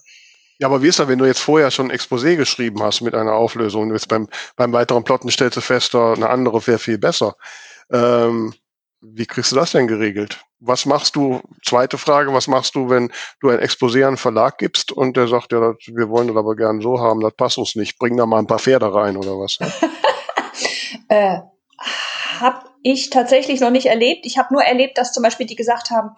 Ja, 0.59 0.67
aber 0.67 0.83
wie 0.83 0.89
ist 0.89 0.99
das, 0.99 1.07
wenn 1.07 1.21
du 1.21 1.25
jetzt 1.25 1.39
vorher 1.39 1.71
schon 1.71 1.91
ein 1.91 1.97
Exposé 1.97 2.35
geschrieben 2.35 2.83
hast 2.83 3.01
mit 3.01 3.15
einer 3.15 3.35
Auflösung 3.35 3.83
und 3.83 3.93
jetzt 3.93 4.09
beim, 4.09 4.29
beim 4.57 4.73
weiteren 4.73 5.05
Plotten 5.05 5.31
stellst 5.31 5.57
du 5.57 5.61
fest, 5.61 5.95
eine 5.95 6.29
andere 6.29 6.67
wäre 6.67 6.81
viel 6.81 6.99
besser. 6.99 7.37
Ähm, 7.93 8.55
wie 9.01 9.27
kriegst 9.27 9.53
du 9.53 9.57
das 9.57 9.71
denn 9.71 9.87
geregelt? 9.87 10.41
Was 10.59 10.85
machst 10.85 11.15
du, 11.15 11.41
zweite 11.65 11.97
Frage, 11.97 12.33
was 12.33 12.49
machst 12.49 12.75
du, 12.75 12.91
wenn 12.91 13.13
du 13.41 13.51
ein 13.51 13.61
Exposé 13.61 14.01
an 14.01 14.09
einen 14.09 14.17
Verlag 14.17 14.59
gibst 14.59 14.91
und 14.91 15.17
der 15.17 15.29
sagt, 15.29 15.53
ja, 15.53 15.61
das, 15.61 15.77
wir 15.87 16.09
wollen 16.09 16.27
das 16.27 16.37
aber 16.37 16.57
gern 16.57 16.81
so 16.81 16.99
haben, 16.99 17.21
das 17.21 17.35
passt 17.35 17.59
uns 17.59 17.77
nicht, 17.77 17.97
bring 18.01 18.17
da 18.17 18.27
mal 18.27 18.41
ein 18.41 18.49
paar 18.49 18.59
Pferde 18.59 18.93
rein 18.93 19.17
oder 19.17 19.39
was? 19.39 19.59
äh, 21.09 21.39
habe 22.41 22.69
ich 22.83 23.11
tatsächlich 23.11 23.61
noch 23.61 23.71
nicht 23.71 23.87
erlebt. 23.87 24.25
Ich 24.25 24.39
habe 24.39 24.53
nur 24.55 24.63
erlebt, 24.63 24.99
dass 24.99 25.13
zum 25.13 25.23
Beispiel 25.23 25.47
die 25.47 25.57
gesagt 25.57 25.91
haben, 25.91 26.17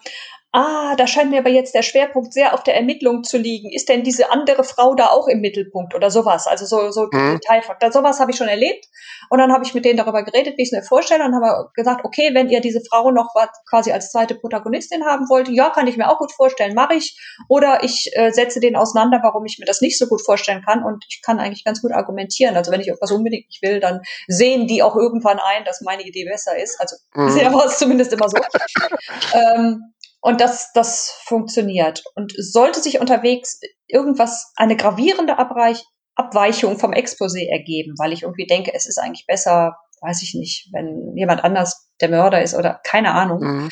ah, 0.53 0.95
da 0.97 1.07
scheint 1.07 1.31
mir 1.31 1.39
aber 1.39 1.49
jetzt 1.49 1.73
der 1.73 1.81
Schwerpunkt 1.81 2.33
sehr 2.33 2.53
auf 2.53 2.63
der 2.63 2.75
Ermittlung 2.75 3.23
zu 3.23 3.37
liegen. 3.37 3.71
Ist 3.71 3.87
denn 3.87 4.03
diese 4.03 4.31
andere 4.31 4.63
Frau 4.63 4.95
da 4.95 5.07
auch 5.07 5.27
im 5.27 5.39
Mittelpunkt 5.39 5.95
oder 5.95 6.11
sowas? 6.11 6.45
Also 6.47 6.65
so, 6.65 6.91
so 6.91 7.07
mhm. 7.11 7.39
Detailfaktor. 7.39 7.91
Sowas 7.91 8.19
habe 8.19 8.31
ich 8.31 8.37
schon 8.37 8.49
erlebt. 8.49 8.85
Und 9.29 9.39
dann 9.39 9.53
habe 9.53 9.63
ich 9.63 9.73
mit 9.73 9.85
denen 9.85 9.97
darüber 9.97 10.23
geredet, 10.23 10.57
wie 10.57 10.63
ich 10.63 10.69
es 10.69 10.73
mir 10.73 10.83
vorstelle. 10.83 11.23
Und 11.23 11.35
habe 11.35 11.69
gesagt, 11.73 12.03
okay, 12.03 12.31
wenn 12.33 12.49
ihr 12.49 12.59
diese 12.59 12.81
Frau 12.81 13.11
noch 13.11 13.33
quasi 13.69 13.93
als 13.93 14.11
zweite 14.11 14.35
Protagonistin 14.35 15.05
haben 15.05 15.29
wollt, 15.29 15.47
ja, 15.47 15.69
kann 15.69 15.87
ich 15.87 15.95
mir 15.95 16.09
auch 16.09 16.17
gut 16.17 16.33
vorstellen, 16.33 16.75
mache 16.75 16.95
ich. 16.95 17.17
Oder 17.47 17.83
ich 17.83 18.11
äh, 18.13 18.31
setze 18.31 18.59
den 18.59 18.75
auseinander, 18.75 19.21
warum 19.23 19.45
ich 19.45 19.57
mir 19.57 19.65
das 19.65 19.79
nicht 19.79 19.97
so 19.97 20.07
gut 20.07 20.21
vorstellen 20.21 20.63
kann. 20.65 20.83
Und 20.83 21.05
ich 21.07 21.21
kann 21.21 21.39
eigentlich 21.39 21.63
ganz 21.63 21.81
gut 21.81 21.93
argumentieren. 21.93 22.57
Also 22.57 22.71
wenn 22.73 22.81
ich 22.81 22.87
irgendwas 22.87 23.11
unbedingt 23.11 23.47
nicht 23.47 23.61
will, 23.61 23.79
dann 23.79 24.01
sehen 24.27 24.67
die 24.67 24.83
auch 24.83 24.97
irgendwann 24.97 25.39
ein, 25.39 25.63
dass 25.63 25.79
meine 25.79 26.03
Idee 26.03 26.25
besser 26.25 26.57
ist. 26.57 26.77
Also 26.81 26.97
mhm. 27.15 27.25
bisher 27.27 27.53
war 27.53 27.65
es 27.65 27.77
zumindest 27.77 28.11
immer 28.11 28.27
so. 28.27 28.37
ähm, 29.33 29.93
und 30.21 30.39
das, 30.39 30.71
das 30.73 31.19
funktioniert. 31.25 32.03
Und 32.15 32.33
sollte 32.37 32.79
sich 32.79 32.99
unterwegs 32.99 33.59
irgendwas, 33.87 34.53
eine 34.55 34.77
gravierende 34.77 35.37
Abreich, 35.39 35.83
Abweichung 36.15 36.77
vom 36.77 36.91
Exposé 36.91 37.49
ergeben, 37.49 37.95
weil 37.97 38.13
ich 38.13 38.23
irgendwie 38.23 38.45
denke, 38.45 38.71
es 38.73 38.85
ist 38.85 38.99
eigentlich 38.99 39.25
besser, 39.25 39.77
weiß 40.01 40.21
ich 40.21 40.35
nicht, 40.35 40.69
wenn 40.73 41.15
jemand 41.15 41.43
anders 41.43 41.89
der 42.01 42.09
Mörder 42.09 42.41
ist 42.41 42.53
oder 42.53 42.79
keine 42.83 43.13
Ahnung, 43.13 43.39
mhm. 43.41 43.69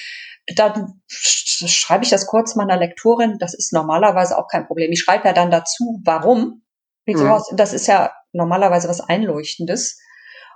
dann 0.55 1.01
schreibe 1.07 2.03
ich 2.03 2.09
das 2.09 2.25
kurz 2.25 2.55
meiner 2.55 2.77
Lektorin. 2.77 3.37
Das 3.39 3.53
ist 3.53 3.71
normalerweise 3.71 4.37
auch 4.37 4.47
kein 4.47 4.65
Problem. 4.65 4.91
Ich 4.91 5.01
schreibe 5.01 5.27
ja 5.27 5.33
dann 5.33 5.51
dazu, 5.51 6.01
warum. 6.03 6.63
Mhm. 7.05 7.41
Das 7.55 7.73
ist 7.73 7.87
ja 7.87 8.11
normalerweise 8.31 8.87
was 8.87 9.01
Einleuchtendes. 9.01 9.99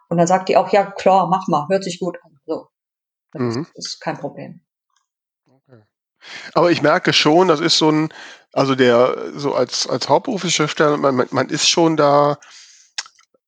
Und 0.10 0.18
dann 0.18 0.28
sagt 0.28 0.50
die 0.50 0.58
auch, 0.58 0.72
ja 0.72 0.92
klar, 0.92 1.28
mach 1.28 1.48
mal, 1.48 1.68
hört 1.70 1.84
sich 1.84 2.00
gut 2.00 2.18
an. 2.24 2.40
So. 2.46 2.68
Das 3.32 3.56
mhm. 3.56 3.68
ist 3.76 4.00
kein 4.00 4.18
Problem. 4.18 4.62
Aber 6.54 6.72
ich 6.72 6.82
merke 6.82 7.14
schon, 7.14 7.48
das 7.48 7.60
ist 7.60 7.78
so 7.78 7.92
ein, 7.92 8.14
also 8.52 8.76
der, 8.76 9.32
so 9.36 9.54
als, 9.54 9.88
als 9.88 10.10
hauptberuflicher 10.10 10.68
Stelle, 10.68 10.98
man, 10.98 11.28
man 11.32 11.50
ist 11.50 11.70
schon 11.70 11.98
da, 11.98 12.38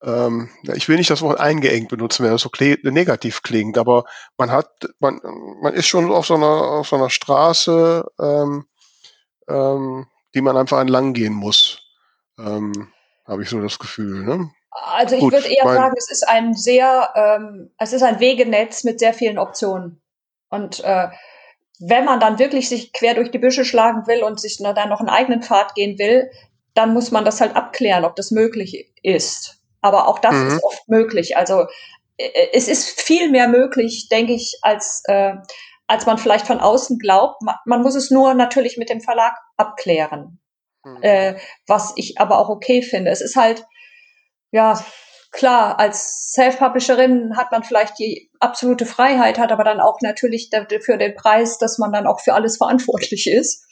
ähm, 0.03 0.49
ich 0.73 0.87
will 0.87 0.97
nicht 0.97 1.09
das 1.09 1.21
Wort 1.21 1.39
eingeengt 1.39 1.89
benutzen, 1.89 2.23
wenn 2.23 2.31
das 2.31 2.41
so 2.41 2.49
negativ 2.59 3.41
klingt, 3.41 3.77
aber 3.77 4.05
man 4.37 4.51
hat, 4.51 4.69
man, 4.99 5.19
man 5.61 5.73
ist 5.73 5.87
schon 5.87 6.11
auf 6.11 6.25
so 6.25 6.35
einer, 6.35 6.45
auf 6.47 6.87
so 6.87 6.95
einer 6.95 7.09
Straße, 7.09 8.05
ähm, 8.19 8.65
ähm, 9.47 10.07
die 10.33 10.41
man 10.41 10.57
einfach 10.57 10.79
entlang 10.79 11.13
gehen 11.13 11.33
muss. 11.33 11.81
Ähm, 12.37 12.91
Habe 13.25 13.43
ich 13.43 13.49
so 13.49 13.61
das 13.61 13.79
Gefühl, 13.79 14.23
ne? 14.23 14.51
Also 14.71 15.15
ich 15.15 15.21
würde 15.21 15.47
eher 15.47 15.63
sagen, 15.63 15.95
es 15.97 16.11
ist 16.11 16.27
ein 16.27 16.53
sehr, 16.53 17.09
ähm, 17.15 17.71
es 17.77 17.93
ist 17.93 18.01
ein 18.01 18.19
Wegenetz 18.19 18.83
mit 18.83 18.99
sehr 18.99 19.13
vielen 19.13 19.37
Optionen. 19.37 20.01
Und 20.49 20.83
äh, 20.83 21.07
wenn 21.79 22.05
man 22.05 22.19
dann 22.19 22.39
wirklich 22.39 22.69
sich 22.69 22.93
quer 22.93 23.15
durch 23.15 23.31
die 23.31 23.39
Büsche 23.39 23.65
schlagen 23.65 24.07
will 24.07 24.23
und 24.23 24.39
sich 24.39 24.57
dann 24.57 24.89
noch 24.89 24.99
einen 24.99 25.09
eigenen 25.09 25.41
Pfad 25.41 25.75
gehen 25.75 25.97
will, 25.97 26.29
dann 26.73 26.93
muss 26.93 27.11
man 27.11 27.25
das 27.25 27.41
halt 27.41 27.55
abklären, 27.55 28.05
ob 28.05 28.15
das 28.15 28.31
möglich 28.31 28.91
ist. 29.01 29.61
Aber 29.81 30.07
auch 30.07 30.19
das 30.19 30.33
mhm. 30.33 30.47
ist 30.47 30.63
oft 30.63 30.89
möglich. 30.89 31.37
Also 31.37 31.65
äh, 32.17 32.47
es 32.53 32.67
ist 32.67 33.01
viel 33.01 33.29
mehr 33.29 33.47
möglich, 33.47 34.07
denke 34.09 34.33
ich, 34.33 34.59
als, 34.61 35.03
äh, 35.05 35.33
als 35.87 36.05
man 36.05 36.17
vielleicht 36.17 36.47
von 36.47 36.59
außen 36.59 36.99
glaubt. 36.99 37.41
Man, 37.41 37.55
man 37.65 37.81
muss 37.81 37.95
es 37.95 38.11
nur 38.11 38.33
natürlich 38.33 38.77
mit 38.77 38.89
dem 38.89 39.01
Verlag 39.01 39.33
abklären. 39.57 40.39
Mhm. 40.83 40.97
Äh, 41.01 41.35
was 41.67 41.93
ich 41.95 42.19
aber 42.19 42.39
auch 42.39 42.49
okay 42.49 42.81
finde. 42.81 43.11
Es 43.11 43.21
ist 43.21 43.35
halt, 43.35 43.65
ja, 44.51 44.83
klar, 45.35 45.79
als 45.79 46.31
Self-Publisherin 46.33 47.37
hat 47.37 47.51
man 47.51 47.63
vielleicht 47.63 47.99
die 47.99 48.31
absolute 48.39 48.85
Freiheit, 48.85 49.37
hat 49.37 49.51
aber 49.51 49.63
dann 49.63 49.79
auch 49.79 49.99
natürlich 50.01 50.49
dafür 50.49 50.97
den 50.97 51.15
Preis, 51.15 51.57
dass 51.57 51.77
man 51.77 51.91
dann 51.91 52.07
auch 52.07 52.21
für 52.21 52.33
alles 52.33 52.57
verantwortlich 52.57 53.27
ist. 53.27 53.65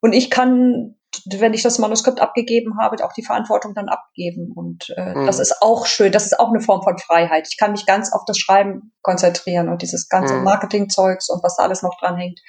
Und 0.00 0.12
ich 0.12 0.30
kann, 0.30 0.96
wenn 1.26 1.54
ich 1.54 1.62
das 1.62 1.78
Manuskript 1.78 2.20
abgegeben 2.20 2.78
habe, 2.80 3.04
auch 3.04 3.12
die 3.12 3.24
Verantwortung 3.24 3.74
dann 3.74 3.88
abgeben. 3.88 4.52
Und 4.54 4.92
äh, 4.96 5.14
mhm. 5.14 5.26
das 5.26 5.38
ist 5.38 5.62
auch 5.62 5.86
schön, 5.86 6.12
das 6.12 6.26
ist 6.26 6.38
auch 6.38 6.48
eine 6.48 6.60
Form 6.60 6.82
von 6.82 6.98
Freiheit. 6.98 7.48
Ich 7.50 7.58
kann 7.58 7.72
mich 7.72 7.86
ganz 7.86 8.12
auf 8.12 8.22
das 8.26 8.38
Schreiben 8.38 8.92
konzentrieren 9.02 9.68
und 9.68 9.82
dieses 9.82 10.08
ganze 10.08 10.34
mhm. 10.34 10.44
Marketing-Zeugs 10.44 11.28
und 11.30 11.42
was 11.42 11.56
da 11.56 11.64
alles 11.64 11.82
noch 11.82 11.98
dran 12.00 12.16
hängt, 12.16 12.40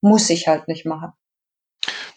muss 0.00 0.28
ich 0.30 0.48
halt 0.48 0.68
nicht 0.68 0.86
machen. 0.86 1.12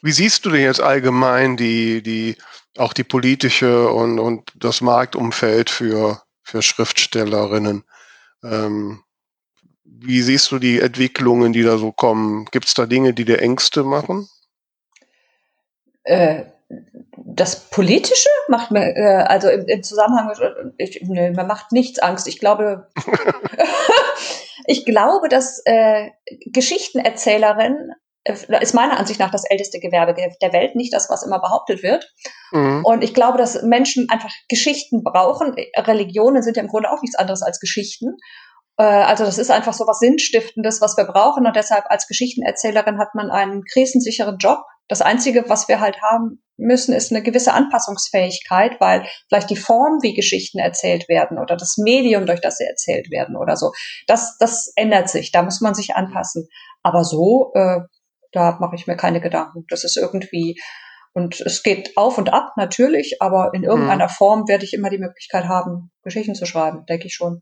Wie 0.02 0.12
siehst 0.12 0.46
du 0.46 0.52
denn 0.52 0.62
jetzt 0.62 0.82
allgemein 0.82 1.58
die, 1.58 2.02
die, 2.02 2.38
auch 2.78 2.94
die 2.94 3.04
politische 3.04 3.90
und, 3.90 4.20
und 4.20 4.52
das 4.56 4.82
Marktumfeld 4.82 5.70
für, 5.70 6.22
für 6.44 6.62
Schriftstellerinnen? 6.62 7.84
Ähm, 8.44 9.04
wie 9.84 10.22
siehst 10.22 10.52
du 10.52 10.60
die 10.60 10.80
Entwicklungen, 10.80 11.54
die 11.54 11.64
da 11.64 11.78
so 11.78 11.92
kommen? 11.92 12.46
Gibt 12.52 12.68
es 12.68 12.74
da 12.74 12.86
Dinge, 12.86 13.14
die 13.14 13.26
dir 13.26 13.42
Ängste 13.42 13.84
machen? 13.84 14.28
Äh, 16.04 16.46
das 17.16 17.70
Politische 17.70 18.30
macht 18.48 18.72
mir, 18.72 18.96
äh, 18.96 19.24
also 19.24 19.50
im, 19.50 19.66
im 19.66 19.84
Zusammenhang, 19.84 20.32
ich, 20.78 21.02
nee, 21.04 21.32
mir 21.32 21.44
macht 21.44 21.72
nichts 21.72 22.00
Angst. 22.00 22.28
Ich 22.28 22.40
glaube, 22.40 22.88
ich 24.66 24.86
glaube, 24.86 25.30
dass 25.30 25.62
äh, 25.66 26.10
Geschichtenerzählerinnen 26.46 27.92
äh, 27.92 28.07
ist 28.34 28.74
meiner 28.74 28.98
Ansicht 28.98 29.20
nach 29.20 29.32
das 29.32 29.46
älteste 29.50 29.80
Gewerbe 29.80 30.14
der 30.14 30.54
Welt, 30.54 30.76
nicht 30.76 30.94
das, 30.94 31.10
was 31.10 31.24
immer 31.24 31.40
behauptet 31.40 31.84
wird. 31.84 32.12
Mhm. 32.52 32.84
Und 32.84 33.04
ich 33.04 33.14
glaube, 33.14 33.38
dass 33.38 33.62
Menschen 33.64 34.10
einfach 34.10 34.30
Geschichten 34.50 35.04
brauchen. 35.04 35.56
Religionen 35.78 36.44
sind 36.44 36.58
ja 36.58 36.64
im 36.64 36.70
Grunde 36.70 36.92
auch 36.92 37.02
nichts 37.02 37.18
anderes 37.18 37.42
als 37.42 37.60
Geschichten. 37.60 38.18
Äh, 38.78 38.84
also 38.84 39.26
das 39.26 39.38
ist 39.38 39.52
einfach 39.52 39.74
so 39.74 39.86
was 39.88 40.00
Sinnstiftendes, 40.00 40.82
was 40.82 40.98
wir 40.98 41.06
brauchen. 41.06 41.46
Und 41.46 41.56
deshalb 41.56 41.86
als 41.90 42.08
Geschichtenerzählerin 42.08 43.00
hat 43.00 43.16
man 43.16 43.32
einen 43.32 43.64
krisensicheren 43.64 44.38
Job. 44.38 44.60
Das 44.88 45.02
Einzige, 45.02 45.50
was 45.50 45.68
wir 45.68 45.82
halt 45.82 46.02
haben 46.02 46.42
müssen, 46.56 46.94
ist 46.94 47.12
eine 47.12 47.22
gewisse 47.22 47.54
Anpassungsfähigkeit, 47.54 48.80
weil 48.80 49.06
vielleicht 49.28 49.50
die 49.50 49.58
Form, 49.58 50.00
wie 50.02 50.14
Geschichten 50.14 50.60
erzählt 50.60 51.10
werden 51.10 51.38
oder 51.38 51.58
das 51.58 51.78
Medium, 51.78 52.26
durch 52.26 52.40
das 52.40 52.58
sie 52.58 52.64
erzählt 52.64 53.12
werden 53.12 53.36
oder 53.36 53.58
so, 53.58 53.74
das, 54.08 54.38
das 54.40 54.72
ändert 54.76 55.10
sich. 55.10 55.32
Da 55.32 55.44
muss 55.44 55.62
man 55.62 55.76
sich 55.76 55.96
anpassen. 55.96 56.48
Aber 56.84 57.04
so 57.04 57.52
äh, 57.54 57.82
da 58.38 58.58
mache 58.60 58.76
ich 58.76 58.88
mir 58.88 58.96
keine 58.96 59.20
Gedanken. 59.20 59.66
Das 59.70 59.84
ist 59.84 59.98
irgendwie, 59.98 60.60
und 61.14 61.42
es 61.42 61.64
geht 61.64 61.98
auf 61.98 62.18
und 62.18 62.32
ab 62.32 62.54
natürlich, 62.56 63.22
aber 63.22 63.52
in 63.54 63.64
irgendeiner 63.64 64.06
mhm. 64.06 64.12
Form 64.12 64.48
werde 64.48 64.64
ich 64.64 64.74
immer 64.74 64.90
die 64.90 65.00
Möglichkeit 65.00 65.46
haben, 65.46 65.92
Geschichten 66.04 66.36
zu 66.36 66.46
schreiben, 66.46 66.86
denke 66.86 67.08
ich 67.08 67.16
schon. 67.16 67.42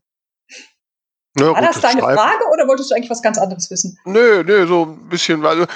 Ja, 1.38 1.52
War 1.52 1.60
das 1.60 1.82
deine 1.82 2.00
Schreiben. 2.00 2.18
Frage 2.18 2.44
oder 2.50 2.66
wolltest 2.66 2.90
du 2.90 2.94
eigentlich 2.94 3.10
was 3.10 3.20
ganz 3.20 3.36
anderes 3.36 3.70
wissen? 3.70 3.98
Nö, 4.06 4.42
nö, 4.42 4.66
so 4.66 4.84
ein 4.84 5.08
bisschen, 5.10 5.44
also, 5.44 5.66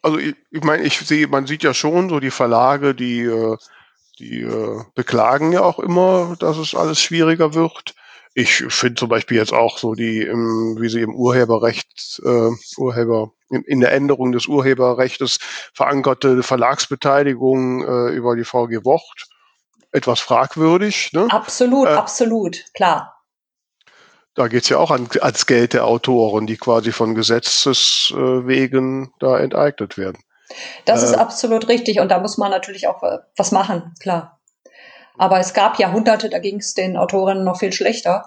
also 0.00 0.18
ich, 0.18 0.34
ich 0.50 0.64
meine, 0.64 0.84
ich 0.84 0.98
sehe, 0.98 1.28
man 1.28 1.46
sieht 1.46 1.62
ja 1.62 1.74
schon 1.74 2.08
so 2.08 2.18
die 2.18 2.30
Verlage, 2.30 2.94
die, 2.94 3.20
äh, 3.20 3.56
die 4.18 4.40
äh, 4.40 4.82
beklagen 4.94 5.52
ja 5.52 5.60
auch 5.60 5.78
immer, 5.78 6.36
dass 6.38 6.56
es 6.56 6.74
alles 6.74 6.98
schwieriger 6.98 7.52
wird 7.52 7.94
ich 8.38 8.64
finde 8.68 8.96
zum 8.96 9.08
Beispiel 9.08 9.38
jetzt 9.38 9.54
auch 9.54 9.78
so 9.78 9.94
die, 9.94 10.20
im, 10.20 10.76
wie 10.78 10.90
sie 10.90 11.00
im 11.00 11.14
Urheberrecht, 11.14 12.20
äh, 12.22 12.50
Urheber, 12.76 13.30
in, 13.48 13.62
in, 13.62 13.80
der 13.80 13.92
Änderung 13.92 14.32
des 14.32 14.46
Urheberrechts 14.46 15.38
verankerte 15.72 16.42
Verlagsbeteiligung 16.42 17.82
äh, 17.82 18.14
über 18.14 18.36
die 18.36 18.44
VG 18.44 18.84
Wort 18.84 19.28
etwas 19.90 20.20
fragwürdig. 20.20 21.14
Ne? 21.14 21.28
Absolut, 21.30 21.88
äh, 21.88 21.92
absolut, 21.92 22.62
klar. 22.74 23.22
Da 24.34 24.48
geht's 24.48 24.68
ja 24.68 24.76
auch 24.76 24.90
an, 24.90 25.08
ans 25.22 25.46
Geld 25.46 25.72
der 25.72 25.86
Autoren, 25.86 26.46
die 26.46 26.58
quasi 26.58 26.92
von 26.92 27.14
Gesetzeswegen 27.14 29.14
da 29.18 29.38
enteignet 29.38 29.96
werden. 29.96 30.22
Das 30.84 31.02
ist 31.02 31.14
äh, 31.14 31.16
absolut 31.16 31.68
richtig 31.68 32.00
und 32.00 32.10
da 32.10 32.18
muss 32.18 32.36
man 32.36 32.50
natürlich 32.50 32.86
auch 32.86 33.02
was 33.34 33.50
machen, 33.50 33.94
klar. 33.98 34.35
Aber 35.18 35.38
es 35.38 35.54
gab 35.54 35.78
Jahrhunderte, 35.78 36.28
da 36.28 36.38
ging 36.38 36.58
es 36.58 36.74
den 36.74 36.96
Autorinnen 36.96 37.44
noch 37.44 37.58
viel 37.58 37.72
schlechter. 37.72 38.26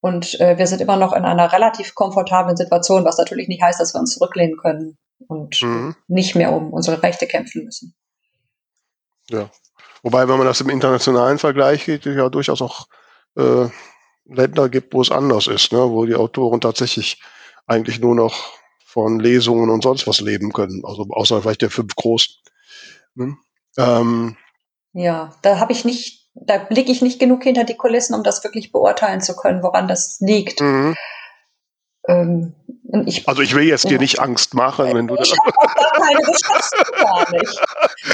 Und 0.00 0.38
äh, 0.40 0.58
wir 0.58 0.66
sind 0.66 0.80
immer 0.80 0.96
noch 0.96 1.12
in 1.12 1.24
einer 1.24 1.52
relativ 1.52 1.94
komfortablen 1.94 2.56
Situation, 2.56 3.04
was 3.04 3.18
natürlich 3.18 3.48
nicht 3.48 3.62
heißt, 3.62 3.80
dass 3.80 3.94
wir 3.94 4.00
uns 4.00 4.14
zurücklehnen 4.14 4.56
können 4.56 4.98
und 5.26 5.60
mhm. 5.62 5.96
nicht 6.06 6.34
mehr 6.34 6.52
um 6.52 6.72
unsere 6.72 7.02
Rechte 7.02 7.26
kämpfen 7.26 7.64
müssen. 7.64 7.94
Ja. 9.30 9.50
Wobei, 10.02 10.28
wenn 10.28 10.38
man 10.38 10.46
das 10.46 10.60
im 10.60 10.70
internationalen 10.70 11.38
Vergleich 11.38 11.84
geht, 11.84 12.04
ja 12.04 12.28
durchaus 12.28 12.62
auch 12.62 12.86
äh, 13.36 13.68
Länder 14.24 14.68
gibt, 14.68 14.94
wo 14.94 15.02
es 15.02 15.10
anders 15.10 15.46
ist, 15.46 15.72
ne? 15.72 15.78
wo 15.78 16.04
die 16.04 16.14
Autoren 16.14 16.60
tatsächlich 16.60 17.20
eigentlich 17.66 18.00
nur 18.00 18.14
noch 18.14 18.34
von 18.84 19.18
Lesungen 19.18 19.70
und 19.70 19.82
sonst 19.82 20.06
was 20.06 20.20
leben 20.20 20.52
können. 20.52 20.82
Also 20.84 21.06
außer 21.10 21.42
vielleicht 21.42 21.62
der 21.62 21.70
fünf 21.70 21.94
Großen. 21.96 22.34
Ne? 23.14 23.36
Ähm, 23.76 24.36
ja, 24.96 25.30
da 25.42 25.58
habe 25.58 25.72
ich 25.72 25.84
nicht, 25.84 26.30
da 26.34 26.56
blicke 26.56 26.90
ich 26.90 27.02
nicht 27.02 27.20
genug 27.20 27.42
hinter 27.42 27.64
die 27.64 27.76
Kulissen, 27.76 28.14
um 28.14 28.22
das 28.22 28.42
wirklich 28.42 28.72
beurteilen 28.72 29.20
zu 29.20 29.36
können, 29.36 29.62
woran 29.62 29.88
das 29.88 30.18
liegt. 30.20 30.60
Mhm. 30.62 30.96
Ähm, 32.08 32.54
ich, 33.04 33.28
also 33.28 33.42
ich 33.42 33.54
will 33.54 33.64
jetzt 33.64 33.84
ja. 33.84 33.90
dir 33.90 33.98
nicht 33.98 34.20
Angst 34.20 34.54
machen, 34.54 34.94
wenn 34.94 35.06
du 35.06 35.14
ich 35.16 35.20
das. 35.20 35.38
Gar 35.38 35.92
keine, 35.92 36.20
das 36.22 36.70
gar 36.98 37.30
nicht. 37.30 37.60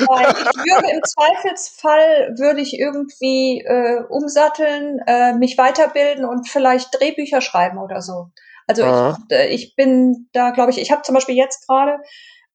Weil 0.08 0.30
ich 0.30 0.56
würde 0.56 0.90
im 0.90 1.00
Zweifelsfall 1.04 2.34
würde 2.36 2.60
ich 2.60 2.76
irgendwie 2.78 3.60
äh, 3.64 4.02
umsatteln, 4.08 4.98
äh, 5.06 5.34
mich 5.34 5.56
weiterbilden 5.56 6.24
und 6.24 6.48
vielleicht 6.48 6.98
Drehbücher 6.98 7.40
schreiben 7.42 7.78
oder 7.78 8.02
so. 8.02 8.30
Also 8.66 8.82
ich, 8.82 9.36
äh, 9.36 9.48
ich 9.48 9.76
bin 9.76 10.28
da, 10.32 10.50
glaube 10.50 10.72
ich, 10.72 10.80
ich 10.80 10.90
habe 10.90 11.02
zum 11.02 11.14
Beispiel 11.14 11.36
jetzt 11.36 11.68
gerade 11.68 12.02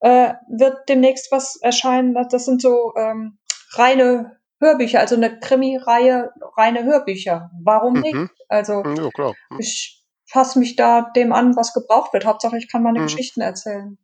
äh, 0.02 0.34
wird 0.50 0.90
demnächst 0.90 1.32
was 1.32 1.56
erscheinen. 1.62 2.14
Das 2.30 2.44
sind 2.44 2.62
so 2.62 2.94
ähm, 2.98 3.38
reine 3.74 4.38
Hörbücher, 4.60 5.00
also 5.00 5.16
eine 5.16 5.40
Krimi-Reihe, 5.40 6.32
reine 6.56 6.84
Hörbücher. 6.84 7.52
Warum 7.64 7.94
mhm. 7.96 8.02
nicht? 8.02 8.32
Also 8.48 8.84
ja, 8.84 9.10
klar. 9.12 9.34
Mhm. 9.50 9.60
ich 9.60 10.04
fasse 10.26 10.60
mich 10.60 10.76
da 10.76 11.10
dem 11.16 11.32
an, 11.32 11.56
was 11.56 11.74
gebraucht 11.74 12.14
wird. 12.14 12.26
Hauptsache, 12.26 12.58
ich 12.58 12.70
kann 12.70 12.84
meine 12.84 13.00
mhm. 13.00 13.04
Geschichten 13.04 13.42
erzählen. 13.42 13.98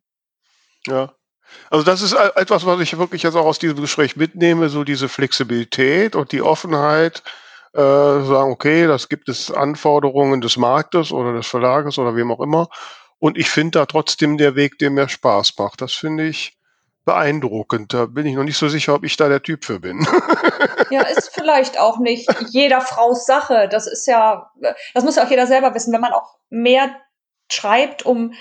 Ja. 0.86 1.12
Also 1.70 1.84
das 1.84 2.02
ist 2.02 2.14
etwas, 2.14 2.64
was 2.64 2.80
ich 2.80 2.98
wirklich 2.98 3.22
jetzt 3.22 3.36
auch 3.36 3.44
aus 3.44 3.58
diesem 3.58 3.80
Gespräch 3.80 4.16
mitnehme, 4.16 4.68
so 4.70 4.82
diese 4.82 5.08
Flexibilität 5.08 6.16
und 6.16 6.32
die 6.32 6.42
Offenheit, 6.42 7.22
äh, 7.74 7.80
sagen, 7.80 8.52
okay, 8.52 8.86
das 8.86 9.08
gibt 9.08 9.28
es 9.28 9.50
Anforderungen 9.50 10.40
des 10.40 10.56
Marktes 10.56 11.12
oder 11.12 11.32
des 11.32 11.46
Verlages 11.46 11.98
oder 11.98 12.14
wem 12.16 12.30
auch 12.30 12.40
immer. 12.40 12.68
Und 13.18 13.36
ich 13.36 13.50
finde 13.50 13.80
da 13.80 13.86
trotzdem 13.86 14.38
der 14.38 14.54
Weg, 14.54 14.78
der 14.78 14.90
mir 14.90 15.08
Spaß 15.08 15.54
macht. 15.58 15.80
Das 15.80 15.92
finde 15.92 16.24
ich, 16.26 16.56
beeindruckend. 17.04 17.92
Da 17.92 18.06
bin 18.06 18.26
ich 18.26 18.34
noch 18.34 18.44
nicht 18.44 18.58
so 18.58 18.68
sicher, 18.68 18.94
ob 18.94 19.04
ich 19.04 19.16
da 19.16 19.28
der 19.28 19.42
Typ 19.42 19.64
für 19.64 19.80
bin. 19.80 20.06
Ja, 20.90 21.02
ist 21.02 21.30
vielleicht 21.32 21.80
auch 21.80 21.98
nicht 21.98 22.28
jeder 22.50 22.80
Frau's 22.80 23.26
Sache. 23.26 23.68
Das 23.68 23.86
ist 23.86 24.06
ja, 24.06 24.52
das 24.92 25.02
muss 25.02 25.16
ja 25.16 25.24
auch 25.24 25.30
jeder 25.30 25.46
selber 25.46 25.74
wissen. 25.74 25.92
Wenn 25.92 26.00
man 26.00 26.12
auch 26.12 26.36
mehr 26.50 26.94
schreibt, 27.50 28.04
um 28.04 28.34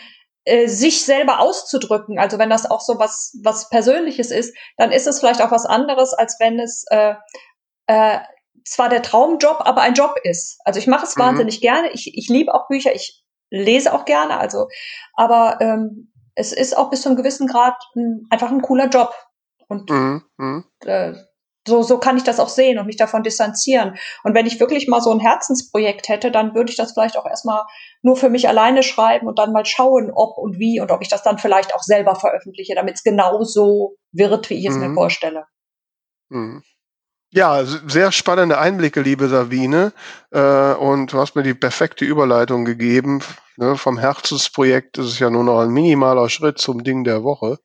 äh, 0.45 0.68
sich 0.68 1.05
selber 1.05 1.39
auszudrücken, 1.39 2.20
also 2.20 2.38
wenn 2.38 2.49
das 2.49 2.70
auch 2.70 2.82
so 2.82 2.99
was, 2.99 3.39
was 3.43 3.70
Persönliches 3.70 4.30
ist, 4.30 4.55
dann 4.78 4.91
ist 4.91 5.07
es 5.07 5.20
vielleicht 5.20 5.41
auch 5.41 5.51
was 5.51 5.66
anderes, 5.66 6.14
als 6.14 6.38
wenn 6.39 6.59
es 6.59 6.86
äh, 6.89 7.16
äh, 7.88 8.20
zwar 8.66 8.89
der 8.89 9.01
Traumjob, 9.01 9.61
aber 9.61 9.82
ein 9.82 9.93
Job 9.93 10.16
ist. 10.24 10.59
Also 10.66 10.80
ich 10.80 10.88
mache 10.88 11.05
es 11.05 11.16
mhm. 11.16 11.22
wahnsinnig 11.22 11.61
gerne. 11.61 11.91
Ich, 11.91 12.16
ich 12.16 12.30
liebe 12.30 12.53
auch 12.53 12.68
Bücher, 12.68 12.93
ich 12.93 13.24
lese 13.49 13.93
auch 13.93 14.05
gerne, 14.05 14.38
also, 14.38 14.68
aber 15.16 15.57
ähm, 15.61 16.12
es 16.36 16.51
ist 16.51 16.77
auch 16.77 16.89
bis 16.89 17.01
zu 17.01 17.09
einem 17.09 17.17
gewissen 17.17 17.47
Grad 17.47 17.75
ein, 17.95 18.25
einfach 18.29 18.51
ein 18.51 18.61
cooler 18.61 18.88
Job. 18.89 19.13
Und 19.67 19.89
mhm, 19.89 20.23
mhm. 20.38 20.65
äh, 20.86 21.13
so, 21.65 21.81
so 21.81 21.97
kann 21.97 22.17
ich 22.17 22.23
das 22.23 22.39
auch 22.39 22.49
sehen 22.49 22.77
und 22.77 22.88
mich 22.88 22.97
davon 22.97 23.23
distanzieren. 23.23 23.95
Und 24.23 24.34
wenn 24.36 24.45
ich 24.45 24.59
wirklich 24.59 24.88
mal 24.88 25.01
so 25.01 25.11
ein 25.11 25.19
Herzensprojekt 25.19 26.09
hätte, 26.09 26.29
dann 26.29 26.53
würde 26.55 26.71
ich 26.71 26.77
das 26.77 26.91
vielleicht 26.91 27.17
auch 27.17 27.25
erstmal 27.25 27.63
nur 28.01 28.17
für 28.17 28.29
mich 28.29 28.49
alleine 28.49 28.84
schreiben 28.84 29.27
und 29.27 29.39
dann 29.39 29.53
mal 29.53 29.65
schauen, 29.65 30.11
ob 30.13 30.38
und 30.38 30.59
wie 30.59 30.81
und 30.81 30.91
ob 30.91 31.01
ich 31.01 31.07
das 31.07 31.23
dann 31.23 31.38
vielleicht 31.38 31.73
auch 31.73 31.84
selber 31.84 32.15
veröffentliche, 32.15 32.75
damit 32.75 32.95
es 32.95 33.03
genau 33.03 33.43
so 33.43 33.95
wird, 34.11 34.49
wie 34.49 34.59
ich 34.59 34.65
es 34.65 34.75
mhm. 34.75 34.88
mir 34.88 34.93
vorstelle. 34.93 35.45
Mhm. 36.29 36.63
Ja, 37.31 37.63
sehr 37.65 38.11
spannende 38.11 38.59
Einblicke, 38.59 39.01
liebe 39.01 39.27
Sabine. 39.27 39.93
Äh, 40.31 40.73
und 40.73 41.13
du 41.13 41.17
hast 41.17 41.36
mir 41.36 41.43
die 41.43 41.55
perfekte 41.55 42.05
Überleitung 42.05 42.63
gegeben 42.65 43.23
Ne, 43.56 43.78
vom 43.78 43.99
Herzensprojekt 43.99 44.97
ist 44.97 45.06
es 45.06 45.20
ja 45.20 45.30
nur 45.30 45.43
noch 45.43 45.60
ein 45.60 45.70
minimaler 45.70 46.28
Schritt 46.28 46.58
zum 46.58 46.84
Ding 46.84 47.04
der 47.04 47.24
Woche. 47.24 47.60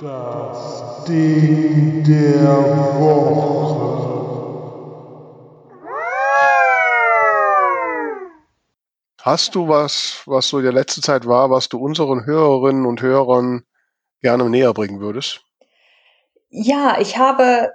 Das 0.00 1.04
Ding 1.08 2.04
der 2.04 3.00
Woche. 3.00 3.90
Hast 9.20 9.56
du 9.56 9.68
was, 9.68 10.22
was 10.26 10.48
so 10.48 10.58
in 10.58 10.64
der 10.64 10.72
letzten 10.72 11.02
Zeit 11.02 11.26
war, 11.26 11.50
was 11.50 11.68
du 11.68 11.78
unseren 11.78 12.26
Hörerinnen 12.26 12.86
und 12.86 13.02
Hörern 13.02 13.64
gerne 14.22 14.48
näher 14.48 14.72
bringen 14.72 15.00
würdest? 15.00 15.42
Ja, 16.48 16.96
ich 17.00 17.18
habe 17.18 17.70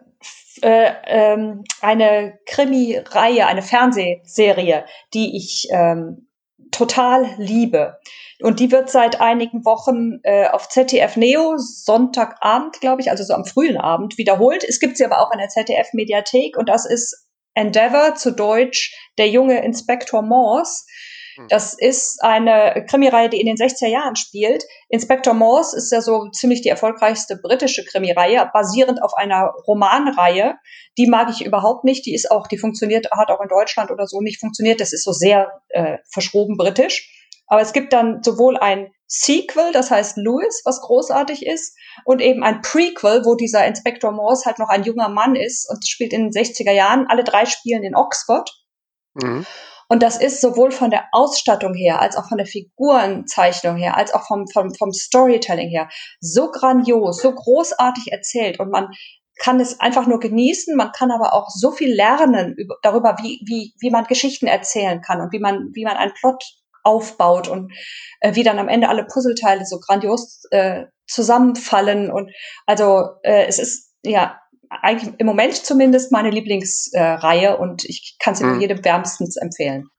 äh, 0.62 0.92
ähm, 1.06 1.64
eine 1.82 2.40
Krimi-Reihe, 2.46 3.48
eine 3.48 3.62
Fernsehserie, 3.62 4.86
die 5.14 5.36
ich 5.38 5.68
ähm, 5.72 6.28
total 6.72 7.30
liebe. 7.38 7.98
Und 8.42 8.60
die 8.60 8.72
wird 8.72 8.90
seit 8.90 9.22
einigen 9.22 9.64
Wochen 9.64 10.20
äh, 10.24 10.48
auf 10.48 10.68
ZDF 10.68 11.16
Neo 11.16 11.56
Sonntagabend, 11.58 12.82
glaube 12.82 13.02
ich, 13.02 13.10
also 13.10 13.24
so 13.24 13.34
am 13.34 13.46
frühen 13.46 13.78
Abend 13.78 14.18
wiederholt. 14.18 14.64
Es 14.64 14.80
gibt 14.80 14.98
sie 14.98 15.06
aber 15.06 15.22
auch 15.22 15.32
in 15.32 15.40
der 15.40 15.48
ZDF 15.48 15.94
Mediathek 15.94 16.58
und 16.58 16.68
das 16.68 16.86
ist 16.86 17.28
Endeavour 17.54 18.16
zu 18.16 18.32
Deutsch 18.32 18.94
der 19.18 19.30
junge 19.30 19.64
Inspektor 19.64 20.22
Morse. 20.22 20.84
Hm. 21.36 21.48
Das 21.50 21.74
ist 21.74 22.24
eine 22.24 22.86
Krimireihe, 22.90 23.30
die 23.30 23.40
in 23.40 23.48
den 23.48 23.58
60er 23.58 23.88
Jahren 23.88 24.16
spielt. 24.16 24.64
Inspector 24.90 25.34
Morse 25.34 25.78
ist 25.78 25.92
ja 25.92 26.02
so 26.02 26.30
ziemlich 26.32 26.62
die 26.62 26.70
erfolgreichste 26.70 27.38
britische 27.38 27.84
Krimireihe, 27.86 28.50
basierend 28.54 29.04
auf 29.04 29.14
einer 29.16 29.54
Romanreihe. 29.68 30.56
Die 30.98 31.08
mag 31.08 31.30
ich 31.30 31.46
überhaupt 31.46 31.84
nicht. 31.84 32.06
Die 32.06 32.14
ist 32.14 32.32
auch, 32.32 32.48
die 32.48 32.58
funktioniert, 32.58 33.10
hat 33.12 33.30
auch 33.30 33.42
in 33.42 33.50
Deutschland 33.50 33.92
oder 33.92 34.08
so 34.08 34.22
nicht 34.22 34.40
funktioniert. 34.40 34.80
Das 34.80 34.94
ist 34.94 35.04
so 35.04 35.12
sehr 35.12 35.62
äh, 35.70 35.98
verschroben 36.12 36.58
britisch. 36.58 37.12
Aber 37.48 37.62
es 37.62 37.74
gibt 37.74 37.94
dann 37.94 38.24
sowohl 38.24 38.58
ein 38.58 38.92
Sequel, 39.08 39.72
das 39.72 39.92
heißt 39.92 40.18
Lewis, 40.18 40.62
was 40.66 40.82
großartig 40.82 41.46
ist, 41.46 41.78
und 42.06 42.22
eben 42.22 42.44
ein 42.44 42.62
Prequel, 42.62 43.24
wo 43.24 43.36
dieser 43.36 43.66
Inspector 43.68 44.12
Morse 44.12 44.46
halt 44.46 44.58
noch 44.58 44.70
ein 44.70 44.84
junger 44.84 45.10
Mann 45.10 45.36
ist 45.36 45.70
und 45.70 45.88
spielt 45.88 46.12
in 46.12 46.32
den 46.32 46.32
60er 46.32 46.72
Jahren. 46.72 47.06
Alle 47.08 47.24
drei 47.24 47.46
spielen 47.46 47.84
in 47.84 47.96
Oxford. 47.96 48.50
Mhm. 49.14 49.46
Und 49.88 50.02
das 50.02 50.18
ist 50.18 50.42
sowohl 50.42 50.72
von 50.72 50.90
der 50.90 51.06
Ausstattung 51.12 51.74
her, 51.74 52.02
als 52.02 52.16
auch 52.16 52.28
von 52.28 52.38
der 52.38 52.48
Figurenzeichnung 52.48 53.78
her, 53.78 53.98
als 53.98 54.14
auch 54.14 54.26
vom, 54.26 54.48
vom, 54.48 54.74
vom 54.74 54.92
Storytelling 54.92 55.70
her 55.70 55.90
so 56.20 56.52
grandios, 56.52 57.22
so 57.22 57.32
großartig 57.32 58.12
erzählt. 58.12 58.60
Und 58.60 58.72
man 58.72 58.90
kann 59.38 59.60
es 59.60 59.80
einfach 59.80 60.08
nur 60.08 60.20
genießen, 60.20 60.76
man 60.76 60.92
kann 60.92 61.12
aber 61.12 61.34
auch 61.34 61.50
so 61.50 61.72
viel 61.72 61.94
lernen 61.94 62.56
über, 62.58 62.78
darüber, 62.82 63.18
wie, 63.22 63.42
wie, 63.46 63.74
wie 63.80 63.90
man 63.90 64.06
Geschichten 64.06 64.48
erzählen 64.48 65.02
kann 65.02 65.22
und 65.22 65.34
wie 65.34 65.40
man, 65.40 65.72
wie 65.74 65.84
man 65.84 65.98
einen 65.98 66.14
Plot 66.14 66.44
aufbaut 66.84 67.48
und 67.48 67.74
äh, 68.22 68.36
wie 68.36 68.44
dann 68.44 68.60
am 68.60 68.70
Ende 68.70 68.90
alle 68.90 69.06
Puzzleteile 69.06 69.66
so 69.66 69.80
grandios 69.80 70.44
äh, 70.52 70.86
zusammenfallen. 71.08 72.12
Und 72.12 72.32
also 72.66 73.10
äh, 73.24 73.46
es 73.48 73.60
ist 73.60 73.94
ja 74.04 74.40
eigentlich 74.82 75.14
im 75.18 75.26
Moment 75.28 75.56
zumindest 75.56 76.12
meine 76.12 76.30
Lieblingsreihe 76.30 77.58
und 77.58 77.86
ich 77.86 78.18
kann 78.20 78.36
sie 78.36 78.44
nur 78.44 78.54
hm. 78.54 78.62
jedem 78.62 78.84
wärmstens 78.84 79.38
empfehlen. 79.38 79.90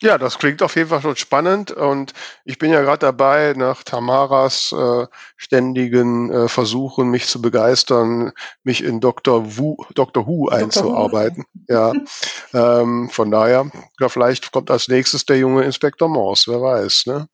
Ja, 0.00 0.16
das 0.16 0.38
klingt 0.38 0.62
auf 0.62 0.76
jeden 0.76 0.90
Fall 0.90 1.02
schon 1.02 1.16
spannend 1.16 1.72
und 1.72 2.12
ich 2.44 2.58
bin 2.58 2.70
ja 2.70 2.82
gerade 2.82 3.00
dabei, 3.00 3.54
nach 3.56 3.82
Tamaras 3.82 4.72
äh, 4.72 5.06
ständigen 5.36 6.30
äh, 6.30 6.48
Versuchen, 6.48 7.08
mich 7.10 7.26
zu 7.26 7.42
begeistern, 7.42 8.30
mich 8.62 8.84
in 8.84 9.00
Dr. 9.00 9.56
Wu, 9.56 9.76
Dr. 9.94 10.24
Who 10.24 10.50
einzuarbeiten. 10.50 11.44
Who. 11.66 11.74
Ja, 11.74 11.92
ähm, 12.54 13.10
von 13.10 13.32
daher, 13.32 13.68
ja, 13.98 14.08
vielleicht 14.08 14.52
kommt 14.52 14.70
als 14.70 14.86
nächstes 14.86 15.26
der 15.26 15.38
junge 15.38 15.64
Inspektor 15.64 16.08
Morse, 16.08 16.52
wer 16.52 16.62
weiß. 16.62 17.06
Ne? 17.06 17.28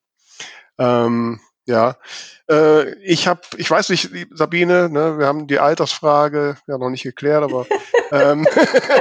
Ähm, 0.79 1.41
ja, 1.67 1.97
äh, 2.51 2.95
ich 3.01 3.27
habe, 3.27 3.41
ich 3.57 3.71
weiß 3.71 3.89
nicht, 3.89 4.11
Sabine, 4.33 4.89
ne, 4.91 5.19
wir 5.19 5.27
haben 5.27 5.47
die 5.47 5.59
Altersfrage 5.59 6.57
ja 6.67 6.79
noch 6.79 6.91
nicht 6.91 7.03
geklärt, 7.03 7.43
aber 7.43 7.67
ähm, 8.13 8.47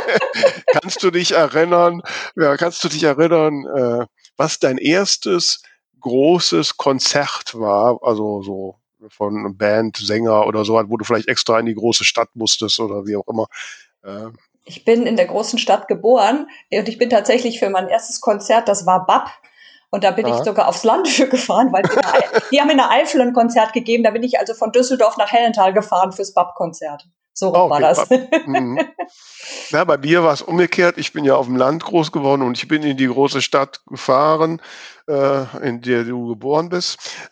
kannst 0.71 1.03
du 1.03 1.11
dich 1.11 1.33
erinnern, 1.33 2.01
ja, 2.35 2.55
kannst 2.57 2.83
du 2.83 2.89
dich 2.89 3.03
erinnern, 3.03 3.65
äh, 3.65 4.05
was 4.37 4.59
dein 4.59 4.77
erstes 4.77 5.61
großes 5.99 6.77
Konzert 6.77 7.57
war, 7.57 7.99
also 8.01 8.41
so 8.41 8.75
von 9.09 9.57
Band, 9.57 9.97
Sänger 9.97 10.47
oder 10.47 10.63
so, 10.63 10.81
wo 10.87 10.97
du 10.97 11.03
vielleicht 11.03 11.27
extra 11.27 11.59
in 11.59 11.65
die 11.65 11.75
große 11.75 12.05
Stadt 12.05 12.29
musstest 12.35 12.79
oder 12.79 13.05
wie 13.05 13.17
auch 13.17 13.27
immer. 13.27 13.47
Äh, 14.03 14.29
ich 14.65 14.85
bin 14.85 15.05
in 15.05 15.17
der 15.17 15.25
großen 15.25 15.59
Stadt 15.59 15.89
geboren 15.89 16.47
und 16.71 16.87
ich 16.87 16.97
bin 16.97 17.09
tatsächlich 17.09 17.59
für 17.59 17.69
mein 17.69 17.89
erstes 17.89 18.21
Konzert, 18.21 18.69
das 18.69 18.85
war 18.85 19.05
BAP, 19.05 19.29
und 19.93 20.03
da 20.03 20.09
bin 20.09 20.25
Aha. 20.25 20.39
ich 20.39 20.43
sogar 20.43 20.67
aufs 20.67 20.83
Land 20.83 21.07
gefahren, 21.29 21.71
weil 21.71 21.83
die, 21.83 21.89
die 22.51 22.59
haben 22.59 22.71
in 22.71 22.77
der 22.77 22.89
Eifel 22.89 23.21
ein 23.21 23.31
Konzert 23.31 23.73
gegeben. 23.73 24.03
Da 24.03 24.09
bin 24.09 24.23
ich 24.23 24.39
also 24.39 24.55
von 24.55 24.71
Düsseldorf 24.71 25.17
nach 25.17 25.31
Hellenthal 25.31 25.71
gefahren 25.71 26.11
fürs 26.11 26.33
BAP-Konzert. 26.33 27.05
So 27.31 27.53
oh, 27.53 27.65
okay. 27.65 27.69
war 27.69 27.79
das. 27.79 28.09
Mhm. 28.47 28.79
Ja, 29.69 29.83
bei 29.83 29.99
mir 29.99 30.23
war 30.23 30.33
es 30.33 30.41
umgekehrt. 30.41 30.97
Ich 30.97 31.13
bin 31.13 31.25
ja 31.25 31.35
auf 31.35 31.45
dem 31.45 31.57
Land 31.57 31.83
groß 31.83 32.11
geworden 32.11 32.41
und 32.41 32.57
ich 32.57 32.67
bin 32.67 32.81
in 32.81 32.97
die 32.97 33.05
große 33.05 33.43
Stadt 33.43 33.81
gefahren, 33.85 34.63
äh, 35.07 35.45
in 35.61 35.81
der 35.81 36.05
du 36.05 36.27
geboren 36.27 36.69
bist. 36.69 36.97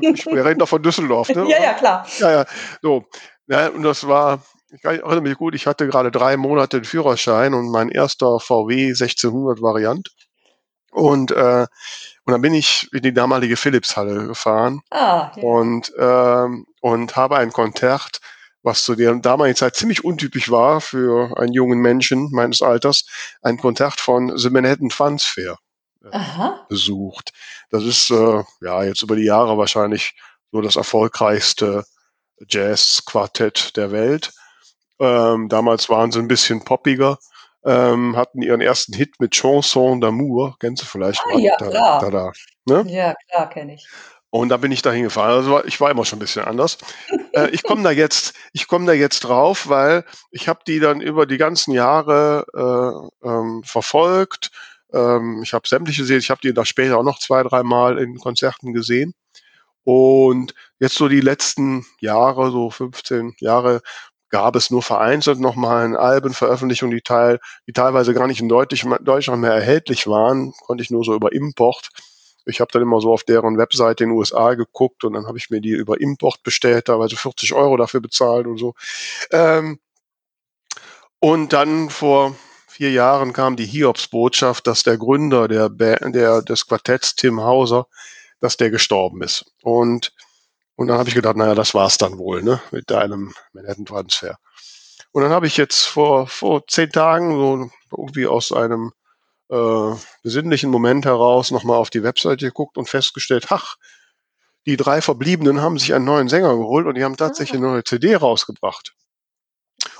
ich 0.00 0.26
rede 0.26 0.56
doch 0.56 0.68
von 0.68 0.82
Düsseldorf, 0.82 1.28
ne? 1.28 1.46
ja, 1.48 1.62
ja, 1.62 1.74
klar. 1.74 2.04
Ja, 2.18 2.32
ja. 2.32 2.44
So. 2.82 3.04
Ja, 3.46 3.68
und 3.68 3.84
das 3.84 4.08
war, 4.08 4.42
ich 4.72 4.82
erinnere 4.82 5.20
mich 5.20 5.36
gut, 5.36 5.54
ich 5.54 5.68
hatte 5.68 5.86
gerade 5.86 6.10
drei 6.10 6.36
Monate 6.36 6.80
den 6.80 6.84
Führerschein 6.84 7.54
und 7.54 7.70
mein 7.70 7.90
erster 7.90 8.40
VW 8.40 8.88
1600 8.88 9.62
Variant. 9.62 10.10
Und, 10.92 11.30
äh, 11.30 11.66
und 12.24 12.32
dann 12.32 12.42
bin 12.42 12.54
ich 12.54 12.88
in 12.92 13.02
die 13.02 13.14
damalige 13.14 13.56
Philips-Halle 13.56 14.28
gefahren 14.28 14.82
ah, 14.90 15.32
ja. 15.34 15.42
und, 15.42 15.92
ähm, 15.98 16.66
und 16.80 17.16
habe 17.16 17.38
ein 17.38 17.50
Konzert, 17.50 18.20
was 18.62 18.84
zu 18.84 18.94
der 18.94 19.14
damaligen 19.14 19.56
Zeit 19.56 19.74
ziemlich 19.74 20.04
untypisch 20.04 20.50
war 20.50 20.80
für 20.80 21.36
einen 21.38 21.54
jungen 21.54 21.80
Menschen 21.80 22.30
meines 22.30 22.60
Alters, 22.60 23.06
ein 23.40 23.56
Konzert 23.56 24.00
von 24.00 24.36
The 24.36 24.50
Manhattan 24.50 24.90
Fair 25.18 25.58
äh, 26.04 26.18
besucht. 26.68 27.32
Das 27.70 27.84
ist 27.84 28.10
äh, 28.10 28.44
ja 28.60 28.84
jetzt 28.84 29.02
über 29.02 29.16
die 29.16 29.24
Jahre 29.24 29.56
wahrscheinlich 29.56 30.14
so 30.52 30.60
das 30.60 30.76
erfolgreichste 30.76 31.84
Jazz-Quartett 32.46 33.76
der 33.78 33.92
Welt. 33.92 34.32
Ähm, 35.00 35.48
damals 35.48 35.88
waren 35.88 36.12
sie 36.12 36.18
ein 36.18 36.28
bisschen 36.28 36.62
poppiger 36.64 37.18
ähm, 37.64 38.16
hatten 38.16 38.42
ihren 38.42 38.60
ersten 38.60 38.92
Hit 38.92 39.20
mit 39.20 39.32
Chanson 39.32 40.02
d'amour, 40.02 40.54
kennst 40.58 40.82
du 40.82 40.86
vielleicht? 40.86 41.20
Ah, 41.32 41.38
ja, 41.38 41.56
da, 41.58 41.68
klar. 41.68 42.00
Da, 42.00 42.10
da, 42.10 42.32
ne? 42.66 42.90
Ja, 42.90 43.14
klar, 43.30 43.48
kenne 43.50 43.74
ich. 43.74 43.86
Und 44.30 44.48
da 44.48 44.56
bin 44.56 44.72
ich 44.72 44.80
da 44.80 44.90
hingefahren. 44.90 45.30
Also 45.30 45.62
ich 45.64 45.78
war 45.78 45.90
immer 45.90 46.06
schon 46.06 46.16
ein 46.16 46.20
bisschen 46.20 46.44
anders. 46.44 46.78
äh, 47.34 47.50
ich 47.50 47.62
komme 47.62 47.82
da 47.82 47.90
jetzt, 47.90 48.34
ich 48.54 48.66
komme 48.66 48.86
da 48.86 48.94
jetzt 48.94 49.20
drauf, 49.20 49.68
weil 49.68 50.04
ich 50.30 50.48
habe 50.48 50.60
die 50.66 50.80
dann 50.80 51.02
über 51.02 51.26
die 51.26 51.36
ganzen 51.36 51.72
Jahre 51.72 52.46
äh, 53.22 53.28
ähm, 53.28 53.62
verfolgt. 53.62 54.50
Ähm, 54.92 55.42
ich 55.42 55.52
habe 55.52 55.68
sämtliche 55.68 56.00
gesehen. 56.00 56.18
Ich 56.18 56.30
habe 56.30 56.40
die 56.40 56.54
da 56.54 56.64
später 56.64 56.96
auch 56.96 57.02
noch 57.02 57.18
zwei, 57.18 57.42
dreimal 57.42 57.98
in 57.98 58.16
Konzerten 58.18 58.72
gesehen. 58.72 59.14
Und 59.84 60.54
jetzt 60.78 60.94
so 60.94 61.08
die 61.08 61.20
letzten 61.20 61.84
Jahre, 62.00 62.50
so 62.50 62.70
15 62.70 63.34
Jahre, 63.38 63.82
gab 64.32 64.56
es 64.56 64.70
nur 64.70 64.82
vereinzelt 64.82 65.38
nochmal 65.38 65.84
eine 65.84 65.98
Albenveröffentlichung, 65.98 66.90
die, 66.90 67.02
teil, 67.02 67.38
die 67.66 67.74
teilweise 67.74 68.14
gar 68.14 68.26
nicht 68.26 68.40
in 68.40 68.48
Deutschland 68.48 69.42
mehr 69.42 69.52
erhältlich 69.52 70.06
waren, 70.06 70.52
konnte 70.66 70.82
ich 70.82 70.90
nur 70.90 71.04
so 71.04 71.14
über 71.14 71.32
Import. 71.32 71.90
Ich 72.46 72.60
habe 72.60 72.72
dann 72.72 72.82
immer 72.82 73.00
so 73.00 73.12
auf 73.12 73.24
deren 73.24 73.58
Webseite 73.58 74.04
in 74.04 74.10
den 74.10 74.16
USA 74.16 74.54
geguckt 74.54 75.04
und 75.04 75.12
dann 75.12 75.26
habe 75.26 75.36
ich 75.36 75.50
mir 75.50 75.60
die 75.60 75.70
über 75.70 76.00
Import 76.00 76.42
bestellt, 76.42 76.86
teilweise 76.86 77.14
40 77.14 77.52
Euro 77.52 77.76
dafür 77.76 78.00
bezahlt 78.00 78.46
und 78.46 78.56
so. 78.56 78.74
Ähm, 79.30 79.78
und 81.20 81.52
dann 81.52 81.90
vor 81.90 82.34
vier 82.66 82.90
Jahren 82.90 83.34
kam 83.34 83.56
die 83.56 83.66
Hiobs-Botschaft, 83.66 84.66
dass 84.66 84.82
der 84.82 84.96
Gründer 84.96 85.46
der, 85.46 85.68
der, 85.68 86.40
des 86.40 86.66
Quartetts, 86.66 87.16
Tim 87.16 87.42
Hauser, 87.42 87.86
dass 88.40 88.56
der 88.56 88.70
gestorben 88.70 89.22
ist. 89.22 89.44
Und 89.62 90.14
und 90.82 90.88
dann 90.88 90.98
habe 90.98 91.08
ich 91.08 91.14
gedacht, 91.14 91.36
naja, 91.36 91.54
das 91.54 91.74
war's 91.74 91.96
dann 91.96 92.18
wohl, 92.18 92.42
ne, 92.42 92.60
mit 92.72 92.90
deinem 92.90 93.32
Manhattan-Transfer. 93.52 94.36
Und 95.12 95.22
dann 95.22 95.30
habe 95.30 95.46
ich 95.46 95.56
jetzt 95.56 95.84
vor, 95.84 96.26
vor 96.26 96.66
zehn 96.66 96.90
Tagen 96.90 97.36
so 97.36 97.70
irgendwie 97.96 98.26
aus 98.26 98.50
einem 98.50 98.90
äh, 99.48 99.94
besinnlichen 100.24 100.72
Moment 100.72 101.04
heraus 101.04 101.52
nochmal 101.52 101.76
auf 101.76 101.90
die 101.90 102.02
Webseite 102.02 102.46
geguckt 102.46 102.78
und 102.78 102.88
festgestellt, 102.88 103.46
ach, 103.50 103.76
die 104.66 104.76
drei 104.76 105.00
Verbliebenen 105.00 105.60
haben 105.60 105.78
sich 105.78 105.94
einen 105.94 106.04
neuen 106.04 106.28
Sänger 106.28 106.56
geholt 106.56 106.88
und 106.88 106.96
die 106.96 107.04
haben 107.04 107.16
tatsächlich 107.16 107.58
eine 107.58 107.68
neue 107.68 107.84
CD 107.84 108.16
rausgebracht. 108.16 108.94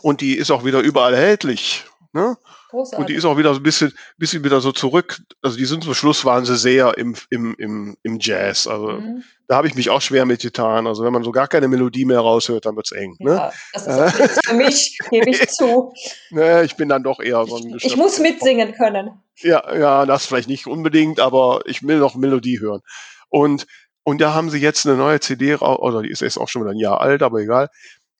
Und 0.01 0.20
die 0.20 0.37
ist 0.37 0.51
auch 0.51 0.64
wieder 0.64 0.80
überall 0.80 1.14
erhältlich. 1.14 1.85
Ne? 2.15 2.37
Großartig. 2.69 2.99
Und 2.99 3.09
die 3.09 3.15
ist 3.15 3.25
auch 3.25 3.39
wieder 3.39 3.55
so 3.55 3.61
ein 3.61 3.63
bisschen, 3.63 3.93
bisschen 4.19 4.45
wieder 4.45 4.61
so 4.61 4.71
zurück. 4.71 5.23
Also 5.41 5.57
die 5.57 5.65
sind 5.65 5.83
zum 5.83 5.95
Schluss 5.95 6.27
waren 6.27 6.45
sie 6.45 6.57
sehr 6.57 6.99
im, 6.99 7.15
im, 7.31 7.55
im, 7.57 7.97
im 8.03 8.19
Jazz. 8.21 8.67
Also 8.67 8.89
mhm. 8.89 9.25
da 9.49 9.57
habe 9.57 9.67
ich 9.67 9.75
mich 9.75 9.89
auch 9.89 10.03
schwer 10.03 10.27
mitgetan. 10.27 10.87
Also 10.87 11.05
wenn 11.05 11.13
man 11.13 11.23
so 11.23 11.33
gar 11.33 11.49
keine 11.49 11.69
Melodie 11.69 12.05
mehr 12.05 12.21
raushört, 12.21 12.67
dann 12.67 12.77
wird's 12.77 12.93
eng. 12.93 13.17
Ne? 13.19 13.33
Ja, 13.33 13.53
das 13.73 13.87
ist 13.87 14.19
nichts 14.19 14.41
für 14.45 14.55
mich, 14.55 14.99
gebe 15.11 15.31
ich 15.31 15.49
zu. 15.49 15.95
Ne, 16.31 16.65
ich 16.65 16.77
bin 16.77 16.91
dann 16.91 17.03
doch 17.03 17.19
eher 17.19 17.47
so 17.47 17.57
ein 17.57 17.79
Ich 17.81 17.97
muss 17.97 18.19
mitsingen 18.19 18.75
können. 18.75 19.23
Ja, 19.39 19.75
ja, 19.75 20.05
das 20.05 20.27
vielleicht 20.27 20.49
nicht 20.49 20.67
unbedingt, 20.67 21.19
aber 21.19 21.63
ich 21.65 21.83
will 21.83 21.99
noch 21.99 22.15
Melodie 22.15 22.61
hören. 22.61 22.83
Und, 23.31 23.67
und 24.05 24.21
da 24.21 24.35
haben 24.35 24.51
sie 24.51 24.59
jetzt 24.59 24.87
eine 24.87 24.97
neue 24.97 25.21
CD, 25.21 25.55
raus, 25.55 25.79
oder 25.81 26.03
die 26.03 26.11
ist 26.11 26.21
jetzt 26.21 26.37
auch 26.37 26.49
schon 26.49 26.63
wieder 26.63 26.73
ein 26.73 26.79
Jahr 26.79 27.01
alt, 27.01 27.23
aber 27.23 27.39
egal, 27.39 27.71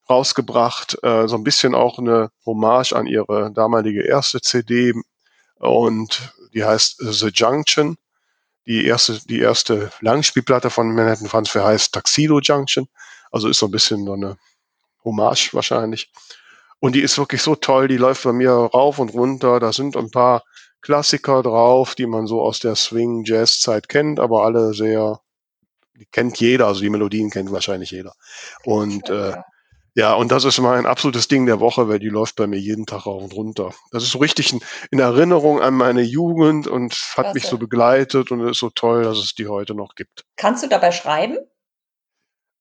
rausgebracht. 0.09 0.99
Äh, 1.03 1.29
so 1.29 1.37
ein 1.37 1.45
bisschen 1.45 1.75
auch 1.75 1.99
eine 1.99 2.31
Hommage 2.45 2.93
an 2.93 3.07
ihre 3.07 3.53
damalige 3.53 4.03
erste 4.03 4.41
CD. 4.41 4.93
Und 5.59 6.33
die 6.55 6.65
heißt 6.65 6.97
The 6.99 7.29
Junction. 7.29 7.97
Die 8.67 8.87
erste, 8.87 9.19
die 9.27 9.41
erste 9.41 9.91
Langspielplatte 10.01 10.71
von 10.71 10.95
Manhattan 10.95 11.29
Transfer 11.29 11.65
heißt 11.65 11.93
Tuxedo 11.93 12.41
Junction. 12.41 12.89
Also 13.31 13.49
ist 13.49 13.59
so 13.59 13.67
ein 13.67 13.73
bisschen 13.73 14.05
so 14.05 14.13
eine 14.13 14.37
Hommage 15.05 15.53
wahrscheinlich. 15.53 16.13
Und 16.79 16.95
die 16.95 17.01
ist 17.01 17.19
wirklich 17.19 17.43
so 17.43 17.55
toll, 17.55 17.89
die 17.89 17.97
läuft 17.97 18.25
bei 18.25 18.33
mir 18.33 18.51
rauf 18.51 18.99
und 18.99 19.15
runter. 19.15 19.61
Da 19.61 19.73
sind 19.73 19.97
ein 19.97 20.11
paar 20.11 20.43
Klassiker 20.81 21.43
drauf, 21.43 21.95
die 21.95 22.07
man 22.07 22.27
so 22.27 22.43
aus 22.43 22.59
der 22.59 22.75
Swing-Jazz-Zeit 22.75 23.89
kennt, 23.89 24.19
aber 24.19 24.45
alle 24.45 24.75
sehr, 24.75 25.21
die 25.95 26.07
kennt 26.07 26.41
jeder, 26.41 26.67
also 26.67 26.81
die 26.81 26.91
Melodien 26.91 27.31
kennt 27.31 27.53
wahrscheinlich 27.53 27.93
jeder. 27.93 28.15
Und 28.65 29.09
äh, 29.09 29.35
ja, 29.95 30.15
und 30.15 30.33
das 30.33 30.45
ist 30.45 30.59
mein 30.61 30.87
absolutes 30.87 31.29
Ding 31.29 31.47
der 31.47 31.61
Woche, 31.61 31.89
weil 31.89 31.99
die 31.99 32.09
läuft 32.09 32.37
bei 32.37 32.47
mir 32.47 32.59
jeden 32.59 32.87
Tag 32.87 33.07
rauf 33.07 33.23
und 33.23 33.35
runter. 33.35 33.73
Das 33.91 34.03
ist 34.03 34.13
so 34.13 34.19
richtig 34.19 34.53
in, 34.53 34.61
in 34.91 34.99
Erinnerung 34.99 35.61
an 35.61 35.75
meine 35.75 36.03
Jugend 36.03 36.67
und 36.67 36.93
hat 36.93 37.15
Klasse. 37.25 37.35
mich 37.35 37.45
so 37.47 37.59
begleitet 37.59 38.31
und 38.31 38.41
es 38.43 38.53
ist 38.53 38.59
so 38.59 38.71
toll, 38.71 39.03
dass 39.05 39.19
es 39.19 39.35
die 39.35 39.49
heute 39.49 39.75
noch 39.75 39.95
gibt. 39.95 40.25
Kannst 40.37 40.63
du 40.63 40.69
dabei 40.69 40.93
schreiben? 40.93 41.39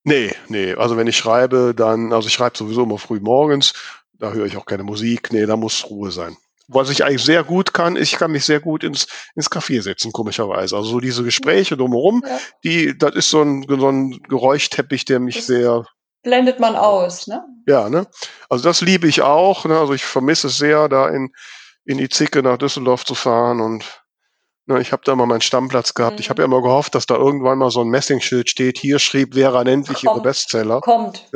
Nee, 0.04 0.34
nee, 0.48 0.74
also 0.74 0.98
wenn 0.98 1.08
ich 1.08 1.18
schreibe, 1.18 1.74
dann, 1.76 2.12
also 2.12 2.28
ich 2.28 2.34
schreibe 2.34 2.58
sowieso 2.58 2.84
immer 2.84 2.98
früh 2.98 3.20
morgens, 3.20 3.74
da 4.14 4.32
höre 4.32 4.46
ich 4.48 4.58
auch 4.58 4.66
keine 4.66 4.84
Musik, 4.84 5.32
nee, 5.32 5.46
da 5.46 5.56
muss 5.56 5.90
Ruhe 5.90 6.12
sein. 6.12 6.36
Was 6.68 6.90
ich 6.90 7.04
eigentlich 7.04 7.24
sehr 7.24 7.44
gut 7.44 7.74
kann, 7.74 7.96
ich 7.98 8.14
kann 8.14 8.32
mich 8.32 8.46
sehr 8.46 8.60
gut 8.62 8.84
ins, 8.84 9.08
ins 9.36 9.52
Café 9.52 9.82
setzen, 9.82 10.12
komischerweise. 10.12 10.76
Also 10.76 10.90
so 10.90 11.00
diese 11.00 11.24
Gespräche 11.24 11.76
drumherum, 11.78 12.24
Ja. 12.26 12.40
die, 12.64 12.98
das 12.98 13.16
ist 13.16 13.30
so 13.30 13.42
ein, 13.42 13.66
so 13.68 13.90
ein 13.90 14.12
Geräuschteppich, 14.28 15.06
der 15.06 15.20
mich 15.20 15.44
sehr 15.46 15.86
Blendet 16.24 16.60
man 16.60 16.76
aus, 16.76 17.28
ne? 17.28 17.44
Ja, 17.68 17.90
ne? 17.90 18.06
Also 18.50 18.64
das 18.64 18.82
liebe 18.82 19.08
ich 19.08 19.22
auch. 19.22 19.66
Ne? 19.66 19.78
Also 19.80 19.94
ich 19.94 20.04
vermisse 20.06 20.48
es 20.48 20.58
sehr, 20.58 20.88
da 20.90 21.08
in, 21.10 21.32
in 21.86 21.98
die 21.98 22.10
Zicke 22.10 22.44
nach 22.44 22.58
Düsseldorf 22.58 23.06
zu 23.06 23.16
fahren 23.16 23.60
und 23.62 23.84
ne, 24.68 24.80
ich 24.82 24.92
habe 24.92 25.02
da 25.06 25.16
mal 25.16 25.26
meinen 25.26 25.42
Stammplatz 25.42 25.94
gehabt. 25.94 26.20
Ich 26.20 26.28
Mhm. 26.28 26.30
habe 26.32 26.42
ja 26.44 26.46
immer 26.46 26.62
gehofft, 26.62 26.94
dass 26.96 27.06
da 27.08 27.16
irgendwann 27.16 27.58
mal 27.58 27.72
so 27.72 27.82
ein 27.82 27.90
Messingschild 27.90 28.50
steht. 28.50 28.78
Hier 28.78 29.00
schrieb 29.00 29.34
Vera 29.34 29.64
ihre 29.64 29.84
Kommt. 29.94 30.24
Bestseller. 30.24 30.82
Kommt. 30.82 31.28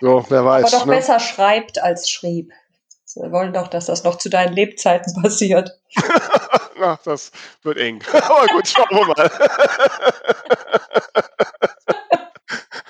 So, 0.00 0.24
wer 0.28 0.40
Aber 0.40 0.50
weiß. 0.50 0.70
doch 0.70 0.86
Ne? 0.86 0.94
besser 0.96 1.18
schreibt 1.18 1.82
als 1.82 2.08
schrieb. 2.10 2.52
Wir 3.14 3.32
wollen 3.32 3.54
doch, 3.54 3.68
dass 3.68 3.86
das 3.86 4.04
noch 4.04 4.18
zu 4.18 4.28
deinen 4.28 4.52
Lebzeiten 4.52 5.14
passiert. 5.22 5.70
Na, 6.78 6.98
das 7.04 7.32
wird 7.62 7.78
eng. 7.78 8.02
Aber 8.12 8.46
gut, 8.48 8.68
schauen 8.68 8.86
wir 8.90 9.06
mal. 9.06 9.30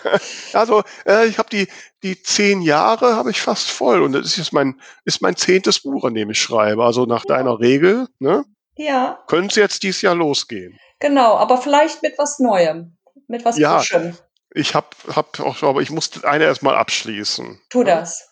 Also, 0.52 0.82
äh, 1.06 1.26
ich 1.26 1.38
habe 1.38 1.48
die, 1.50 1.68
die 2.02 2.22
zehn 2.22 2.62
Jahre 2.62 3.14
habe 3.16 3.30
ich 3.30 3.40
fast 3.40 3.70
voll 3.70 4.02
und 4.02 4.12
das 4.12 4.26
ist 4.26 4.36
jetzt 4.36 4.52
mein, 4.52 4.80
ist 5.04 5.20
mein 5.22 5.36
zehntes 5.36 5.80
Buch, 5.80 6.04
an 6.04 6.14
dem 6.14 6.30
ich 6.30 6.40
schreibe. 6.40 6.84
Also 6.84 7.04
nach 7.06 7.24
Ja. 7.28 7.36
deiner 7.36 7.58
Regel, 7.60 8.08
ne, 8.18 8.44
Ja, 8.76 9.18
könnte 9.26 9.48
es 9.48 9.56
jetzt 9.56 9.82
dieses 9.82 10.02
Jahr 10.02 10.14
losgehen. 10.14 10.78
genau. 11.00 11.36
Aber 11.36 11.58
vielleicht 11.58 12.02
mit 12.02 12.14
was 12.18 12.38
Neuem. 12.38 12.96
Mit 13.28 13.44
was 13.44 13.58
Ja. 13.58 13.78
Frischem. 13.78 14.16
Ich 14.54 14.74
habe 14.74 14.86
hab 15.14 15.38
auch, 15.40 15.62
aber 15.62 15.82
ich 15.82 15.90
musste 15.90 16.26
eine 16.26 16.44
erstmal 16.44 16.76
abschließen. 16.76 17.60
Tu 17.68 17.84
das. 17.84 18.28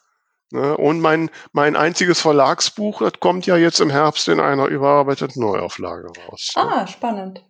Ne? 0.51 0.77
Und 0.77 1.01
mein, 1.01 1.31
mein 1.53 1.75
einziges 1.77 2.21
Verlagsbuch, 2.21 3.01
das 3.01 3.15
kommt 3.21 3.45
ja 3.47 3.57
jetzt 3.57 3.81
im 3.81 3.91
Herbst 3.91 4.29
in 4.29 4.41
einer 4.41 4.67
überarbeiteten 4.67 5.43
Neuauflage 5.43 6.07
raus. 6.09 6.51
ne? 6.57 6.63
Ah, 6.63 6.87
spannend. 6.87 7.45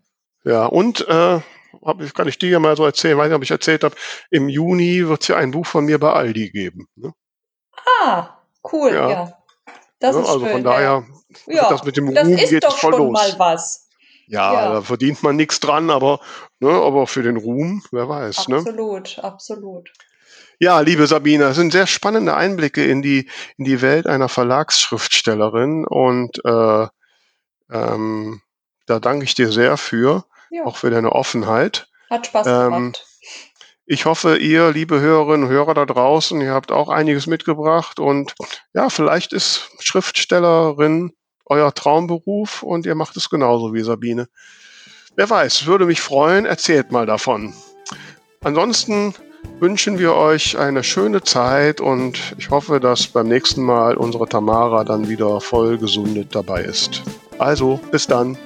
Ja, 0.44 0.66
und 0.66 1.06
äh, 1.06 1.40
hab, 1.84 2.14
kann 2.14 2.28
ich 2.28 2.38
dir 2.38 2.50
ja 2.50 2.58
mal 2.60 2.76
so 2.76 2.84
erzählen, 2.84 3.16
weiß 3.18 3.28
nicht, 3.28 3.36
ob 3.36 3.42
ich 3.42 3.50
erzählt 3.50 3.84
habe, 3.84 3.94
im 4.30 4.48
Juni 4.48 5.06
wird 5.08 5.22
es 5.22 5.28
ja 5.28 5.36
ein 5.36 5.50
Buch 5.50 5.66
von 5.66 5.84
mir 5.84 5.98
bei 5.98 6.12
Aldi 6.12 6.50
geben. 6.50 6.86
Ne? 6.96 7.12
Ah, 8.02 8.38
cool, 8.72 8.92
Ja. 8.92 9.10
ja. 9.10 9.32
Das 10.00 10.14
Ne? 10.16 10.22
ist 10.22 10.28
also 10.28 10.40
schön. 10.44 10.52
von 10.52 10.64
daher, 10.64 11.04
ja. 11.46 11.54
ja. 11.54 11.68
das 11.70 11.84
mit 11.84 11.96
dem 11.96 12.12
das 12.14 12.26
Ruhm 12.26 12.34
ist 12.36 12.50
geht 12.50 12.64
doch 12.64 12.76
voll 12.78 12.92
schon 12.92 13.02
los. 13.08 13.12
mal 13.12 13.38
was. 13.38 13.88
ja, 14.26 14.52
ja. 14.52 14.72
da 14.74 14.82
verdient 14.82 15.22
man 15.22 15.36
nichts 15.36 15.60
dran, 15.60 15.90
aber, 15.90 16.20
ne, 16.60 16.70
aber 16.70 17.06
für 17.06 17.22
den 17.22 17.36
Ruhm, 17.36 17.82
wer 17.90 18.08
weiß. 18.08 18.48
Ne? 18.48 18.56
Absolut, 18.56 19.18
absolut. 19.20 19.90
Ja, 20.58 20.80
liebe 20.80 21.06
Sabine, 21.06 21.44
das 21.44 21.56
sind 21.56 21.72
sehr 21.72 21.86
spannende 21.86 22.34
Einblicke 22.34 22.84
in 22.84 23.02
die, 23.02 23.28
in 23.56 23.64
die 23.64 23.82
Welt 23.82 24.06
einer 24.06 24.28
Verlagsschriftstellerin 24.28 25.84
und 25.86 26.44
äh, 26.44 26.86
ähm, 27.70 28.40
da 28.86 29.00
danke 29.00 29.24
ich 29.24 29.34
dir 29.34 29.50
sehr 29.50 29.76
für, 29.76 30.24
Ja, 30.51 30.64
auch 30.64 30.76
für 30.76 30.90
deine 30.90 31.12
Offenheit. 31.12 31.88
hat 32.11 32.26
Spaß 32.26 32.47
ähm, 32.47 32.64
gemacht. 32.64 33.07
Ich 33.86 34.07
hoffe, 34.07 34.38
ihr, 34.38 34.70
liebe 34.70 35.01
Hörerinnen 35.01 35.47
und 35.47 35.53
Hörer 35.53 35.74
da 35.74 35.84
draußen, 35.84 36.40
ihr 36.40 36.53
habt 36.53 36.72
auch 36.72 36.88
einiges 36.88 37.26
mitgebracht 37.26 38.01
und 38.01 38.34
ja, 38.72 38.88
vielleicht 38.88 39.34
ist 39.34 39.68
Schriftstellerin 39.78 41.12
euer 41.45 41.74
Traumberuf 41.74 42.62
und 42.62 42.86
ihr 42.86 42.95
macht 42.95 43.16
es 43.18 43.28
genauso 43.28 43.74
wie 43.74 43.82
Sabine. 43.82 44.28
Wer 45.16 45.28
weiß, 45.28 45.66
würde 45.66 45.84
mich 45.84 46.01
freuen, 46.01 46.47
erzählt 46.47 46.92
mal 46.92 47.05
davon. 47.05 47.53
Ansonsten 48.42 49.14
wünschen 49.61 49.99
wir 49.99 50.14
euch 50.14 50.59
eine 50.59 50.82
schöne 50.82 51.22
Zeit 51.22 51.80
und 51.80 52.34
ich 52.38 52.51
hoffe, 52.51 52.80
dass 52.80 53.07
beim 53.07 53.28
nächsten 53.28 53.62
Mal 53.62 53.97
unsere 53.97 54.26
Tamara 54.26 54.84
dann 54.84 55.09
wieder 55.09 55.40
voll 55.40 55.78
gesundet 55.78 56.34
dabei 56.34 56.62
ist. 56.62 57.03
Also, 57.38 57.78
bis 57.90 58.07
dann. 58.07 58.38